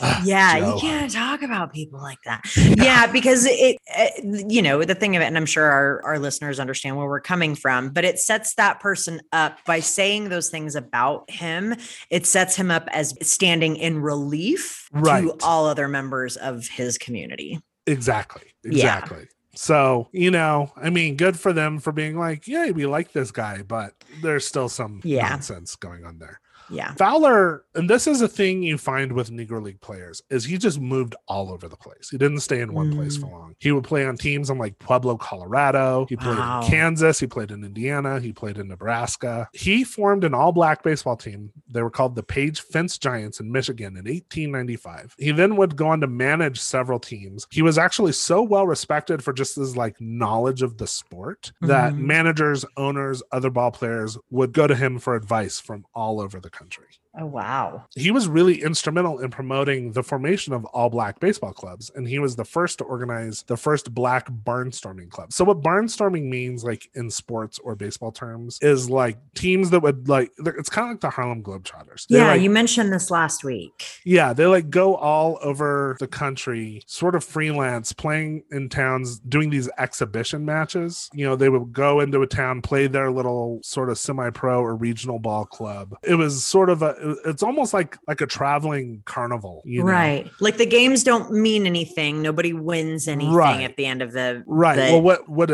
[0.00, 0.74] Ah, Yeah, Joe.
[0.74, 2.44] you can't talk about people like that.
[2.56, 4.06] Yeah, because it, uh,
[4.48, 7.20] you know, the thing of it, and I'm sure our, our listeners understand where we're
[7.20, 11.74] coming from, but it sets that person up by saying those things about him.
[12.10, 15.22] It sets him up as standing in relief Right.
[15.24, 17.60] to all other members of his community.
[17.86, 18.42] Exactly.
[18.64, 18.70] Yeah.
[18.98, 19.26] Exactly.
[19.54, 23.30] So, you know, I mean, good for them for being like, yeah, we like this
[23.30, 25.28] guy, but there's still some Yeah.
[25.30, 26.40] nonsense going on there.
[26.70, 26.92] Yeah.
[26.94, 30.80] Fowler, and this is a thing you find with Negro League players, is he just
[30.80, 32.08] moved all over the place.
[32.10, 33.32] He didn't stay in one place for Mm.
[33.32, 33.54] long.
[33.58, 36.06] He would play on teams in like Pueblo, Colorado.
[36.08, 36.62] He played Wow.
[36.62, 37.20] in Kansas.
[37.20, 38.18] He played in Indiana.
[38.20, 39.48] He played in Nebraska.
[39.52, 41.50] He formed an all black baseball team.
[41.68, 45.14] They were called the Page Fence Giants in Michigan in 1895.
[45.18, 47.46] He then would go on to manage several teams.
[47.50, 51.92] He was actually so well respected for just his like knowledge of the sport that
[51.94, 51.98] Mhm.
[51.98, 56.50] managers, owners, other ball players would go to him for advice from all over the
[56.56, 56.86] country
[57.18, 57.84] Oh, wow.
[57.96, 62.18] he was really instrumental in promoting the formation of all black baseball clubs and he
[62.18, 66.88] was the first to organize the first black barnstorming club so what barnstorming means like
[66.94, 71.00] in sports or baseball terms is like teams that would like it's kind of like
[71.00, 73.84] the harlem globetrotters They, Yeah, like- you mentioned this last week.
[74.04, 79.50] yeah, they like go all over the country, sort of freelance, playing in towns, doing
[79.50, 81.08] these exhibition matches.
[81.12, 84.74] You know, they would go into a town, play their little sort of semi-pro or
[84.76, 85.94] regional ball club.
[86.02, 89.90] It was sort of a, it's almost like like a traveling carnival, you know?
[89.90, 90.30] Right.
[90.40, 92.22] Like the games don't mean anything.
[92.22, 93.62] Nobody wins anything Right.
[93.62, 94.76] at the end of the Right.
[94.76, 95.50] the- well, what what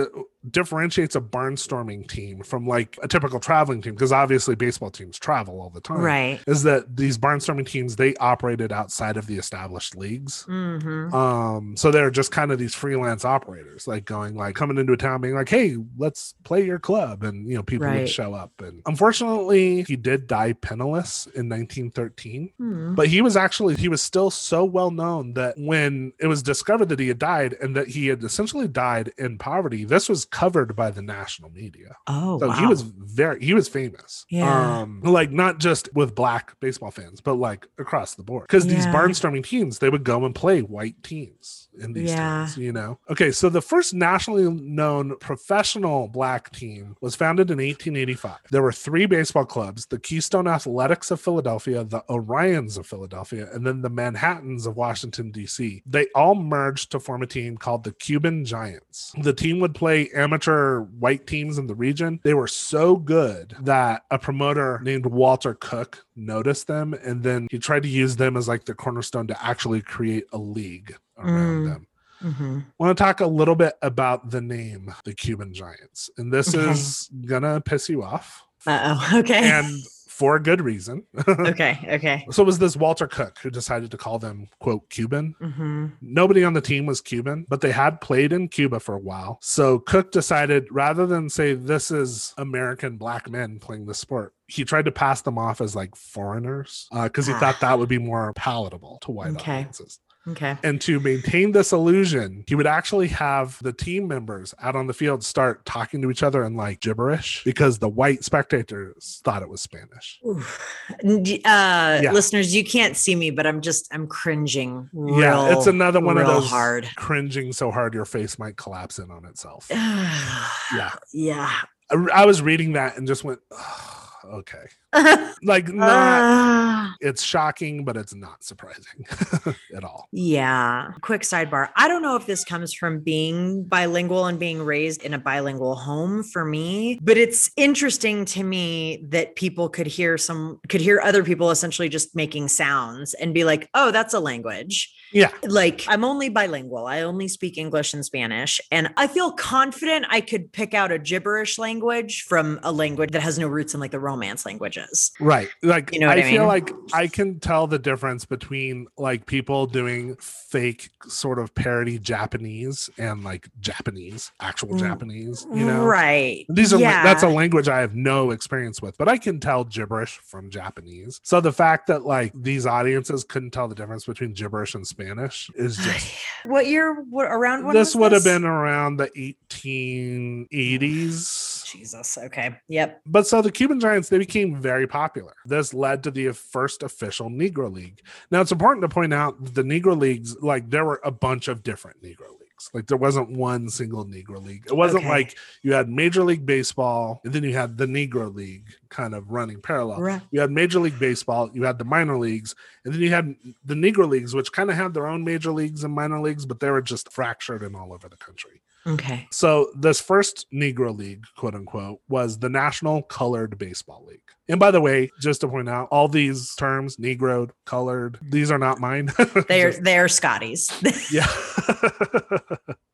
[0.50, 5.60] differentiates a barnstorming team from like a typical traveling team, because obviously baseball teams travel
[5.60, 6.00] all the time.
[6.00, 6.40] right.
[6.46, 10.44] Is that these barnstorming teams they operated outside of the established leagues.
[10.48, 11.14] Mm-hmm.
[11.14, 14.96] Um, so they're just kind of these freelance operators, like going like coming into a
[14.96, 18.52] town, being like, "Hey, let's play your club," and you know people would show up.
[18.60, 22.52] And unfortunately, he did die penniless in 1913.
[22.58, 22.94] Hmm.
[22.94, 26.88] But he was actually he was still so well known that when it was discovered
[26.88, 30.74] that he had died and that he had essentially died in poverty, this was covered
[30.74, 31.94] by the national media.
[32.08, 32.54] Oh, So wow.
[32.54, 34.26] he was very he was famous.
[34.28, 34.80] Yeah.
[34.80, 38.48] Um like not just with black baseball fans, but like across the board.
[38.48, 42.16] Because these barnstorming teams, they would go and play white teams in these Yeah.
[42.16, 42.98] towns, you know.
[43.10, 48.38] Okay, so the first nationally known professional black team was founded in 1885.
[48.50, 53.66] There were three baseball clubs, the Keystone Athletics of Philadelphia, the Orions of Philadelphia, and
[53.66, 55.82] then the Manhattans of Washington, D.C.
[55.86, 59.12] They all merged to form a team called the Cuban Giants.
[59.20, 62.20] The team would play amateur white teams in the region.
[62.22, 67.58] They were so good that a promoter named Walter Cook noticed them and then he
[67.58, 71.64] tried to use them as like the cornerstone to actually create a league around Mm.
[71.66, 71.86] them.
[72.20, 76.10] hmm I want to talk a little bit about the name, the Cuban Giants.
[76.18, 76.70] And this Okay.
[76.70, 78.42] is gonna piss you off.
[78.66, 79.18] Uh oh.
[79.20, 79.50] Okay.
[79.50, 81.04] And for a good reason.
[81.28, 81.78] okay.
[81.88, 82.26] Okay.
[82.30, 85.34] so it was this Walter Cook who decided to call them quote Cuban.
[85.40, 88.98] hmm Nobody on the team was Cuban, but they had played in Cuba for a
[89.00, 89.38] while.
[89.42, 94.64] So Cook decided rather than say this is American black men playing the sport, he
[94.64, 97.38] tried to pass them off as like foreigners because he Ah.
[97.40, 99.58] thought that would be more palatable to white Okay.
[99.60, 99.98] audiences.
[100.28, 100.56] Okay.
[100.62, 104.94] And to maintain this illusion, he would actually have the team members out on the
[104.94, 109.48] field start talking to each other in like gibberish because the white spectators thought it
[109.48, 110.20] was Spanish.
[110.24, 110.60] Oof.
[111.02, 112.12] N- d- Uh, Yeah.
[112.12, 114.88] Listeners, you can't see me, but I'm just I'm cringing.
[114.92, 116.88] Real, yeah, it's another one of those hard.
[116.96, 119.66] cringing so hard your face might collapse in on itself.
[119.72, 120.90] yeah.
[121.12, 121.50] Yeah.
[121.90, 124.64] I, I was reading that and just went, "Ugh, okay.
[125.44, 126.94] Like not Ah.
[127.00, 129.06] it's shocking, but it's not surprising
[129.76, 130.06] at all.
[130.12, 130.92] Yeah.
[131.00, 131.70] Quick sidebar.
[131.74, 135.74] I don't know if this comes from being bilingual and being raised in a bilingual
[135.74, 141.00] home for me, but it's interesting to me that people could hear some, could hear
[141.00, 144.94] other people essentially just making sounds and be like, oh, that's a language.
[145.12, 145.30] Yeah.
[145.42, 146.86] Like I'm only bilingual.
[146.86, 148.60] I only speak English and Spanish.
[148.70, 153.22] And I feel confident I could pick out a gibberish language from a language that
[153.22, 155.12] has no roots in like the romance languages.
[155.20, 155.48] Right.
[155.62, 159.26] Like You know what I I feel like I can tell the difference between like
[159.26, 165.84] people doing fake sort of parody Japanese and like Japanese, actual Mm, Japanese, you know.
[165.84, 166.46] Right.
[166.48, 167.02] These are yeah.
[167.02, 171.20] that's a language I have no experience with, but I can tell gibberish from Japanese.
[171.22, 175.50] So the fact that like these audiences couldn't tell the difference between gibberish and Spanish
[175.54, 176.14] is just
[176.44, 179.08] what year what around when this would have been around the
[179.52, 181.51] 1880s.
[181.72, 182.18] Jesus.
[182.18, 182.54] Okay.
[182.68, 183.00] Yep.
[183.06, 185.34] But so the Cuban Giants, they became very popular.
[185.46, 188.02] This led to the first official Negro League.
[188.30, 191.48] Now, it's important to point out that the Negro Leagues, like, there were a bunch
[191.48, 192.70] of different Negro Leagues.
[192.72, 194.64] Like, there wasn't one single Negro League.
[194.66, 195.10] It wasn't Okay.
[195.10, 199.30] like you had Major League Baseball and then you had the Negro League kind of
[199.30, 200.00] running parallel.
[200.00, 200.22] Right.
[200.30, 202.54] You had Major League Baseball, you had the minor leagues,
[202.84, 205.82] and then you had the Negro Leagues, which kind of had their own major leagues
[205.82, 208.62] and minor leagues, but they were just fractured and all over the country.
[208.86, 209.28] Okay.
[209.30, 214.20] So this first Negro League, quote unquote, was the National Colored Baseball League.
[214.48, 218.58] And by the way, just to point out, all these terms, Negro, colored, these are
[218.58, 219.10] not mine.
[219.48, 220.70] They're Just- they're Scotty's.
[221.12, 221.28] yeah.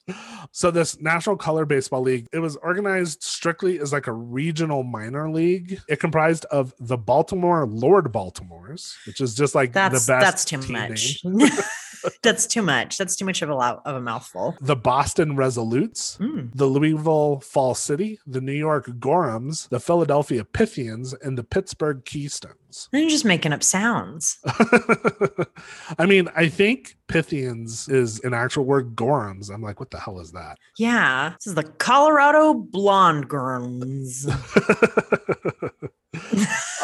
[0.52, 5.30] so this National Color Baseball League, it was organized strictly as like a regional minor
[5.30, 5.80] league.
[5.88, 10.20] It comprised of the Baltimore Lord Baltimores, which is just like that's the best.
[10.20, 11.22] that's too much.
[12.22, 12.96] that's too much.
[12.96, 14.56] That's too much of a lot of a mouthful.
[14.60, 16.50] The Boston Resolutes, Mm.
[16.54, 22.04] the Louisville Fall City, the New York Gorhams, the Philadelphia Pythians, and the Pittsburgh
[22.68, 22.88] Keystones.
[22.92, 24.38] You're just making up sounds.
[25.98, 28.94] I mean, I think Pythians is an actual word.
[28.94, 29.50] Gorhams.
[29.52, 30.58] I'm like, what the hell is that?
[30.76, 31.34] Yeah.
[31.38, 34.26] This is the Colorado Blonde Girls.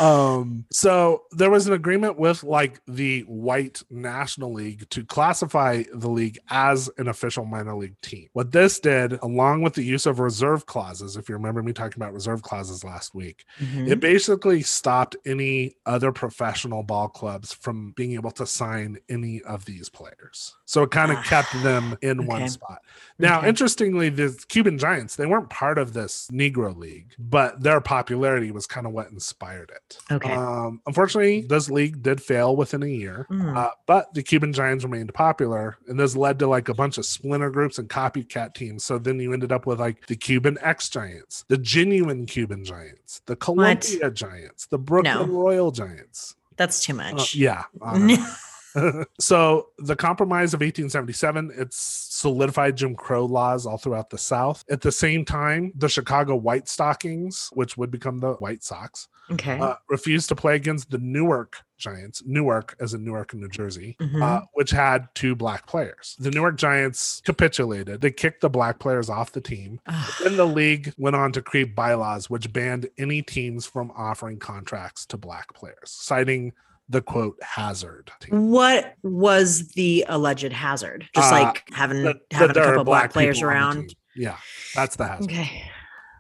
[0.01, 6.09] um so there was an agreement with like the white national league to classify the
[6.09, 10.19] league as an official minor league team what this did along with the use of
[10.19, 13.89] reserve clauses if you remember me talking about reserve clauses last week Mhm.
[13.89, 19.64] it basically stopped any other professional ball clubs from being able to sign any of
[19.64, 22.78] these players so it kind of Ah, kept them in one spot
[23.19, 23.49] now Okay.
[23.49, 28.66] interestingly the cuban giants they weren't part of this negro league but their popularity was
[28.66, 30.32] kind of what inspired it Okay.
[30.32, 33.57] um, unfortunately, this league did fail within a year, Mm.
[33.57, 37.05] uh, but the Cuban Giants remained popular, and this led to like a bunch of
[37.07, 38.85] splinter groups and copycat teams.
[38.85, 43.20] So then you ended up with like the Cuban X Giants, the genuine Cuban Giants,
[43.27, 45.35] the Columbia Giants, the Brooklyn No.
[45.35, 46.35] Royal Giants.
[46.57, 47.35] That's too Uh, much.
[47.35, 47.65] yeah.
[48.74, 54.64] uh, so the compromise of 1877 it's solidified jim crow laws all throughout the south
[54.70, 59.59] at the same time the chicago white stockings which would become the white sox okay.
[59.59, 64.22] uh, refused to play against the Newark Giants, Newark as in Newark, New Jersey, Mhm.
[64.22, 66.14] uh, which had two black players.
[66.18, 68.01] The Newark Giants capitulated.
[68.01, 69.80] They kicked the black players off the team.
[70.22, 75.05] Then the league went on to create bylaws which banned any teams from offering contracts
[75.06, 76.52] to black players, citing
[76.89, 78.11] the quote hazard.
[78.31, 81.09] what was the alleged hazard?
[81.15, 83.94] Just Uh, like having That- having that a couple black, people players around.
[84.15, 84.36] Yeah,
[84.74, 85.24] that's the hazard.
[85.31, 85.70] Okay.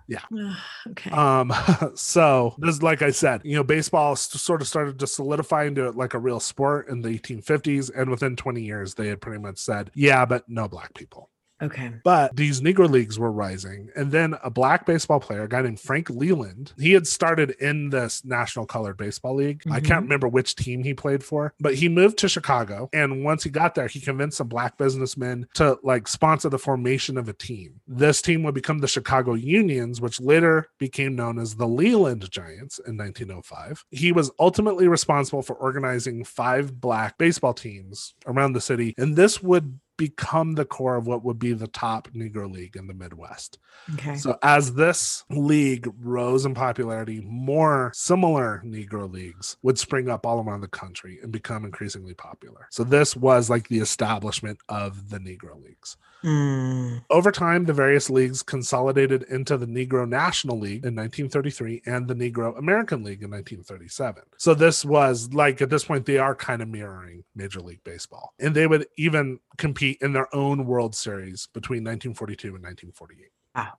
[0.08, 0.20] Yeah.
[0.90, 1.10] Okay.
[1.10, 1.50] Um,
[1.94, 6.12] so this, like I said, you know, baseball sort of started to solidify into like
[6.14, 9.90] a real sport in the 1850s, and within 20 years, they had pretty much said,
[9.94, 11.30] "Yeah, but no black people."
[11.64, 11.92] Okay.
[12.04, 15.80] But these Negro leagues were rising, and then a black baseball player, a guy named
[15.80, 19.62] Frank Leland, he had started in this National Colored Baseball League.
[19.70, 19.84] I Mhm.
[19.84, 23.50] can't remember which team he played for, but he moved to Chicago, and once he
[23.50, 27.80] got there, he convinced some black businessmen to like sponsor the formation of a team.
[27.86, 32.80] This team would become the Chicago Unions, which later became known as the Leland Giants
[32.86, 33.84] in 1905.
[33.90, 39.42] He was ultimately responsible for organizing five black baseball teams around the city, and this
[39.42, 43.58] would become the core of what would be the top Negro League in the Midwest.
[43.94, 44.16] Okay.
[44.16, 50.40] So, as this league rose in popularity, more similar Negro leagues would spring up all
[50.40, 52.66] around the country and become increasingly popular.
[52.70, 55.96] So, this was like the establishment of the Negro leagues.
[56.24, 62.08] Mm, Over time, the various leagues consolidated into the Negro National League in 1933 and
[62.08, 64.22] the Negro American League in 1937.
[64.38, 68.32] So this was like at this point, they are kind of mirroring Major League Baseball.
[68.38, 73.28] And they would even compete in their own World Series between 1942 and 1948.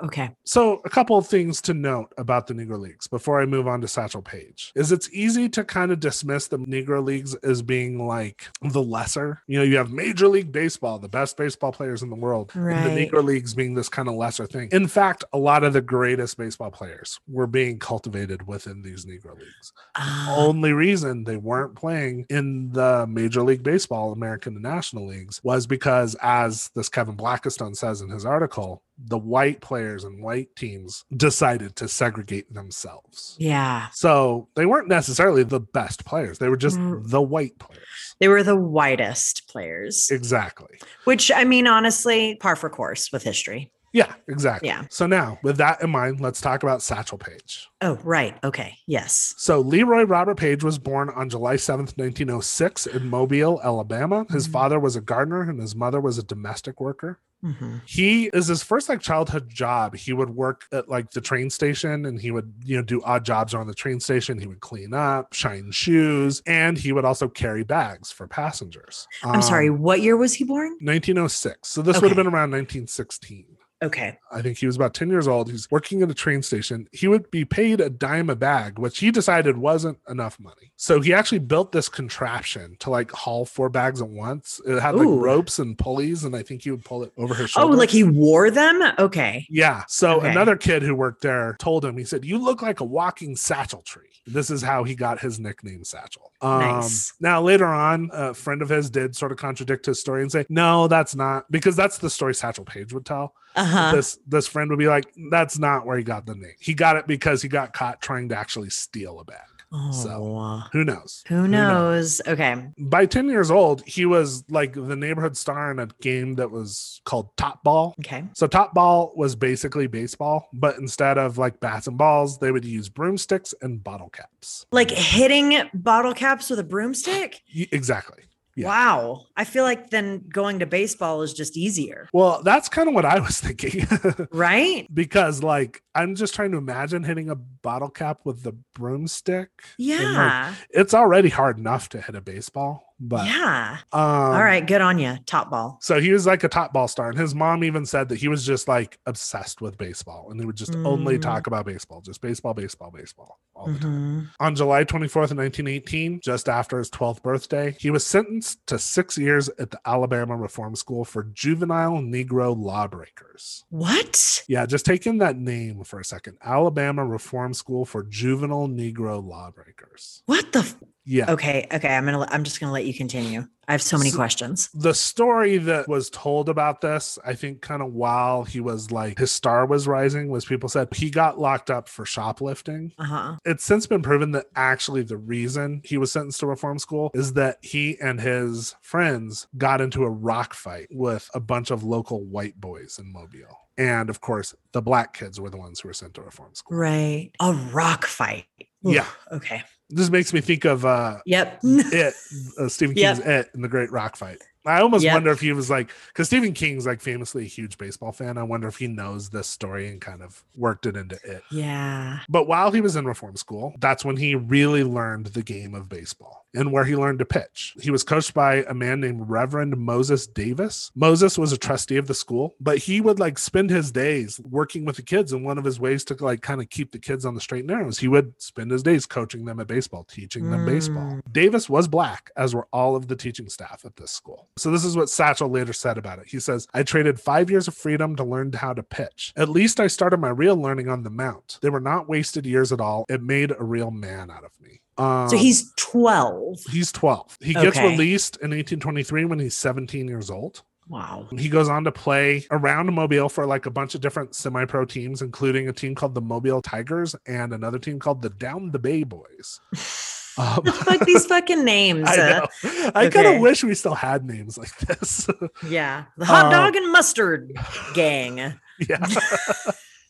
[0.01, 0.29] Okay.
[0.45, 3.81] So, a couple of things to note about the Negro Leagues before I move on
[3.81, 8.05] to Satchel Paige is it's easy to kind of dismiss the Negro Leagues as being
[8.07, 9.41] like the lesser.
[9.47, 12.85] You know, you have Major League Baseball, the best baseball players in the world, and
[12.97, 14.69] the Negro Leagues being this kind of lesser thing.
[14.71, 19.37] In fact, a lot of the greatest baseball players were being cultivated within these Negro
[19.37, 19.73] Leagues.
[19.95, 25.41] Ah, Only reason they weren't playing in the Major League Baseball, American and National Leagues,
[25.43, 30.55] was because, as this Kevin Blackistone says in his article, the white players and white
[30.55, 33.35] teams decided to segregate themselves.
[33.39, 33.87] yeah.
[33.93, 37.09] So they weren't necessarily the best players, they were just Mm.
[37.09, 38.15] the white players.
[38.19, 40.79] They were the whitest players, Exactly.
[41.03, 43.71] which I mean, honestly, par for course with history.
[43.95, 44.67] Yeah, exactly.
[44.67, 44.83] Yeah.
[44.89, 47.69] So now, with that in mind, let's talk about Satchel Paige.
[47.79, 48.37] Oh, right.
[48.43, 48.77] Okay.
[48.87, 49.33] Yes.
[49.37, 54.25] So Leroy Robert Paige was born on July 7th, 1906 in Mobile, Alabama.
[54.29, 54.51] His Mhm.
[54.51, 57.19] father was a gardener and his mother was a domestic worker.
[57.43, 57.81] Mhm.
[57.85, 59.95] He is his first like childhood job.
[59.95, 63.23] He would work at like the train station and he would, you know, do odd
[63.23, 64.39] jobs around the train station.
[64.39, 69.07] He would clean up, shine shoes, and he would also carry bags for passengers.
[69.23, 69.69] I'm sorry.
[69.69, 70.75] Um, What year was he born?
[70.81, 71.69] 1906.
[71.69, 73.45] So this would have been around 1916.
[73.85, 74.17] Okay.
[74.31, 75.49] I think he was about 10 years old.
[75.49, 76.87] He's working at a train station.
[76.91, 80.71] He would be paid a dime a bag, which he decided wasn't enough money.
[80.75, 84.59] So he actually built this contraption to like haul four bags at once.
[84.65, 87.51] It had like ropes and pulleys, and I think he would pull it over his
[87.51, 87.73] shoulder.
[87.73, 88.81] Oh, like he wore them?
[88.99, 89.45] Okay.
[89.49, 89.83] yeah.
[89.87, 90.31] So Okay.
[90.31, 93.81] another kid who worked there told him, he said, You look like a walking satchel
[93.81, 94.09] tree.
[94.27, 96.31] This is how he got his nickname Satchel.
[96.41, 97.13] Um, Nice.
[97.19, 100.45] Now, later on, a friend of his did sort of contradict his story and say,
[100.49, 103.91] No, that's not, because that's the story Satchel Paige would tell Uh huh.
[103.95, 106.55] this this friend would be like, "That's not where he got the name.
[106.59, 109.39] He got it because he got caught trying to actually steal a bag.
[109.71, 111.23] Oh, so, Who knows?
[111.27, 112.21] who knows?
[112.25, 112.67] Okay.
[112.77, 117.01] By ten years old, he was like the neighborhood star in a game that was
[117.03, 117.93] called Top Ball.
[117.99, 118.23] Okay.
[118.35, 122.63] So Top Ball was basically baseball, but instead of like bats and balls, they would
[122.63, 124.65] use broomsticks and bottle caps.
[124.71, 127.41] Like hitting bottle caps with a broomstick?
[127.71, 128.23] Exactly.
[128.55, 128.67] Yeah.
[128.67, 129.25] Wow.
[129.35, 133.03] I feel like then going to baseball is just easier, Well, that's kind of what
[133.05, 133.85] I was thinking.
[134.31, 134.87] right?
[134.93, 139.49] because like I'm just trying to imagine hitting a bottle cap with the broomstick.
[139.77, 140.55] and, like, Yeah.
[140.69, 143.77] it's already hard enough to hit a baseball, but yeah.
[143.91, 144.65] um, All right.
[144.65, 145.17] Good on you.
[145.25, 145.77] Top ball.
[145.81, 148.27] So he was like a top ball star, and his mom even said that he
[148.27, 151.21] was just like obsessed with baseball, and they would just only Mm.
[151.21, 154.21] talk about baseball, just baseball, baseball, baseball all the time.
[154.21, 154.27] Mhm.
[154.39, 159.49] On July 24th, 1918, just after his 12th birthday, he was sentenced to six years
[159.59, 163.63] at the Alabama Reform School for juvenile Negro lawbreakers.
[163.69, 164.43] What?
[164.47, 166.37] Yeah, just take in that name for a second.
[166.43, 170.21] Alabama Reform School for juvenile Negro lawbreakers.
[170.25, 170.59] What the?
[170.59, 171.31] F- Yeah.
[171.31, 171.67] okay.
[171.71, 171.87] Okay.
[171.95, 172.25] I'm gonna.
[172.29, 173.45] I'm just gonna let you continue.
[173.67, 174.69] I have so many So- questions.
[174.75, 179.17] the story that was told about this, I think, kind of while he was like
[179.17, 182.91] his star was rising, was people said he got locked up for shoplifting.
[182.99, 183.35] Uh huh.
[183.45, 187.33] It's since been proven that actually the reason he was sentenced to reform school is
[187.33, 192.23] that he and his friends got into a rock fight with a bunch of local
[192.23, 193.59] white boys in Mobile.
[193.77, 196.77] And of course, the black kids were the ones who were sent to reform school.
[196.77, 197.31] Right.
[197.41, 198.45] A rock fight.
[198.83, 199.05] Yeah.
[199.31, 199.63] Okay.
[199.89, 201.59] This makes me think of uh, Yep.
[201.63, 202.13] it
[202.59, 203.15] uh, Stephen Yep.
[203.17, 204.39] King's It in the Great Rock Fight.
[204.67, 205.13] I almost Yep.
[205.13, 208.37] wonder if he was like because Stephen King's like famously a huge baseball fan.
[208.39, 211.43] I wonder if he knows this story and kind of worked it into it.
[211.51, 212.19] yeah.
[212.29, 215.87] But while he was in reform school, that's when he really learned the game of
[215.87, 217.75] baseball and where he learned to pitch.
[217.79, 220.91] He was coached by a man named Reverend Moses Davis.
[220.95, 224.85] Moses was a trustee of the school, but he would like spend his days working
[224.85, 225.33] with the kids.
[225.33, 227.59] And one of his ways to like kind of keep the kids on the straight
[227.59, 231.03] and narrows, he would spend his days coaching them at baseball, teaching them baseball.
[231.03, 231.21] Mm.
[231.31, 234.47] Davis was black, as were all of the teaching staff at this school.
[234.57, 236.27] So this is what Satchel later said about it.
[236.27, 239.33] He says, I traded five years of freedom to learn how to pitch.
[239.35, 241.59] At least I started my real learning on the mount.
[241.61, 243.05] They were not wasted years at all.
[243.09, 244.81] It made a real man out of me.
[244.97, 246.59] Um, So he's 12.
[246.71, 247.37] he's 12.
[247.41, 247.89] He gets Okay.
[247.91, 250.63] released in 1823 when he's 17 years old.
[250.87, 251.27] Wow.
[251.35, 255.21] He goes on to play around Mobile for like a bunch of different semi-pro teams,
[255.23, 259.03] including a team called the Mobile Tigers and another team called the Down the Bay
[259.03, 259.59] Boys.
[260.37, 262.03] Um, Fuck these fucking names.
[262.11, 262.91] I uh.
[262.93, 265.29] I kind of wish we still had names like this.
[265.65, 266.03] yeah.
[266.17, 267.53] The hot Uh, dog and mustard
[267.93, 268.35] gang.
[268.89, 269.07] yeah.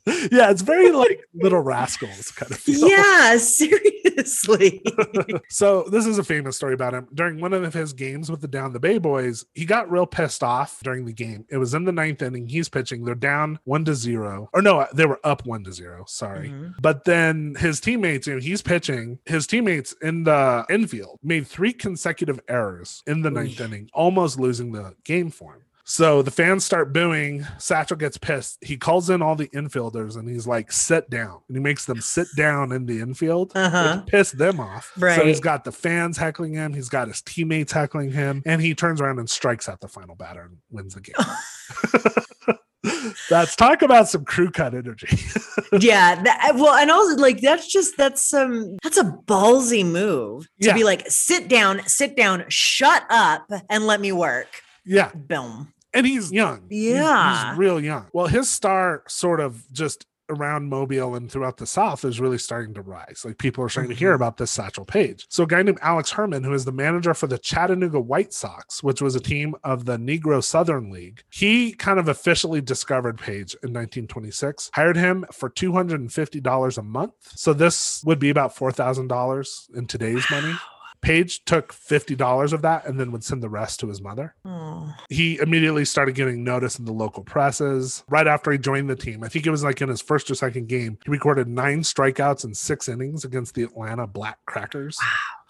[0.32, 2.88] yeah, it's very like little rascals kind of feel.
[2.88, 4.84] Yeah, seriously.
[5.50, 7.08] so this is a famous story about him.
[7.14, 10.44] During one of his games with the Down the Bay Boys, he got real pissed
[10.44, 11.46] off during the game.
[11.50, 12.48] It was in the ninth inning.
[12.48, 13.04] He's pitching.
[13.04, 16.04] They're down one to zero, or no, they were up one to zero.
[16.08, 16.50] Sorry.
[16.50, 16.76] Mhm.
[16.80, 19.18] But then his teammates, you know, he's pitching.
[19.26, 24.72] His teammates in the infield made three consecutive errors in the ninth inning, almost losing
[24.72, 25.62] the game for him.
[25.88, 27.46] So the fans start booing.
[27.60, 28.58] Satchel gets pissed.
[28.62, 31.42] He calls in all the infielders and he's like, sit down.
[31.48, 34.00] And he makes them sit down in the infield, Uh-huh.
[34.00, 34.92] which pissed them off.
[34.98, 35.16] Right.
[35.16, 36.74] So he's got the fans heckling him.
[36.74, 38.42] He's got his teammates heckling him.
[38.48, 41.16] And he turns around and strikes out the final batter and wins the game.
[43.30, 45.20] That's talk about some crew cut energy.
[45.80, 46.22] yeah.
[46.24, 50.74] That, well, and also like that's just that's um that's a ballsy move to Yeah.
[50.74, 54.48] be like, sit down, sit down, shut up, and let me work.
[54.86, 55.12] yeah.
[55.16, 55.72] Boom.
[55.96, 56.68] And he's young.
[56.70, 57.50] Yeah.
[57.52, 58.08] He's, real young.
[58.14, 62.74] Well, his star sort of just around Mobile and throughout the South is really starting
[62.74, 63.22] to rise.
[63.24, 64.16] Like people are starting to hear Mhm.
[64.16, 65.28] about this Satchel Paige.
[65.30, 68.82] So a guy named Alex Herman, who is the manager for the Chattanooga White Sox,
[68.82, 73.56] which was a team of the Negro Southern League, he kind of officially discovered Paige
[73.62, 77.14] in 1926, hired him for $250 a month.
[77.36, 80.56] So this would be about $4,000 in today's money.
[81.02, 84.94] Paige took $50 of that and then would send the rest to his mother Oh.
[85.10, 89.24] he immediately started getting notice in the local presses right after he joined the team.
[89.24, 92.44] I think it was like in his first or second game, he recorded nine strikeouts
[92.46, 94.98] in six innings against the Atlanta Black Crackers.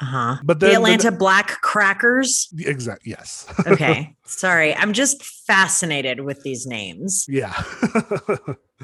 [0.02, 0.38] Uh-huh.
[0.44, 2.50] But The then Atlanta Black Crackers.
[2.52, 4.16] the, exact yes, Okay.
[4.26, 4.76] Sorry.
[4.76, 7.26] I'm just fascinated with these names.
[7.30, 7.54] yeah.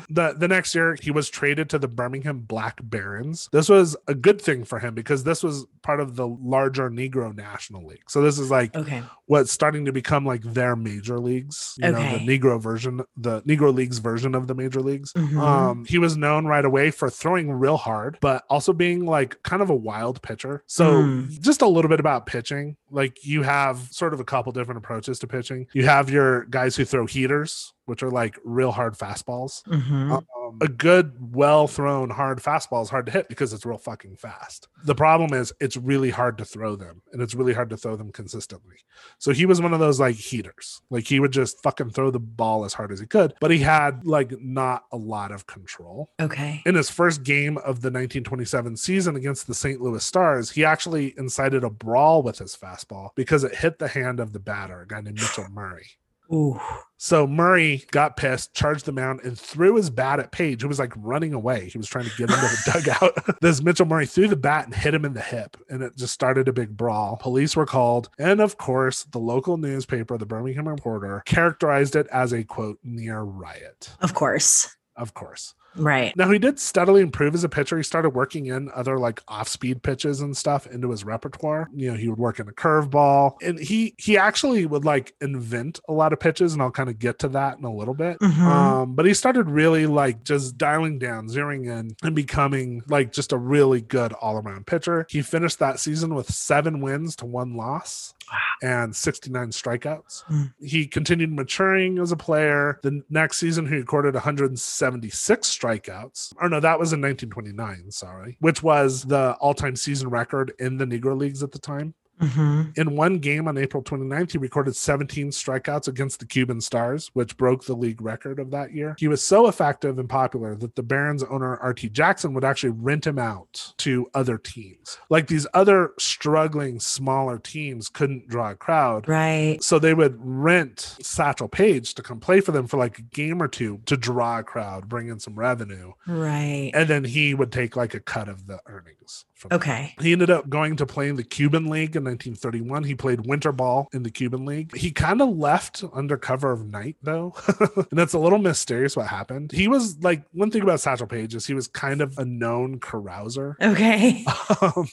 [0.10, 3.50] the the next year he was traded to the Birmingham Black Barons.
[3.52, 7.36] This was a good thing for him because this was part of the larger Negro
[7.36, 8.04] National League.
[8.10, 9.04] So this is like Okay.
[9.26, 11.76] what's starting to become like their major leagues.
[11.78, 15.12] You know, the Negro version, the Negro Leagues version of the major leagues.
[15.14, 15.38] Mhm.
[15.40, 19.62] Um, he was known right away for throwing real hard, but also being like kind
[19.62, 20.64] of a wild pitcher.
[20.68, 21.42] So Mm.
[21.42, 22.78] just a little bit about pitching.
[22.90, 25.68] Like you have sort of a couple different approaches to pitching.
[25.74, 29.64] You have your guys who throw heaters, which are like real hard fastballs.
[29.64, 30.12] Mhm.
[30.12, 30.26] Um,
[30.62, 34.68] a good, well thrown hard fastball is hard to hit because it's real fucking fast.
[34.84, 37.96] The problem is it's really hard to throw them and it's really hard to throw
[37.96, 38.76] them consistently.
[39.18, 40.82] So he was one of those like heaters.
[40.90, 43.60] Like he would just fucking throw the ball as hard as he could, but he
[43.60, 46.10] had like not a lot of control.
[46.20, 46.62] Okay.
[46.66, 49.80] In his first game of the 1927 season against the St.
[49.82, 54.20] Louis Stars, he actually incited a brawl with his fastball because it hit the hand
[54.20, 55.88] of the batter, a guy named Mitchell Murray.
[56.34, 56.60] Ooh.
[56.98, 60.78] So Murray got pissed, charged the mound, and threw his bat at Paige, who was
[60.78, 61.68] like running away.
[61.68, 63.40] He was trying to get into the dugout.
[63.42, 66.14] this Mitchell Murray threw the bat and hit him in the hip, and it just
[66.14, 67.18] started a big brawl.
[67.18, 72.34] Police were called, and of course, the local newspaper, the Birmingham Reporter, characterized it as
[72.34, 73.90] a quote near riot.
[74.00, 74.76] Of course.
[74.96, 75.56] Of course.
[75.76, 76.16] Right.
[76.16, 77.78] Now he did steadily improve as a pitcher.
[77.78, 81.70] He started working in other like off-speed pitches and stuff into his repertoire.
[81.74, 85.80] You know, he would work in a curveball, and he he actually would like invent
[85.88, 88.20] a lot of pitches, and I'll kind of get to that in a little bit.
[88.20, 88.40] Mhm.
[88.40, 93.32] Um, but he started really like just dialing down, zeroing in, and becoming like just
[93.32, 95.06] a really good all-around pitcher.
[95.10, 98.14] He finished that season with seven wins to one loss.
[98.62, 100.24] And 69 strikeouts.
[100.26, 100.54] Mm.
[100.62, 102.80] He continued maturing as a player.
[102.84, 106.34] The next season, he recorded 176 strikeouts.
[106.38, 110.78] Or no, that was in 1929, sorry, which was the all time season record in
[110.78, 111.94] the Negro Leagues at the time.
[112.22, 112.78] Mhm.
[112.78, 117.36] In one game on April 29th, he recorded 17 strikeouts against the Cuban Stars, which
[117.38, 118.96] broke the league record of that year.
[119.00, 123.08] He was so effective and popular that the Barons owner RT Jackson would actually rent
[123.08, 124.98] him out to other teams.
[125.10, 129.08] Like these other struggling smaller teams couldn't draw a crowd.
[129.08, 129.58] Right.
[129.62, 133.42] So they would rent Satchel Paige to come play for them for like a game
[133.42, 135.94] or two to draw a crowd, bring in some revenue.
[136.08, 136.72] Right.
[136.74, 139.26] And then he would take like a cut of the earnings.
[139.42, 139.56] From that.
[139.56, 139.96] Okay.
[140.00, 142.84] He ended up going to play in the Cuban League in 1931.
[142.84, 144.76] He played winter ball in the Cuban League.
[144.78, 147.34] He kind of left under cover of night, though.
[147.76, 149.52] and that's a little mysterious what happened.
[149.52, 152.80] He was like, one thing about Satchel Paige is he was kind of a known
[152.80, 153.56] carouser.
[153.60, 154.24] Okay.
[154.62, 154.88] Um,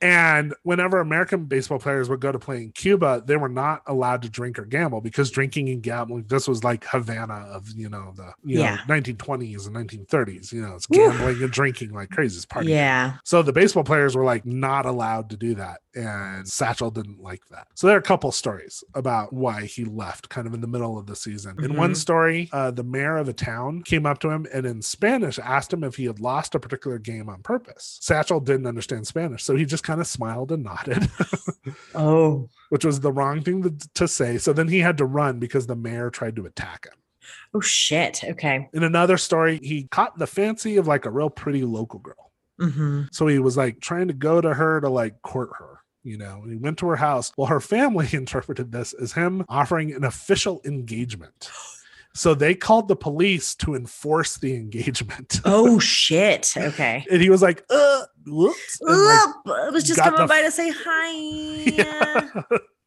[0.00, 4.22] and whenever American baseball players would go to play in Cuba, they were not allowed
[4.22, 8.12] to drink or gamble because drinking and gambling, this was like Havana of, you know,
[8.14, 8.76] the you Yeah.
[8.86, 10.52] know, 1920s and 1930s.
[10.52, 10.98] You know, it's Woo.
[10.98, 12.36] gambling and drinking like crazy.
[12.36, 12.70] It's party.
[12.70, 13.14] Yeah.
[13.24, 15.80] So the baseball players were like not allowed to do that.
[15.94, 17.66] And Satchel didn't like that.
[17.74, 20.98] So there are a couple stories about why he left kind of in the middle
[20.98, 21.56] of the season.
[21.64, 21.96] In one Mhm.
[21.96, 25.72] story, uh, the mayor of a town came up to him and in Spanish asked
[25.72, 27.98] him if he had lost a particular game on purpose.
[28.00, 29.42] Satchel didn't understand Spanish.
[29.44, 31.10] So he just kind of smiled and nodded,
[31.94, 32.48] Oh.
[32.70, 34.38] which was the wrong thing to, to say.
[34.38, 36.94] So then he had to run because the mayor tried to attack him.
[37.54, 38.24] Oh shit.
[38.24, 38.68] Okay.
[38.72, 42.31] In another story, he caught the fancy of like a real pretty local girl.
[42.60, 43.02] Mm-hmm.
[43.12, 46.40] So he was like trying to go to her to like court her, you know.
[46.42, 47.32] and He went to her house.
[47.36, 51.50] Well, her family interpreted this as him offering an official engagement.
[52.14, 55.40] So they called the police to enforce the engagement.
[55.46, 56.52] Oh shit.
[56.56, 57.06] Okay.
[57.10, 58.78] and he was like, uh, whoops.
[58.82, 61.10] like, I was just coming the by to say hi.
[61.72, 62.28] Yeah.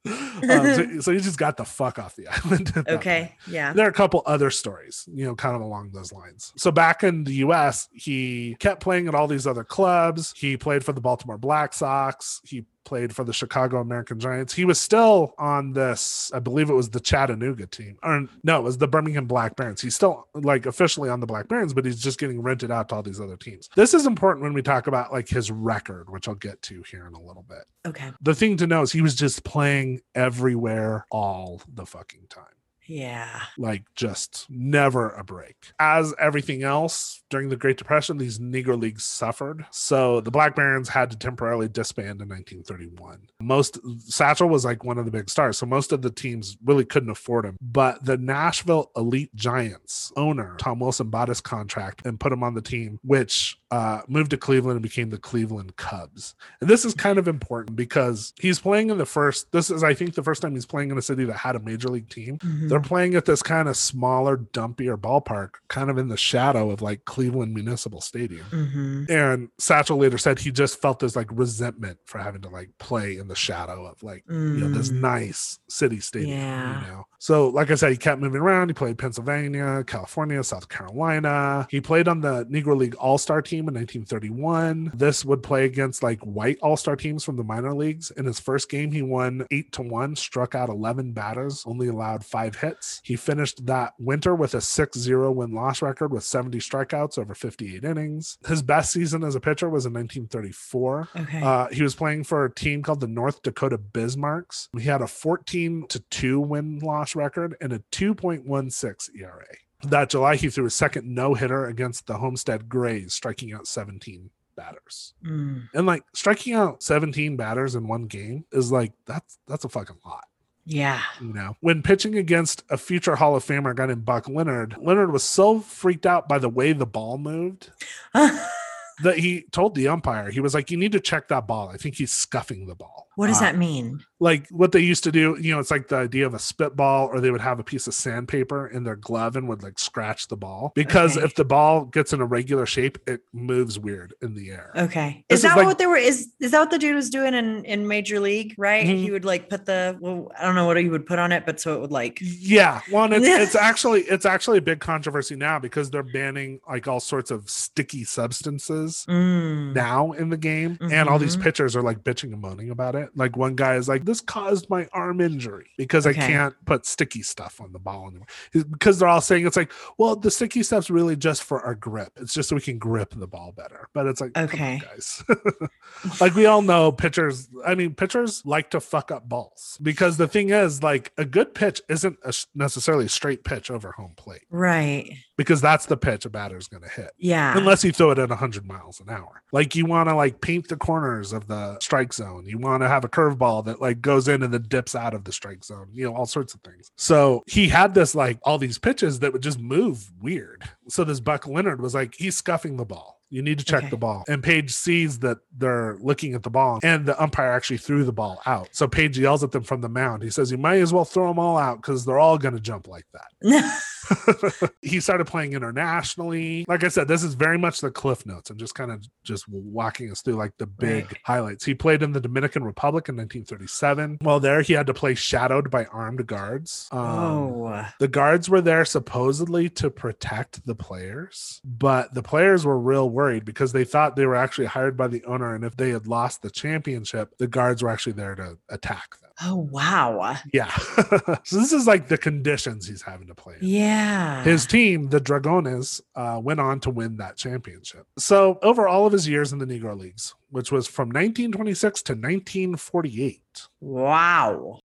[0.50, 2.68] um, so, so he just got the fuck off the island.
[2.68, 2.90] that point.
[3.00, 3.36] Okay.
[3.48, 3.74] Yeah.
[3.74, 6.54] There are a couple other stories, you know, kind of along those lines.
[6.58, 10.34] So back in the US, he kept playing at all these other clubs.
[10.36, 12.42] He played for the Baltimore Black Sox.
[12.44, 14.54] He played for the Chicago American Giants.
[14.54, 17.98] He was still on this, I believe it was the Chattanooga team.
[18.04, 19.82] Or no, it was the Birmingham Black Barons.
[19.82, 22.96] He's still like officially on the Black Barons, but he's just getting rented out to
[22.96, 23.70] all these other teams.
[23.76, 27.08] This is important when we talk about like his record, which I'll get to here
[27.08, 27.66] in a little bit.
[27.86, 28.12] Okay.
[28.22, 32.46] The thing to know is he was just playing everywhere all the fucking time
[32.88, 33.42] Yeah.
[33.58, 35.56] like just never a break.
[35.80, 39.66] As everything else during the Great Depression, these Negro Leagues suffered.
[39.72, 43.28] So the Black Barons had to temporarily disband in 1931.
[43.42, 46.86] Most Satchel was like one of the big stars, so most of the teams really
[46.86, 47.58] couldn't afford him.
[47.62, 52.54] But the Nashville Elite Giants owner, Tom Wilson, bought his contract and put him on
[52.54, 56.36] the team, which uh, moved to Cleveland and became the Cleveland Cubs.
[56.62, 59.94] And this is kind of important because he's playing in the first, this is, I
[59.94, 62.38] think, the first time he's playing in a city that had a major league team.
[62.38, 62.70] Mhm.
[62.76, 66.82] They're playing at this kind of smaller, dumpier ballpark, kind of in the shadow of
[66.82, 68.46] like Cleveland Municipal Stadium.
[68.52, 69.10] Mhm.
[69.10, 73.18] And Satchel later said he just felt this like resentment for having to like play
[73.18, 75.00] in the shadow of like, you know, this Mm.
[75.00, 76.38] nice city stadium.
[76.38, 76.82] Yeah.
[76.82, 78.70] You know, so like I said, he kept moving around.
[78.70, 81.68] He played Pennsylvania, California, South Carolina.
[81.70, 84.92] He played on the Negro League All Star team in 1931.
[84.94, 88.12] This would play against like white All Star teams from the minor leagues.
[88.12, 92.26] In his first game, he won eight to one, struck out 11 batters, only allowed
[92.26, 93.02] five hits.
[93.04, 97.34] He finished that winter with a 6 0 win loss record with 70 strikeouts over
[97.34, 98.38] 58 innings.
[98.48, 101.10] His best season as a pitcher was in 1934.
[101.16, 101.42] Okay.
[101.42, 104.70] Uh, he was playing for a team called the North Dakota Bismarcks.
[104.78, 109.46] He had a 14 to 2 win loss record and a 2.16 ERA.
[109.84, 114.30] That July, he threw a second no hitter against the Homestead Grays, striking out 17
[114.56, 115.14] batters.
[115.24, 115.70] Mm.
[115.74, 119.98] And like striking out 17 batters in one game is like that's that's a fucking
[120.06, 120.26] lot.
[120.66, 121.02] Yeah.
[121.22, 125.12] You know, when pitching against a future Hall of Famer, guy named Buck Leonard, Leonard
[125.12, 127.70] was so freaked out by the way the ball moved
[128.14, 131.70] that he told the umpire, he was like, You need to check that ball.
[131.70, 133.05] I think he's scuffing the ball.
[133.16, 134.00] What does Uh, that mean?
[134.22, 137.08] like what they used to do, you know, it's like the idea of a spitball,
[137.08, 140.30] or they would have a piece of sandpaper in their glove and would like scratch
[140.30, 140.72] the ball.
[140.74, 141.26] Because Okay.
[141.26, 144.72] if the ball gets in a regular shape, it moves weird in the air.
[144.78, 145.26] Okay.
[145.30, 147.10] This Is is that like- what they were is is that what the dude was
[147.10, 148.86] doing in in major league, right?
[148.88, 148.98] Mhm.
[149.00, 151.46] He would like put the well, I don't know what he would put on it,
[151.46, 153.26] but so it would like Yeah, well, and it's,
[153.56, 157.50] it's actually it's actually a big controversy now because they're banning like all sorts of
[157.50, 159.74] sticky substances Mm.
[159.74, 161.44] now in the game, and all these Mhm.
[161.44, 163.05] pitchers are like bitching and moaning about it.
[163.16, 167.22] Like one guy is like, "This caused my arm injury because I can't put sticky
[167.24, 170.90] stuff on the ball anymore." Because they're all saying it's like, "Well, the sticky stuff's
[170.90, 172.12] really just for our grip.
[172.18, 174.82] It's just so we can grip the ball better." But it's like, Okay.
[174.84, 175.24] guys.
[176.22, 180.28] like we all know pitchers i mean pitchers like to fuck up balls because the
[180.28, 184.44] thing is like a good pitch isn't a, necessarily a straight pitch over home plate
[184.50, 185.10] right.
[185.38, 187.58] because that's the pitch a batter's going to hit Yeah.
[187.58, 190.68] unless you throw it at 100 miles an hour like you want to like paint
[190.68, 194.28] the corners of the strike zone you want to have a curveball that like goes
[194.28, 196.92] in and then dips out of the strike zone you know all sorts of things.
[196.96, 201.20] So he had this like all these pitches that would just move weird so this
[201.20, 203.90] buck leonard was like he's scuffing the ball you need to check Okay.
[203.90, 207.78] the ball and Paige sees that they're looking at the ball and the umpire actually
[207.78, 210.58] threw the ball out so Paige yells at them from the mound he says you
[210.58, 213.82] might as well throw them all out because they're all going to jump like that
[214.84, 216.64] he started playing internationally.
[216.68, 218.52] Like I said, this is very much the cliff notes.
[218.52, 221.18] I'm just kind of just walking us through like the big Right.
[221.24, 221.66] highlights.
[221.66, 224.20] He played in the Dominican Republic in 1937.
[224.22, 226.88] Well, there, he had to play shadowed by armed guards.
[226.92, 227.86] Um, oh.
[228.00, 233.46] the guards were there supposedly to protect the players, but the players were real worried
[233.46, 235.56] because they thought they were actually hired by the owner.
[235.56, 239.26] And if they had lost the championship, the guards were actually there to attack them.
[239.42, 240.38] Oh wow.
[240.54, 240.74] Yeah.
[241.44, 243.68] so this is like the conditions he's having to play in.
[243.68, 244.44] Yeah.
[244.44, 248.06] His team, the Dragones, uh, went on to win that championship.
[248.18, 252.14] So, over all of his years in the Negro Leagues, which was from 1926 to
[252.14, 253.42] 1948,
[253.82, 254.80] wow.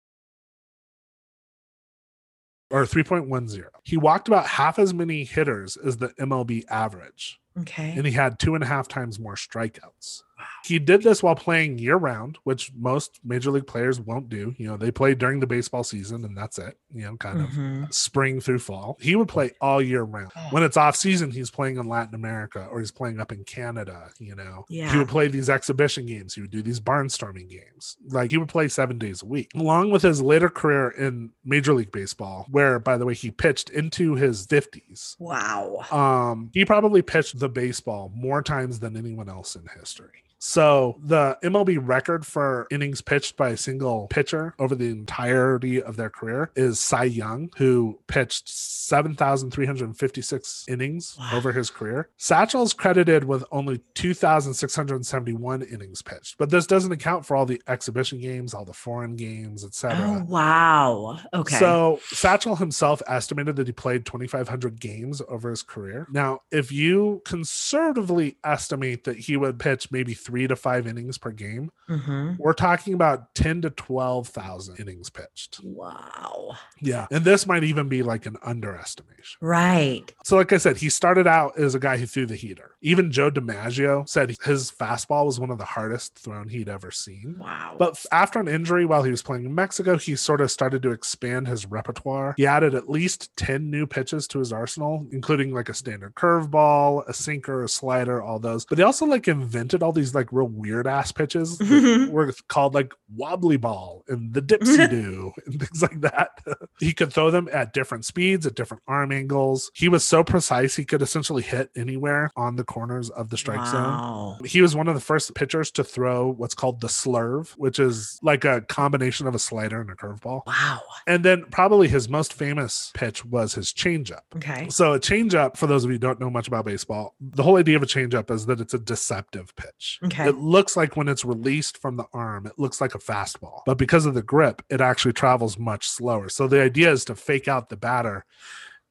[2.72, 7.94] Or 3.10, he walked about half as many hitters as the MLB average, Okay.
[7.98, 10.24] and he had two and a half times more strikeouts.
[10.64, 14.53] He did this while playing year round, which most major league players won't do.
[14.57, 17.49] You know, they play during the baseball season and that's it, you know, kind of
[17.49, 17.94] Mhm.
[17.94, 18.98] spring through fall.
[19.02, 20.32] He would play all year round.
[20.36, 20.48] Oh.
[20.52, 24.10] When it's off season, he's playing in Latin America or he's playing up in Canada,
[24.20, 24.66] you know.
[24.70, 24.91] Yeah.
[24.91, 26.36] He would play these exhibition games.
[26.36, 27.98] He would do these barnstorming games.
[28.07, 29.52] Like he would play seven days a week.
[29.56, 33.70] Along with his later career in Major League Baseball, where by the way, he pitched
[33.70, 35.16] into his 50s.
[35.20, 35.86] Wow.
[35.91, 40.24] Um, he probably pitched the baseball more times than anyone else in history.
[40.41, 45.98] So the MLB record for innings pitched by a single pitcher over the entirety of
[45.98, 51.30] their career is Cy Young, who pitched 7,356 innings Wow.
[51.34, 52.10] over his career.
[52.18, 58.20] Satchel's credited with only 2,671 innings pitched, but this doesn't account for all the exhibition
[58.22, 60.22] games, all the foreign games, etc.
[60.22, 61.20] Oh wow.
[61.34, 61.57] Okay.
[61.57, 66.07] So Satchel himself estimated that he played 2,500 games over his career.
[66.11, 71.31] Now, if you conservatively estimate that he would pitch maybe three to five innings per
[71.31, 72.38] game, Mhm.
[72.38, 75.60] we're talking about 10 to 12,000 innings pitched.
[75.64, 76.56] Wow.
[76.80, 77.07] Yeah.
[77.11, 79.38] And this might even be like an underestimation.
[79.41, 80.14] Right.
[80.23, 82.72] So, like I said, he started out as a guy who threw the heater.
[82.81, 87.38] Even Joe DiMaggio said his fastball was one of the hardest thrown he'd ever seen.
[87.39, 87.76] Wow.
[87.80, 90.91] But after an injury while he was playing in Mexico, he sort of started to
[90.91, 92.35] expand his repertoire.
[92.38, 97.07] He added at least 10 new pitches to his arsenal, including like a standard curveball,
[97.07, 98.65] a sinker, a slider, all those.
[98.65, 101.60] But he also like invented all these like real weird ass pitches
[102.10, 106.32] were called like wobbly ball and the dipsy do and things like that.
[106.80, 109.72] he could throw them at different speeds, at different arm angles.
[109.74, 113.66] He was so precise, he could essentially hit anywhere on the corners of the strike
[113.68, 114.38] zone.
[114.46, 118.20] He was one of the first pitchers to throw what's called the slurve, which is
[118.22, 120.46] like a combination of a slider and a curveball.
[120.46, 120.82] Wow.
[121.08, 124.22] And then probably his most famous pitch was his changeup.
[124.36, 124.68] Okay.
[124.70, 127.58] So a changeup, for those of you who don't know much about baseball, the whole
[127.58, 130.00] idea of a changeup is that it's a deceptive pitch.
[130.02, 130.09] Mm-hmm.
[130.11, 130.27] Okay.
[130.27, 133.61] It looks like when it's released from the arm, it looks like a fastball.
[133.65, 136.30] But because of the grip, it actually travels much slower.
[136.30, 138.26] So the idea is to fake out the batter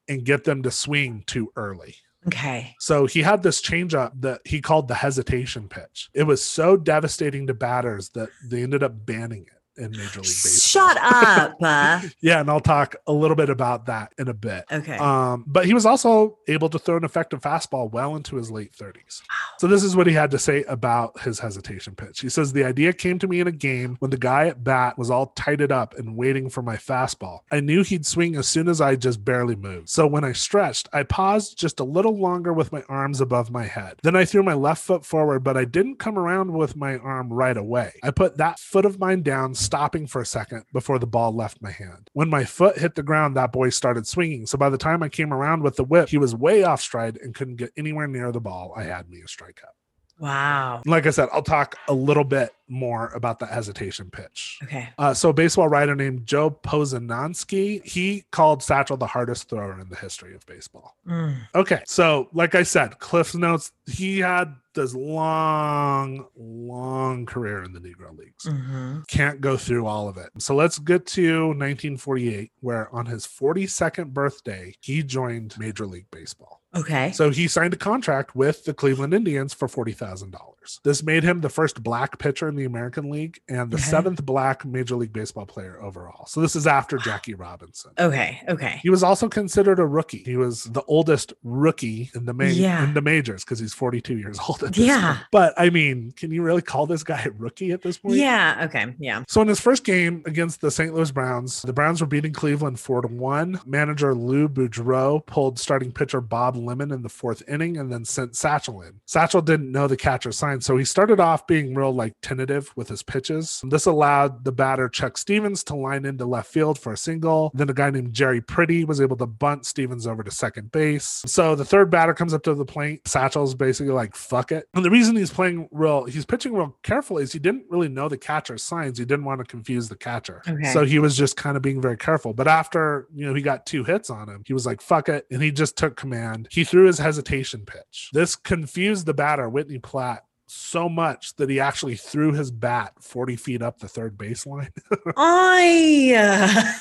[0.07, 1.95] and get them to swing too early.
[2.27, 2.75] Okay.
[2.79, 6.09] So he had this changeup that he called the hesitation pitch.
[6.13, 10.23] It was so devastating to batters that they ended up banning it in Major League
[10.23, 10.89] Baseball.
[10.89, 11.55] Shut up.
[11.61, 14.65] Uh, Yeah, and I'll talk a little bit about that in a bit.
[14.71, 14.97] okay.
[14.97, 18.73] Um, but he was also able to throw an effective fastball well into his late
[18.73, 19.21] 30s.
[19.57, 22.19] So this is what he had to say about his hesitation pitch.
[22.21, 24.97] He says the idea came to me in a game when the guy at bat
[24.97, 27.39] was all tighted up and waiting for my fastball.
[27.51, 29.89] I knew he'd swing as soon as I just barely moved.
[29.89, 33.65] So when I stretched, I paused just a little longer with my arms above my
[33.65, 33.95] head.
[34.03, 37.31] Then I threw my left foot forward, but I didn't come around with my arm
[37.31, 37.93] right away.
[38.03, 41.61] I put that foot of mine down, stopping for a second before the ball left
[41.61, 42.09] my hand.
[42.13, 44.47] When my foot hit the ground, that boy started swinging.
[44.47, 47.19] So by the time I came around with the whip, he was way off stride
[47.21, 48.73] and couldn't get anywhere near the ball.
[48.75, 49.75] I had me a strikeout.
[50.17, 50.81] wow.
[50.87, 54.57] Like I said, I'll talk a little bit more about the hesitation pitch.
[54.63, 54.89] Okay.
[54.97, 59.89] Uh, so, a baseball writer named Joe Posnanski, he called Satchel the hardest thrower in
[59.89, 60.95] the history of baseball.
[61.07, 61.37] Mm.
[61.53, 67.79] Okay, so like I said, Cliff's notes, he had this long, long career in the
[67.79, 68.45] Negro Leagues.
[68.45, 69.07] Mhm.
[69.07, 70.29] Can't go through all of it.
[70.37, 76.61] So let's get to 1948, where on his 42nd birthday, he joined Major League Baseball.
[76.75, 77.11] Okay.
[77.11, 80.58] So he signed a contract with the Cleveland Indians for $40,000.
[80.83, 83.83] This made him the first black pitcher in the American League and the Okay.
[83.83, 86.25] seventh black Major League Baseball player overall.
[86.27, 87.91] So this is after Jackie Robinson.
[87.97, 88.41] Okay.
[88.47, 88.79] Okay.
[88.83, 90.23] He was also considered a rookie.
[90.25, 92.83] He was the oldest rookie in the ma- Yeah.
[92.83, 95.13] in the majors because he's 42 years old at this Yeah.
[95.13, 95.25] point.
[95.31, 98.15] But I mean, can you really call this guy a rookie at this point?
[98.15, 98.61] Yeah.
[98.65, 98.93] Okay.
[98.99, 99.23] Yeah.
[99.27, 100.93] So in his first game against the St.
[100.93, 103.59] Louis Browns, the Browns were beating Cleveland four to one.
[103.65, 108.35] Manager Lou Boudreau pulled starting pitcher Bob Lemon in the fourth inning and then sent
[108.35, 108.99] Satchel in.
[109.05, 112.87] Satchel didn't know the catcher sign, so he started off being real like tentative with
[112.87, 113.61] his pitches.
[113.69, 117.51] This allowed the batter Chuck Stevens to line into left field for a single.
[117.53, 121.21] Then a guy named Jerry Priddy was able to bunt Stevens over to second base.
[121.25, 123.07] So the third batter comes up to the plate.
[123.07, 124.67] Satchel's basically like, fuck it.
[124.73, 128.09] And the reason he's playing real, he's pitching real carefully is he didn't really know
[128.09, 128.97] the catcher's signs.
[128.97, 130.41] He didn't want to confuse the catcher.
[130.47, 130.71] Okay.
[130.73, 132.33] So he was just kind of being very careful.
[132.33, 135.25] But after, you know, he got two hits on him, he was like, fuck it.
[135.31, 136.47] And he just took command.
[136.51, 138.09] He threw his hesitation pitch.
[138.13, 143.35] This confused the batter, Whitney Platt, so much that he actually threw his bat 40
[143.35, 144.71] feet up the third baseline.
[145.17, 146.75] I.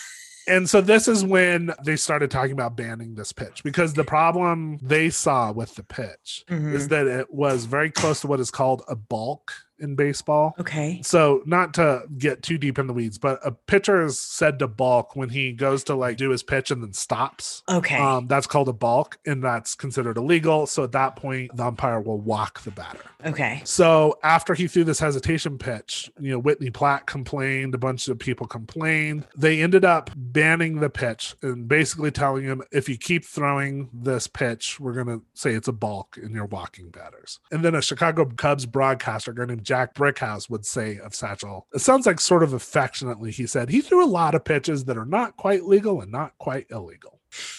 [0.46, 4.78] And so this is when they started talking about banning this pitch because the problem
[4.82, 6.72] they saw with the pitch Mhm.
[6.72, 10.54] is that it was very close to what is called a balk in baseball.
[10.58, 11.00] okay.
[11.02, 14.68] So not to get too deep in the weeds, but a pitcher is said to
[14.68, 17.62] balk when he goes to like do his pitch and then stops.
[17.68, 17.96] Okay.
[17.96, 20.66] Um, that's called a balk, and that's considered illegal.
[20.66, 23.00] So at that point, the umpire will walk the batter.
[23.24, 23.62] okay.
[23.64, 28.18] So after he threw this hesitation pitch, you know, Whitney Platt complained, a bunch of
[28.18, 29.26] people complained.
[29.36, 34.26] They ended up banning the pitch and basically telling him if you keep throwing this
[34.26, 37.40] pitch, we're going to say it's a balk and you're walking batters.
[37.50, 41.66] And then a Chicago Cubs broadcaster, a guy named Jack Brickhouse, would say of Satchel,
[41.74, 44.96] it sounds like sort of affectionately, he said, he threw a lot of pitches that
[44.96, 47.17] are not quite legal and not quite illegal.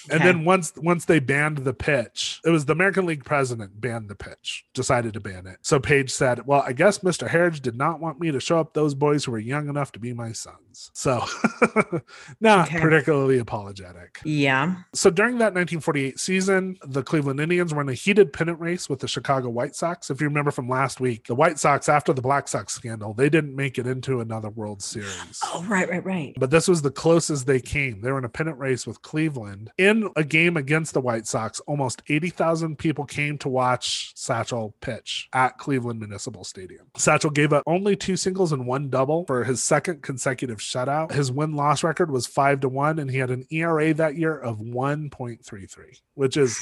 [0.09, 0.25] And Okay.
[0.31, 4.15] then once once they banned the pitch, it was the American League president banned the
[4.15, 5.57] pitch, decided to ban it.
[5.61, 7.27] So Paige said, "Well, I guess Mr.
[7.29, 9.99] Harridge did not want me to show up those boys who were young enough to
[9.99, 11.23] be my sons." So
[12.39, 12.79] not Okay.
[12.79, 14.19] particularly apologetic.
[14.23, 14.75] Yeah.
[14.93, 18.99] So during that 1948 season, the Cleveland Indians were in a heated pennant race with
[18.99, 20.09] the Chicago White Sox.
[20.09, 23.29] If you remember from last week, the White Sox after the Black Sox scandal, they
[23.29, 25.39] didn't make it into another World Series.
[25.43, 26.33] Oh, right, right, right.
[26.39, 28.01] But this was the closest they came.
[28.01, 29.59] They were in a pennant race with Cleveland.
[29.77, 35.27] In a game against the White Sox, almost 80,000 people came to watch Satchel pitch
[35.34, 36.88] at Cleveland Municipal Stadium.
[36.98, 41.11] Satchel gave up only two singles and one double for his second consecutive shutout.
[41.11, 44.38] His win loss record was 5 to 1, and he had an ERA that year
[44.38, 46.60] of 1.33, which is,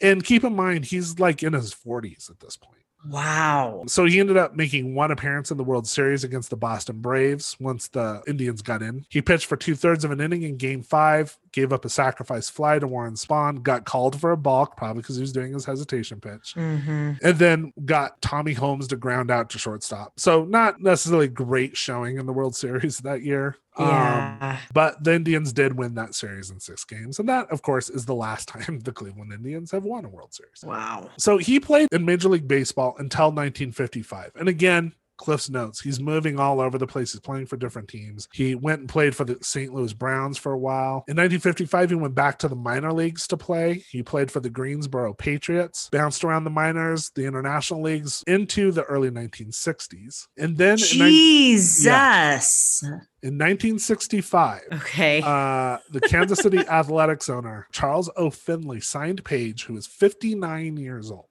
[0.00, 2.82] and keep in mind, he's like in his 40s at this point.
[3.08, 3.84] Wow.
[3.86, 7.56] So he ended up making one appearance in the World Series against the Boston Braves
[7.58, 9.04] once the Indians got in.
[9.08, 12.48] He pitched for two thirds of an inning in game five, gave up a sacrifice
[12.48, 15.64] fly to Warren Spahn, got called for a balk, probably because he was doing his
[15.64, 16.54] hesitation pitch.
[16.54, 20.18] hmm And then got Tommy Holmes to ground out to shortstop.
[20.18, 23.56] So, not necessarily great showing in the World Series that year.
[23.76, 24.58] Um, Yeah.
[24.74, 27.18] but the Indians did win that series in six games.
[27.18, 30.34] And that, of course, is the last time the Cleveland Indians have won a World
[30.34, 30.62] Series.
[30.62, 31.08] wow.
[31.16, 34.32] So he played in Major League Baseball until 1955.
[34.36, 34.92] And again,
[35.22, 35.80] Cliff's notes.
[35.80, 37.12] He's moving all over the place.
[37.12, 38.28] He's playing for different teams.
[38.32, 39.72] He went and played for the St.
[39.72, 41.04] Louis Browns for a while.
[41.08, 43.84] In 1955, he went back to the minor leagues to play.
[43.90, 48.82] He played for the Greensboro Patriots, bounced around the minors, the international leagues into the
[48.84, 50.26] early 1960s.
[50.36, 52.82] And then in, nine- Jesus.
[53.22, 55.22] in 1965, Okay.
[55.24, 58.30] uh, the Kansas City Athletics owner, Charles O.
[58.30, 61.26] Finley, signed Paige, who is 59 years old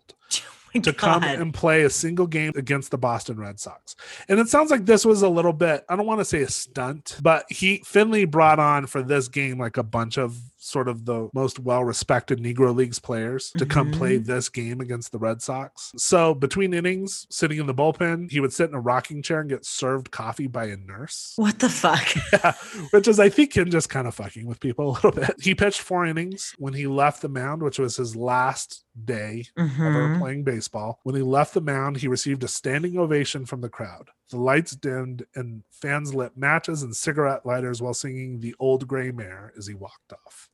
[0.73, 3.95] my to come and play a single game against the Boston Red Sox.
[4.27, 6.49] And it sounds like this was a little bit, I don't want to say a
[6.49, 11.05] stunt, but he Finley brought on for this game like a bunch of sort of
[11.05, 13.97] the most well-respected Negro Leagues players to come Mhm.
[13.97, 15.91] play this game against the Red Sox.
[15.97, 19.49] So between innings, sitting in the bullpen, he would sit in a rocking chair and
[19.49, 21.33] get served coffee by a nurse.
[21.35, 22.07] what the fuck?
[22.33, 22.53] Yeah,
[22.91, 25.35] which is I think him just kind of fucking with people a little bit.
[25.41, 29.67] He pitched four innings when he left the mound, which was his last day ever
[29.69, 30.19] Mhm.
[30.19, 30.99] playing baseball.
[31.03, 34.09] When he left the mound, he received a standing ovation from the crowd.
[34.29, 39.11] The lights dimmed and fans lit matches and cigarette lighters while singing The Old Gray
[39.11, 40.49] Mare as he walked off.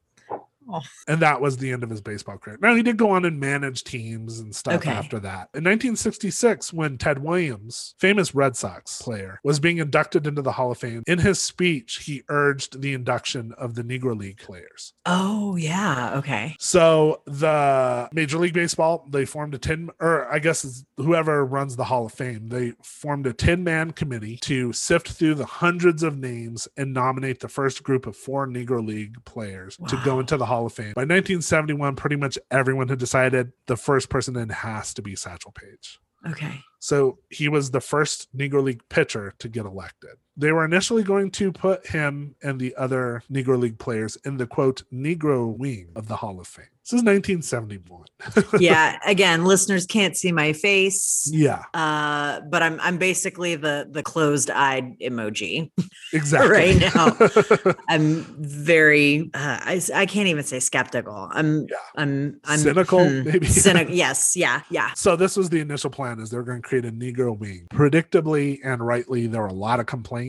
[0.70, 0.82] Oh.
[1.08, 2.58] And that was the end of his baseball career.
[2.62, 4.92] Now, he did go on and manage teams and stuff Okay.
[4.92, 5.50] after that.
[5.54, 10.72] In 1966, when Ted Williams, famous Red Sox player, was being inducted into the Hall
[10.72, 14.94] of Fame, in his speech, he urged the induction of the Negro League players.
[15.06, 16.18] Oh, yeah.
[16.18, 16.56] Okay.
[16.60, 21.76] So the Major League Baseball, they formed a 10 or I guess it's whoever runs
[21.76, 26.18] the Hall of Fame, they formed a 10-man committee to sift through the hundreds of
[26.18, 30.46] names and nominate the first group of four Negro League players to go into the
[30.46, 30.94] Hall of Fame.
[30.96, 35.52] By 1971, pretty much everyone had decided the first person in has to be Satchel
[35.52, 36.00] Paige.
[36.28, 36.62] Okay.
[36.80, 40.18] So he was the first Negro League pitcher to get elected.
[40.40, 44.46] They were initially going to put him and the other Negro League players in the
[44.46, 46.66] quote Negro wing of the Hall of Fame.
[46.86, 48.06] This is 1971.
[48.62, 48.98] Yeah.
[49.06, 51.30] Again, listeners can't see my face.
[51.34, 55.70] yeah, Uh, but I'm I'm basically the the closed eyed emoji.
[56.14, 56.50] exactly.
[56.58, 57.74] Right now.
[57.90, 61.28] I'm very uh, I I can't even say skeptical.
[61.32, 61.76] I'm Yeah.
[61.98, 63.48] I'm I'm Cynical, hmm, maybe.
[63.48, 63.94] cynical.
[63.94, 64.36] Yes.
[64.38, 64.62] Yeah.
[64.70, 64.94] Yeah.
[64.94, 67.68] So this was the initial plan is they're going to create a Negro wing.
[67.74, 70.27] Predictably and rightly, there were a lot of complaints.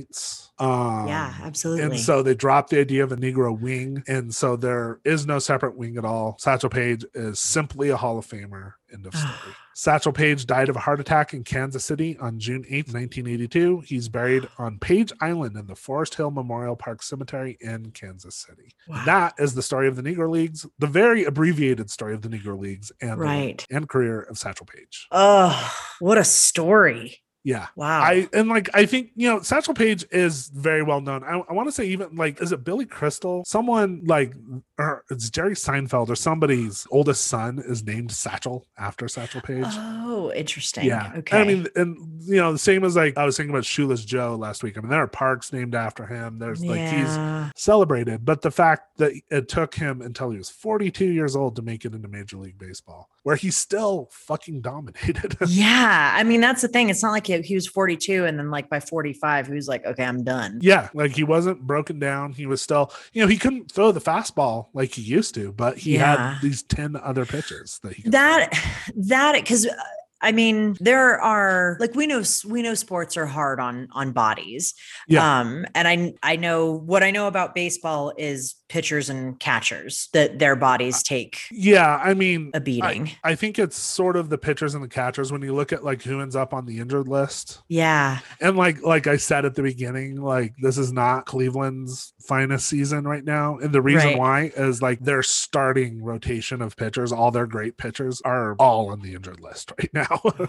[0.59, 1.35] Um, yeah.
[1.43, 1.85] Absolutely.
[1.85, 4.03] And so they dropped the idea of a Negro wing.
[4.09, 6.37] And so there is no separate wing at all.
[6.41, 8.73] Satchel Paige is simply a Hall of Famer.
[8.93, 9.33] End of story.
[9.75, 13.81] Satchel Paige died of a heart attack in Kansas City on June 8th, 1982.
[13.87, 18.73] He's buried on Paige Island in the Forest Hill Memorial Park Cemetery in Kansas City.
[18.89, 19.05] Wow.
[19.07, 22.59] That is the story of the Negro Leagues, the very abbreviated story of the Negro
[22.59, 23.65] Leagues and the Right.
[23.71, 25.07] and career of Satchel Paige.
[25.13, 27.19] oh, what a story!
[27.45, 27.69] Yeah.
[27.77, 28.01] Wow.
[28.01, 31.25] I and like I think you know Satchel Paige is very well known.
[31.25, 33.45] I, I want to say even like is it Billy Crystal?
[33.47, 34.35] Someone like
[34.79, 39.65] or it's Jerry Seinfeld or somebody's oldest son is named Satchel after Satchel Paige.
[39.67, 40.85] oh, interesting.
[40.85, 41.13] yeah.
[41.19, 41.41] Okay.
[41.41, 44.37] I mean, and you know, the same as like I was thinking about Shoeless Joe
[44.37, 44.77] last week.
[44.77, 46.39] I mean, there are parks named after him.
[46.39, 47.17] There's like he's
[47.57, 51.63] celebrated, but the fact that it took him until he was 42 years old to
[51.63, 55.37] make it into Major League Baseball, where he still fucking dominated.
[55.49, 56.13] yeah.
[56.15, 56.91] I mean, that's the thing.
[56.91, 59.87] It's not like he, he was 42 and then like by 45, he was like,
[59.87, 60.59] okay, I'm done.
[60.61, 62.33] Yeah, like he wasn't broken down.
[62.33, 65.79] He was still, you know, he couldn't throw the fastball like he used to, but
[65.79, 66.33] he Yeah.
[66.35, 68.53] had these 10 other pitches that he could That,
[68.97, 69.73] that, because uh,
[70.21, 74.75] I mean, there are like we know we know sports are hard on on bodies.
[75.07, 75.41] Yeah.
[75.41, 80.39] Um, and I I know what I know about baseball is pitchers and catchers that
[80.39, 83.11] their bodies uh, take Yeah, I mean, a beating.
[83.25, 86.03] I think it's sort of the pitchers and the catchers when you look at like
[86.03, 87.61] who ends up on the injured list.
[87.69, 88.19] yeah.
[88.41, 93.05] And like like I said at the beginning, like this is not Cleveland's finest season
[93.05, 93.57] right now.
[93.59, 94.19] And the reason Right.
[94.19, 99.01] why is like their starting rotation of pitchers, all their great pitchers are all on
[99.01, 100.21] the injured list right now.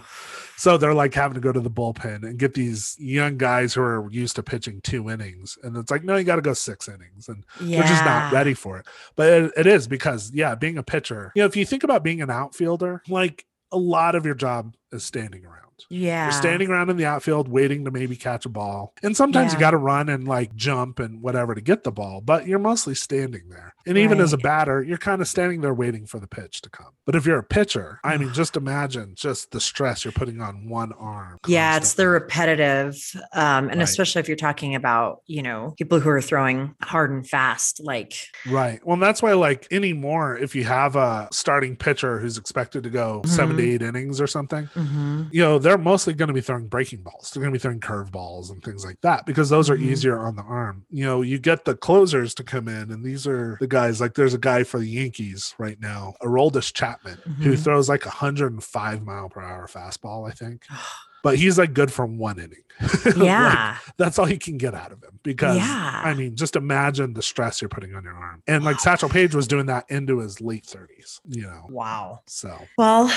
[0.56, 3.80] so they're like having to go to the bullpen and get these young guys who
[3.82, 5.56] are used to pitching two innings.
[5.62, 7.28] And it's like, no, you got to go six innings.
[7.28, 7.80] And Yeah.
[7.80, 8.86] they're just not ready for it.
[9.16, 12.02] But it, it is because, yeah, being a pitcher, you know, if you think about
[12.02, 15.60] being an outfielder, like a lot of your job is standing around.
[15.88, 16.26] Yeah.
[16.26, 18.94] You're standing around in the outfield waiting to maybe catch a ball.
[19.02, 22.20] And sometimes you got to run and like jump and whatever to get the ball,
[22.20, 23.74] but you're mostly standing there.
[23.86, 26.70] And even as a batter, you're kind of standing there waiting for the pitch to
[26.70, 26.90] come.
[27.06, 30.68] But if you're a pitcher, I mean, just imagine just the stress you're putting on
[30.68, 31.38] one arm.
[31.46, 32.96] Yeah, it's the repetitive.
[33.32, 33.82] Um, and Right.
[33.82, 38.14] especially if you're talking about, you know, people who are throwing hard and fast, like
[38.46, 38.80] Right.
[38.84, 43.22] Well, that's why, like anymore, if you have a starting pitcher who's expected to go
[43.26, 43.66] seven to Mhm.
[43.66, 45.28] eight innings or something, mhm.
[45.32, 47.30] you know, they're mostly going to be throwing breaking balls.
[47.32, 49.82] They're going to be throwing curve balls and things like that because those are Mhm.
[49.82, 50.84] easier on the arm.
[50.90, 54.14] You know, you get the closers to come in, and these are the guys like
[54.14, 57.64] there's a guy for the Yankees right now, Aroldis Chapman, who Mhm.
[57.64, 60.64] throws like a 105 mile per hour fastball, I think.
[61.22, 62.62] But he's like good for one inning.
[63.04, 63.76] Like, yeah.
[63.98, 66.00] that's all you can get out of him because Yeah.
[66.02, 68.42] I mean, just imagine the stress you're putting on your arm.
[68.46, 71.66] And like Satchel Paige was doing that into his late 30s, you know.
[71.68, 72.20] wow.
[72.26, 73.12] So Well,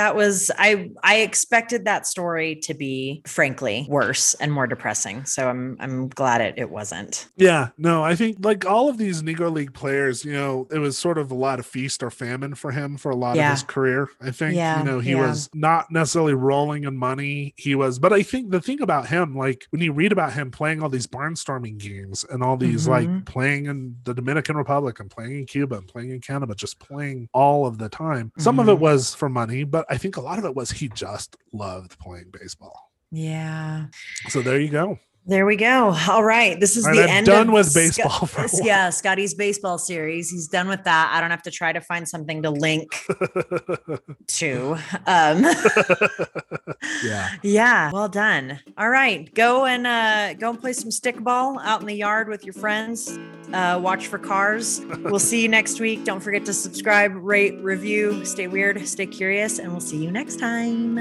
[0.00, 5.26] that was I I expected that story to be frankly worse and more depressing.
[5.26, 7.28] So I'm I'm glad it it wasn't.
[7.36, 10.96] Yeah, no, I think like all of these Negro League players, you know, it was
[10.96, 13.48] sort of a lot of feast or famine for him for a lot Yeah.
[13.50, 14.08] of his career.
[14.22, 15.26] I think, Yeah, you know, he yeah.
[15.28, 17.52] was not necessarily rolling in money.
[17.58, 20.50] He was, but I think the thing about him, like when you read about him
[20.50, 23.26] playing all these barnstorming games and all these like Mhm.
[23.26, 27.28] playing in the Dominican Republic and playing in Cuba and playing in Canada, just playing
[27.34, 28.32] all of the time.
[28.38, 28.80] Some of it Mhm.
[28.80, 32.30] was for money, but I think a lot of it was he just loved playing
[32.30, 32.92] baseball.
[33.10, 33.86] Yeah.
[34.28, 34.98] So there you go.
[35.30, 35.94] There we go.
[36.08, 36.58] All right.
[36.58, 38.90] This is All the right, I'm end done of with Sc- baseball for this- yeah,
[38.90, 40.28] Scotty's baseball series.
[40.28, 41.12] He's done with that.
[41.14, 42.90] I don't have to try to find something to link
[44.26, 44.76] to.
[45.06, 45.44] Um
[47.04, 47.28] yeah.
[47.44, 48.58] Yeah, well done.
[48.76, 52.44] All right, go and uh, go and play some stickball out in the yard with
[52.44, 53.16] your friends.
[53.52, 54.80] Uh, watch for cars.
[55.10, 56.04] We'll see you next week.
[56.04, 58.24] Don't forget to subscribe, rate, review.
[58.24, 60.94] Stay weird, stay curious, and we'll see you next time.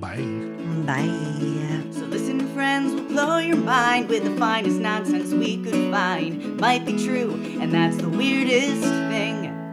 [0.00, 0.16] Bye.
[0.86, 1.06] Bye.
[1.92, 3.73] So listen, friends, will blow your mind
[4.08, 6.56] with the finest nonsense we could find.
[6.60, 9.63] Might be true, and that's the weirdest thing.